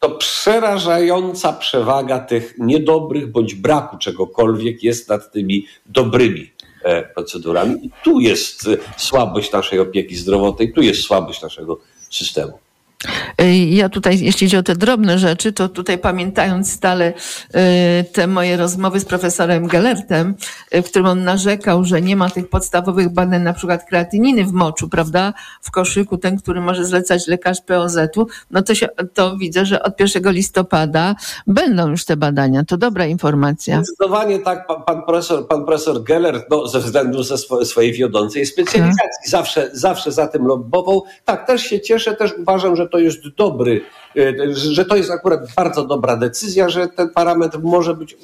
to 0.00 0.10
przerażająca 0.10 1.52
przewaga 1.52 2.18
tych 2.18 2.54
niedobrych 2.58 3.32
bądź 3.32 3.54
braku 3.54 3.98
czegokolwiek 3.98 4.82
jest 4.82 5.08
nad 5.08 5.32
tymi 5.32 5.66
dobrymi 5.86 6.50
e, 6.82 7.02
procedurami. 7.02 7.86
I 7.86 7.90
tu 8.04 8.20
jest 8.20 8.68
e, 8.68 8.76
słabość 8.96 9.52
naszej 9.52 9.78
opieki 9.80 10.16
zdrowotnej, 10.16 10.72
tu 10.72 10.82
jest 10.82 11.02
słabość 11.02 11.42
naszego 11.42 11.80
systemu. 12.10 12.58
Y, 13.40 13.54
Ja 13.56 13.88
tutaj, 13.88 14.20
jeśli 14.20 14.46
chodzi 14.46 14.56
o 14.56 14.62
te 14.62 14.76
drobne 14.76 15.18
rzeczy, 15.18 15.52
to 15.52 15.68
tutaj 15.68 15.98
pamiętając 15.98 16.72
stale 16.72 17.12
y, 17.12 18.04
te 18.12 18.26
moje 18.26 18.56
rozmowy 18.56 19.00
z 19.00 19.04
profesorem 19.04 19.66
Gellertem, 19.68 20.34
y, 20.74 20.82
w 20.82 20.86
którym 20.90 21.06
on 21.08 21.24
narzekał, 21.24 21.84
że 21.84 22.00
nie 22.02 22.16
ma 22.16 22.30
tych 22.30 22.48
podstawowych 22.48 23.08
badań, 23.12 23.42
na 23.42 23.52
przykład 23.52 23.84
kreatyniny 23.88 24.44
w 24.44 24.52
moczu, 24.52 24.88
prawda, 24.88 25.32
w 25.60 25.70
koszyku, 25.70 26.18
ten, 26.18 26.38
który 26.38 26.60
może 26.60 26.84
zlecać 26.84 27.26
lekarz 27.26 27.58
POZ-u, 27.66 28.26
no 28.50 28.62
to, 28.62 28.74
się, 28.74 28.88
to 29.14 29.36
widzę, 29.36 29.66
że 29.66 29.82
od 29.82 30.00
1 30.00 30.32
listopada 30.32 31.14
będą 31.46 31.88
już 31.90 32.04
te 32.04 32.16
badania. 32.16 32.64
To 32.64 32.76
dobra 32.76 33.06
informacja. 33.06 33.76
Zdecydowanie 33.82 34.38
tak, 34.38 34.66
pan, 34.66 34.82
pan, 34.82 35.02
profesor, 35.02 35.48
pan 35.48 35.64
profesor 35.64 36.02
Geller, 36.02 36.44
no, 36.50 36.68
ze 36.68 36.80
względu 36.80 37.22
ze 37.22 37.34
swo- 37.34 37.64
swojej 37.64 37.92
wiodącej 37.92 38.46
specjalizacji, 38.46 39.26
zawsze, 39.30 39.70
zawsze 39.72 40.12
za 40.12 40.26
tym 40.26 40.46
lobbował. 40.46 41.04
Tak, 41.24 41.46
też 41.46 41.62
się 41.62 41.80
cieszę, 41.80 42.14
też 42.16 42.32
uważam, 42.38 42.76
że 42.76 42.88
to 42.88 42.98
dobry, 43.30 43.80
e, 44.16 44.54
że 44.54 44.84
to 44.84 44.96
jest 44.96 45.10
akurat 45.10 45.40
bardzo 45.56 45.84
dobra 45.84 46.16
decyzja, 46.16 46.68
że 46.68 46.88
ten 46.88 47.08
parametr 47.08 47.58
może 47.62 47.94
być 47.94 48.12
e, 48.12 48.16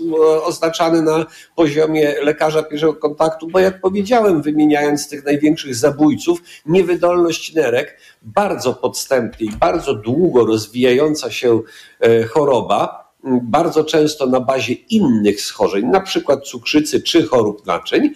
oznaczany 0.42 1.02
na 1.02 1.26
poziomie 1.56 2.14
lekarza 2.22 2.62
pierwszego 2.62 2.94
kontaktu, 2.94 3.48
bo 3.48 3.58
jak 3.58 3.80
powiedziałem, 3.80 4.42
wymieniając 4.42 5.08
tych 5.08 5.24
największych 5.24 5.74
zabójców, 5.74 6.42
niewydolność 6.66 7.54
nerek, 7.54 8.00
bardzo 8.22 8.74
podstępnie 8.74 9.46
i 9.46 9.50
bardzo 9.50 9.94
długo 9.94 10.46
rozwijająca 10.46 11.30
się 11.30 11.60
e, 12.00 12.22
choroba, 12.24 13.10
bardzo 13.42 13.84
często 13.84 14.26
na 14.26 14.40
bazie 14.40 14.72
innych 14.72 15.40
schorzeń, 15.40 15.86
na 15.86 16.00
przykład 16.00 16.44
cukrzycy 16.44 17.02
czy 17.02 17.26
chorób 17.26 17.66
naczyń, 17.66 18.10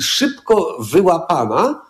szybko 0.00 0.76
wyłapana 0.80 1.82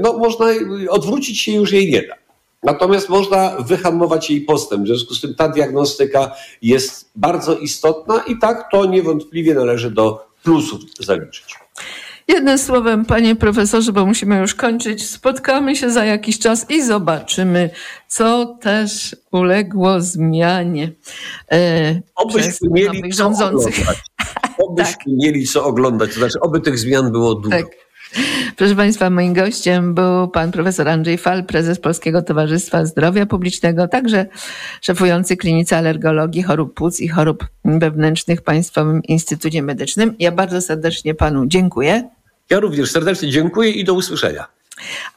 no 0.00 0.12
można 0.12 0.46
odwrócić 0.90 1.40
się 1.40 1.52
już 1.52 1.72
jej 1.72 1.92
nie 1.92 2.02
da. 2.02 2.25
Natomiast 2.62 3.08
można 3.08 3.56
wyhamować 3.60 4.30
jej 4.30 4.40
postęp. 4.40 4.84
W 4.84 4.86
związku 4.86 5.14
z 5.14 5.20
tym 5.20 5.34
ta 5.34 5.48
diagnostyka 5.48 6.34
jest 6.62 7.10
bardzo 7.16 7.58
istotna 7.58 8.22
i 8.26 8.38
tak 8.38 8.70
to 8.72 8.86
niewątpliwie 8.86 9.54
należy 9.54 9.90
do 9.90 10.26
plusów 10.42 10.80
zaliczyć. 11.00 11.54
Jednym 12.28 12.58
słowem, 12.58 13.04
panie 13.04 13.36
profesorze, 13.36 13.92
bo 13.92 14.06
musimy 14.06 14.38
już 14.38 14.54
kończyć, 14.54 15.10
spotkamy 15.10 15.76
się 15.76 15.90
za 15.90 16.04
jakiś 16.04 16.38
czas 16.38 16.70
i 16.70 16.82
zobaczymy, 16.82 17.70
co 18.08 18.46
też 18.60 19.16
uległo 19.32 20.00
zmianie. 20.00 20.92
E, 21.52 22.00
Obyśmy 22.14 22.68
mieli 22.70 23.10
co 23.10 23.16
rządzących. 23.16 23.74
Oglądać. 23.74 24.02
Obyśmy 24.68 24.92
tak. 24.92 25.06
mieli 25.06 25.46
co 25.46 25.64
oglądać, 25.64 26.10
to 26.10 26.18
znaczy 26.18 26.40
oby 26.40 26.60
tych 26.60 26.78
zmian 26.78 27.12
było 27.12 27.34
dużo. 27.34 27.56
Tak. 27.56 27.85
Proszę 28.56 28.74
Państwa, 28.74 29.10
moim 29.10 29.34
gościem 29.34 29.94
był 29.94 30.28
pan 30.28 30.52
profesor 30.52 30.88
Andrzej 30.88 31.18
Fal, 31.18 31.44
prezes 31.44 31.80
Polskiego 31.80 32.22
Towarzystwa 32.22 32.84
Zdrowia 32.84 33.26
Publicznego, 33.26 33.88
także 33.88 34.26
szefujący 34.80 35.36
klinice 35.36 35.76
alergologii, 35.76 36.42
chorób 36.42 36.74
płuc 36.74 37.00
i 37.00 37.08
chorób 37.08 37.46
wewnętrznych 37.64 38.40
w 38.40 38.42
Państwowym 38.42 39.02
Instytucie 39.02 39.62
Medycznym. 39.62 40.14
Ja 40.18 40.32
bardzo 40.32 40.60
serdecznie 40.60 41.14
panu 41.14 41.46
dziękuję. 41.46 42.08
Ja 42.50 42.60
również 42.60 42.90
serdecznie 42.90 43.30
dziękuję 43.30 43.70
i 43.70 43.84
do 43.84 43.94
usłyszenia. 43.94 44.46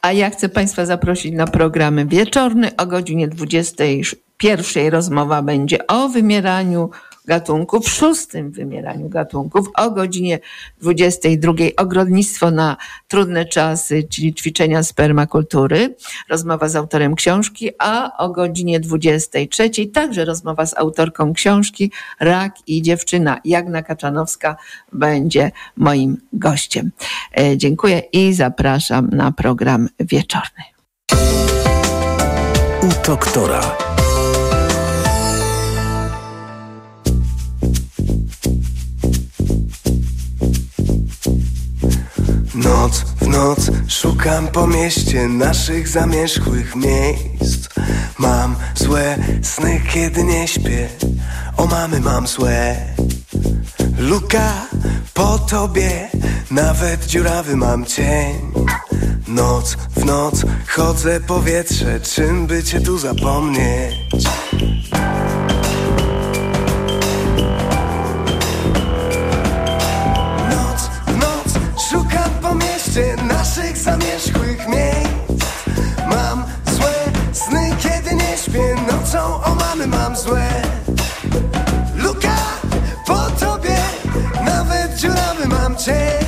A 0.02 0.12
ja 0.12 0.30
chcę 0.30 0.50
Państwa 0.50 0.86
zaprosić 0.86 1.34
na 1.34 1.48
program 1.48 2.08
wieczorny 2.08 2.76
o 2.78 2.86
godzinie 2.86 3.28
21. 3.28 4.92
Rozmowa 4.92 5.42
będzie 5.42 5.88
o 5.88 6.10
wymieraniu 6.10 6.90
gatunków, 7.30 7.90
szóstym 7.90 8.52
wymieraniu 8.52 9.10
gatunków 9.10 9.68
o 9.76 9.92
godzinie 9.92 10.40
22 10.82 11.54
ogrodnictwo 11.78 12.52
na 12.52 12.78
trudne 13.08 13.46
czasy, 13.46 14.04
czyli 14.04 14.34
ćwiczenia 14.34 14.84
spermakultury, 14.84 15.96
rozmowa 16.30 16.70
z 16.70 16.76
autorem 16.76 17.16
książki, 17.16 17.70
a 17.80 18.18
o 18.18 18.30
godzinie 18.30 18.80
23 18.80 19.70
także 19.94 20.26
rozmowa 20.26 20.66
z 20.66 20.78
autorką 20.78 21.34
książki 21.34 21.92
Rak 22.20 22.54
i 22.68 22.82
dziewczyna 22.82 23.40
Jagna 23.46 23.84
Kaczanowska 23.84 24.56
będzie 24.94 25.52
moim 25.78 26.18
gościem. 26.34 26.92
E, 27.40 27.58
dziękuję 27.58 28.00
i 28.00 28.34
zapraszam 28.34 29.10
na 29.10 29.32
program 29.32 29.90
wieczorny. 30.00 30.64
U 32.84 33.08
doktora. 33.08 33.89
Noc. 42.90 43.06
W 43.22 43.28
noc 43.28 43.72
szukam 43.88 44.48
po 44.48 44.68
mieście 44.68 45.28
naszych 45.28 45.88
zamierzchłych 45.88 46.76
miejsc. 46.76 47.70
Mam 48.20 48.56
złe 48.76 49.18
sny, 49.42 49.82
kiedy 49.94 50.24
nie 50.24 50.48
śpię. 50.48 50.90
O 51.58 51.66
mamy 51.66 52.00
mam 52.00 52.28
złe. 52.28 52.76
Luka 53.98 54.68
po 55.14 55.40
tobie 55.40 56.10
Nawet 56.52 57.06
dziurawy 57.06 57.56
mam 57.56 57.86
cień. 57.86 58.52
Noc 59.28 59.78
w 59.96 60.06
noc 60.06 60.46
chodzę 60.68 61.20
powietrze 61.20 62.00
Czym 62.00 62.48
by 62.48 62.64
cię 62.64 62.82
tu 62.82 62.98
zapomnieć? 62.98 63.96
Naszych 74.20 74.34
zamierzchłych 74.34 74.68
miejsc 74.68 75.46
Mam 76.10 76.44
złe 76.66 76.94
sny, 77.34 77.76
kiedy 77.80 78.16
nie 78.16 78.38
śpię 78.38 78.76
Nocą. 78.92 79.44
O 79.44 79.56
mamy 79.56 79.88
mam 79.88 80.16
złe. 80.18 80.48
Luka, 81.96 82.36
po 83.08 83.46
tobie 83.46 83.78
Nawet 84.46 84.96
dziurawy 84.96 85.48
mam 85.48 85.76
cień. 85.78 86.26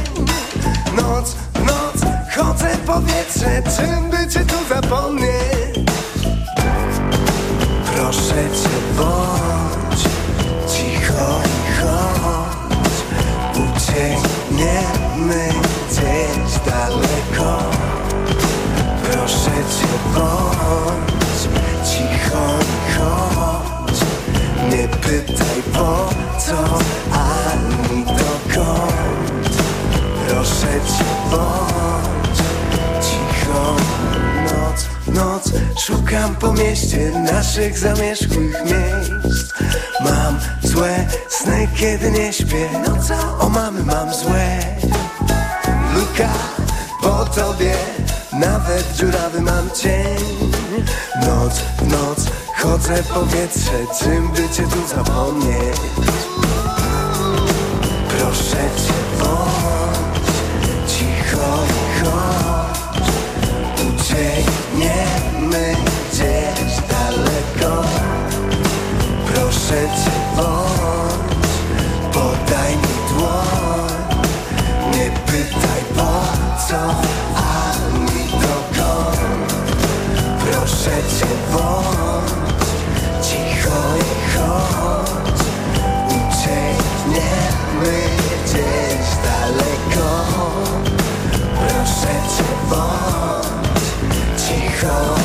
Noc, 0.96 1.36
noc, 1.66 2.12
chodzę 2.36 2.78
powietrze 2.86 3.64
Czym 3.78 4.10
by 4.10 4.28
cię 4.34 4.40
tu 4.40 4.76
zapomnieć? 4.76 5.92
Proszę 7.96 8.36
cię, 8.36 8.98
bądź 8.98 10.02
cicho 10.68 11.42
i 11.46 11.82
chodź. 11.82 12.98
Uciekniemy 13.56 15.50
gdzieś 15.90 16.60
daleko 16.66 17.71
Cię 19.62 19.88
bądź 20.14 21.90
cicho 21.90 22.60
chodź. 22.98 24.00
Nie 24.72 24.88
pytaj 24.88 25.64
po 25.74 26.10
co 26.40 26.58
ani 27.12 28.06
dokąd. 28.06 29.58
Proszę 30.28 30.68
cię 30.68 31.06
bądź 31.32 32.38
cicho. 33.02 33.76
Noc, 34.44 34.86
noc 35.08 35.52
szukam 35.80 36.36
po 36.36 36.54
mieście 36.54 37.12
naszych 37.32 37.80
zamierzchłych 37.80 38.66
miejsc. 38.66 39.54
Mam 40.00 40.40
złe 40.64 41.08
sny 41.30 41.68
kiedy 41.76 42.12
nie 42.12 42.34
śpię. 42.34 42.70
Nocą 42.88 43.40
o 43.40 43.50
mamy 43.50 43.84
mam 43.84 44.14
złe. 44.14 44.60
Luka, 45.96 46.30
po 47.02 47.26
tobie 47.26 47.74
Nawet 48.42 48.94
dziurawy 48.96 49.42
mam 49.42 49.70
cień. 49.72 50.52
Noc 51.22 51.60
w 51.60 51.88
noc 51.88 52.26
chodzę 52.58 53.04
powietrze 53.04 53.72
Czym 54.00 54.28
by 54.28 54.50
cię 54.50 54.64
tu 54.64 54.88
zapomnieć? 54.88 55.78
Proszę 58.10 58.58
cię 58.58 58.94
bądź 59.20 60.92
Cicho 60.92 61.64
i 61.66 62.06
chodź 62.06 62.61
chodź 84.52 85.42
Uciekniemy 86.08 87.98
daleko. 89.24 90.26
Proszę 91.56 92.14
cię 92.38 92.52
cicho. 94.38 95.16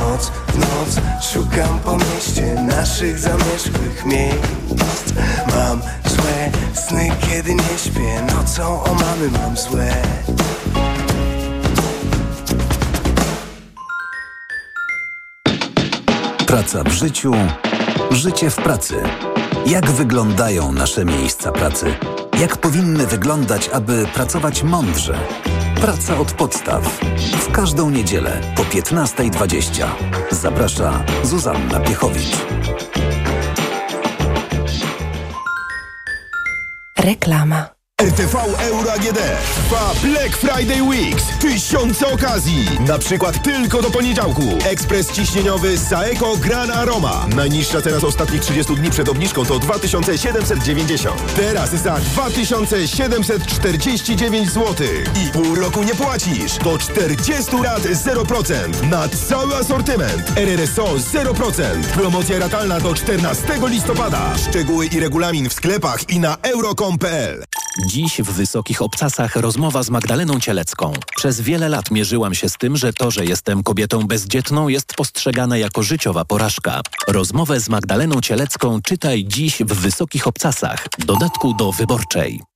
Noc 0.00 0.32
w 0.46 0.58
noc 0.58 1.00
szukam 1.32 1.78
po 1.84 1.96
mieście 1.96 2.54
naszych 2.54 3.18
zamierzchłych 3.18 4.06
miejsc. 4.06 5.12
Mam 5.56 5.80
złe 6.04 6.50
sny, 6.74 7.10
kiedy 7.30 7.54
nie 7.54 7.78
śpię. 7.78 8.22
Nocą 8.36 8.82
o 8.82 8.94
mamy 8.94 9.30
mam 9.30 9.56
złe. 9.56 9.92
Praca 16.46 16.84
w 16.84 16.88
życiu, 16.88 17.32
życie 18.10 18.50
w 18.50 18.56
pracy. 18.56 19.02
Jak 19.66 19.90
wyglądają 19.90 20.72
nasze 20.72 21.04
miejsca 21.04 21.52
pracy? 21.52 21.94
Jak 22.40 22.56
powinny 22.56 23.06
wyglądać, 23.06 23.68
aby 23.68 24.06
pracować 24.14 24.62
mądrze? 24.62 25.18
Praca 25.80 26.18
od 26.18 26.32
podstaw. 26.32 27.00
W 27.32 27.52
każdą 27.52 27.90
niedzielę 27.90 28.40
po 28.56 28.62
15.20. 28.62 29.86
Zaprasza 30.30 31.04
Zuzanna 31.22 31.80
Piechowicz. 31.80 32.36
Reklama. 36.98 37.75
RTV 38.02 38.34
Euro 38.58 38.92
AGD 38.92 39.18
trwa 39.54 39.92
Black 40.02 40.36
Friday 40.36 40.82
Weeks. 40.82 41.24
Tysiące 41.40 42.06
okazji. 42.06 42.68
Na 42.88 42.98
przykład 42.98 43.42
tylko 43.42 43.82
do 43.82 43.90
poniedziałku. 43.90 44.42
Ekspres 44.64 45.12
ciśnieniowy 45.12 45.78
Saeco 45.78 46.36
Gran 46.36 46.70
Aroma. 46.70 47.26
Najniższa 47.36 47.82
teraz 47.82 48.04
ostatnich 48.04 48.40
30 48.40 48.74
dni 48.74 48.90
przed 48.90 49.08
obniżką 49.08 49.44
to 49.44 49.58
2790. 49.58 51.36
Teraz 51.36 51.70
za 51.70 51.96
2749 51.96 54.50
zł. 54.50 54.86
I 55.26 55.30
pół 55.32 55.54
roku 55.54 55.82
nie 55.82 55.94
płacisz. 55.94 56.58
Do 56.58 56.78
40 56.78 57.56
lat 57.62 57.82
0%. 57.82 58.88
Na 58.90 59.08
cały 59.08 59.56
asortyment. 59.56 60.32
RRSO 60.36 60.84
0%. 60.84 61.62
Promocja 61.94 62.38
ratalna 62.38 62.80
do 62.80 62.94
14 62.94 63.42
listopada. 63.66 64.34
Szczegóły 64.48 64.86
i 64.86 65.00
regulamin 65.00 65.48
w 65.48 65.52
sklepach 65.52 66.10
i 66.10 66.20
na 66.20 66.36
euro.com.pl 66.42 67.44
Dziś 67.84 68.22
w 68.22 68.32
Wysokich 68.32 68.82
Obcasach 68.82 69.36
rozmowa 69.36 69.82
z 69.82 69.90
Magdaleną 69.90 70.40
Cielecką. 70.40 70.92
Przez 71.16 71.40
wiele 71.40 71.68
lat 71.68 71.90
mierzyłam 71.90 72.34
się 72.34 72.48
z 72.48 72.56
tym, 72.56 72.76
że 72.76 72.92
to, 72.92 73.10
że 73.10 73.24
jestem 73.24 73.62
kobietą 73.62 74.06
bezdzietną 74.06 74.68
jest 74.68 74.94
postrzegane 74.94 75.60
jako 75.60 75.82
życiowa 75.82 76.24
porażka. 76.24 76.80
Rozmowę 77.08 77.60
z 77.60 77.68
Magdaleną 77.68 78.20
Cielecką 78.20 78.82
czytaj 78.82 79.24
dziś 79.24 79.58
w 79.62 79.72
Wysokich 79.72 80.26
Obcasach. 80.26 80.86
Dodatku 80.98 81.54
do 81.54 81.72
Wyborczej. 81.72 82.55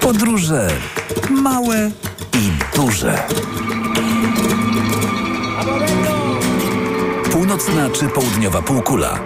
Podróże 0.00 0.68
małe 1.30 1.90
i 2.34 2.76
duże. 2.76 3.26
Północna 7.32 7.90
czy 7.90 8.08
południowa 8.08 8.62
półkula, 8.62 9.18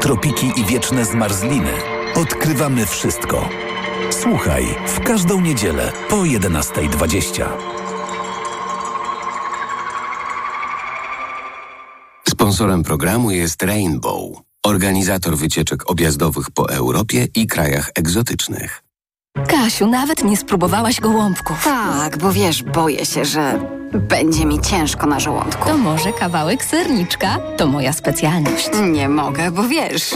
tropiki 0.00 0.52
i 0.56 0.64
wieczne 0.64 1.04
zmarzliny. 1.04 1.72
Odkrywamy 2.14 2.86
wszystko. 2.86 3.48
Słuchaj 4.10 4.64
w 4.86 5.00
każdą 5.00 5.40
niedzielę 5.40 5.92
po 6.08 6.16
11.20. 6.16 7.46
Sponsorem 12.28 12.82
programu 12.82 13.30
jest 13.30 13.62
Rainbow, 13.62 14.40
organizator 14.62 15.36
wycieczek 15.36 15.90
objazdowych 15.90 16.50
po 16.50 16.70
Europie 16.70 17.28
i 17.34 17.46
krajach 17.46 17.90
egzotycznych. 17.94 18.85
Kasiu, 19.48 19.86
nawet 19.86 20.24
nie 20.24 20.36
spróbowałaś 20.36 21.00
gołąbków. 21.00 21.64
Tak, 21.64 22.18
bo 22.18 22.32
wiesz, 22.32 22.62
boję 22.62 23.06
się, 23.06 23.24
że 23.24 23.75
będzie 23.92 24.44
mi 24.46 24.60
ciężko 24.60 25.06
na 25.06 25.20
żołądku. 25.20 25.68
To 25.68 25.78
może 25.78 26.12
kawałek 26.12 26.64
serniczka? 26.64 27.38
To 27.56 27.66
moja 27.66 27.92
specjalność. 27.92 28.70
Nie 28.82 29.08
mogę, 29.08 29.50
bo 29.50 29.62
wiesz, 29.68 30.10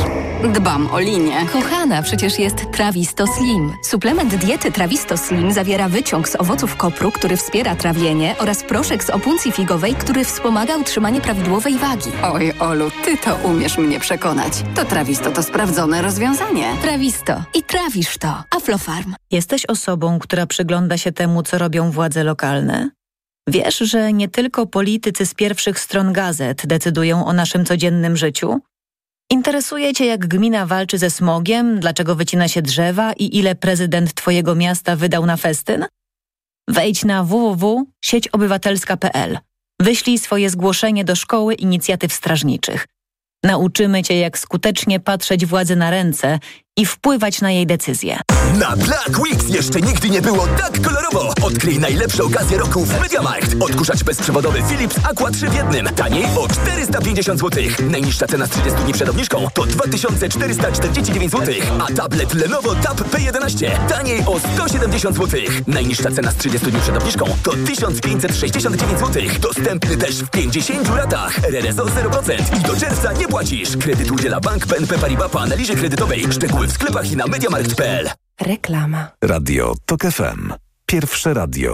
dbam 0.55 0.89
o 0.93 1.01
linię. 1.01 1.47
Kochana, 1.53 2.03
przecież 2.03 2.39
jest 2.39 2.71
Trawisto 2.73 3.27
Slim. 3.27 3.73
Suplement 3.85 4.35
diety 4.35 4.73
Trawisto 4.73 5.17
Slim 5.17 5.53
zawiera 5.53 5.89
wyciąg 5.89 6.29
z 6.29 6.37
owoców 6.37 6.77
kopru, 6.77 7.13
który 7.13 7.37
wspiera 7.37 7.75
trawienie 7.75 8.35
oraz 8.39 8.63
proszek 8.63 9.05
z 9.05 9.11
opuncji 9.11 9.53
figowej, 9.53 9.95
który 9.95 10.25
wspomaga 10.25 10.77
utrzymanie 10.77 11.21
prawidłowej 11.21 11.79
wagi. 11.79 12.11
Oj, 12.23 12.53
Olu, 12.61 12.91
ty 13.05 13.17
to 13.17 13.37
umiesz 13.37 13.79
mnie 13.79 14.01
przekonać. 14.01 14.53
To 14.75 14.85
Trawisto 14.85 15.31
to 15.31 15.43
sprawdzone 15.43 16.03
rozwiązanie. 16.03 16.65
Trawisto. 16.83 17.43
I 17.55 17.63
trawisz 17.63 18.19
to. 18.19 18.43
Aflofarm. 18.57 19.15
Jesteś 19.31 19.67
osobą, 19.67 20.19
która 20.19 20.47
przygląda 20.47 20.99
się 20.99 21.13
temu, 21.13 21.43
co 21.43 21.59
robią 21.59 21.91
władze 21.91 22.25
lokalne? 22.25 22.91
Wiesz, 23.49 23.79
że 23.79 24.13
nie 24.13 24.29
tylko 24.29 24.67
politycy 24.67 25.27
z 25.27 25.35
pierwszych 25.35 25.81
stron 25.81 26.13
gazet 26.13 26.67
decydują 26.67 27.27
o 27.27 27.33
naszym 27.33 27.65
codziennym 27.65 28.17
życiu? 28.17 28.61
Interesuje 29.31 29.95
Cię, 29.95 30.07
jak 30.07 30.27
gmina 30.27 30.67
walczy 30.67 30.99
ze 30.99 31.11
smogiem, 31.11 31.81
dlaczego 31.81 32.15
wycina 32.15 32.49
się 32.49 32.63
drzewa 32.63 33.13
i 33.13 33.39
ile 33.39 33.55
prezydent 33.55 34.15
Twojego 34.15 34.55
miasta 34.55 34.97
wydał 34.97 35.27
na 35.27 35.37
festyn? 35.37 35.87
Wejdź 36.69 37.05
na 37.05 37.25
www.sieciobywatelska.pl. 37.25 39.39
Wyślij 39.81 40.19
swoje 40.19 40.51
zgłoszenie 40.51 41.05
do 41.05 41.17
Szkoły 41.17 41.55
Inicjatyw 41.55 42.13
Strażniczych. 42.13 42.87
Nauczymy 43.45 44.03
Cię, 44.03 44.19
jak 44.19 44.39
skutecznie 44.39 45.01
patrzeć 45.01 45.47
władzy 45.47 45.77
na 45.77 45.91
ręce 45.91 46.39
i 46.77 46.87
wpływać 46.87 47.41
na 47.41 47.51
jej 47.51 47.67
decyzje. 47.67 48.21
Na 48.59 48.77
Black 48.77 49.19
Weeks 49.19 49.49
jeszcze 49.49 49.81
nigdy 49.81 50.11
nie 50.11 50.23
było 50.23 50.47
tak 50.47 50.81
kolorowo. 50.81 51.35
Odkryj 51.43 51.79
najlepsze 51.79 52.25
okazje 52.25 52.59
roku 52.59 52.85
w 52.85 53.01
MediaMarkt. 53.01 53.57
Odkurzacz 53.61 54.05
bezprzewodowy 54.05 54.63
Philips 54.69 54.97
Aqua 55.05 55.31
3 55.31 55.49
w 55.49 55.55
jednym. 55.55 55.87
Taniej 55.87 56.25
o 56.25 56.49
450 56.49 57.41
zł. 57.41 57.63
Najniższa 57.91 58.27
cena 58.27 58.47
z 58.47 58.51
30 58.51 58.79
dni 58.85 58.93
przed 58.93 59.09
obniżką 59.09 59.47
to 59.55 59.67
2449 59.67 61.33
zł. 61.33 61.55
A 61.89 61.93
tablet 61.95 62.35
Lenovo 62.35 62.75
Tab 62.75 63.01
P11 63.01 63.89
taniej 63.89 64.21
o 64.27 64.41
170 64.55 65.17
zł. 65.17 65.41
Najniższa 65.67 66.11
cena 66.11 66.31
z 66.33 66.37
30 66.37 66.71
dni 66.71 66.81
przed 66.81 66.97
obniżką 66.97 67.25
to 67.43 67.53
1569 67.67 68.99
zł. 69.01 69.23
Dostępny 69.41 69.97
też 69.97 70.23
w 70.23 70.31
50 70.31 70.97
latach. 70.97 71.39
RRSO 71.45 71.85
0% 71.85 72.59
i 72.59 72.61
do 72.61 72.77
czerwca 72.77 73.13
nie 73.13 73.29
płacisz. 73.29 73.77
Kredyt 73.77 74.11
udziela 74.11 74.41
Bank 74.41 74.67
BNP 74.67 74.99
Paribas 74.99 75.31
po 75.31 75.41
analizie 75.41 75.77
kredytowej. 75.77 76.27
Szczegóły 76.61 76.69
w 76.69 76.73
sklepach 76.73 77.13
i 77.13 77.17
na 77.17 77.27
mediamarkt.pl. 77.27 78.11
Reklama. 78.41 79.09
Radio 79.25 79.75
TOK 79.87 80.01
FM. 80.03 80.53
Pierwsze 80.87 81.35
radio 81.35 81.69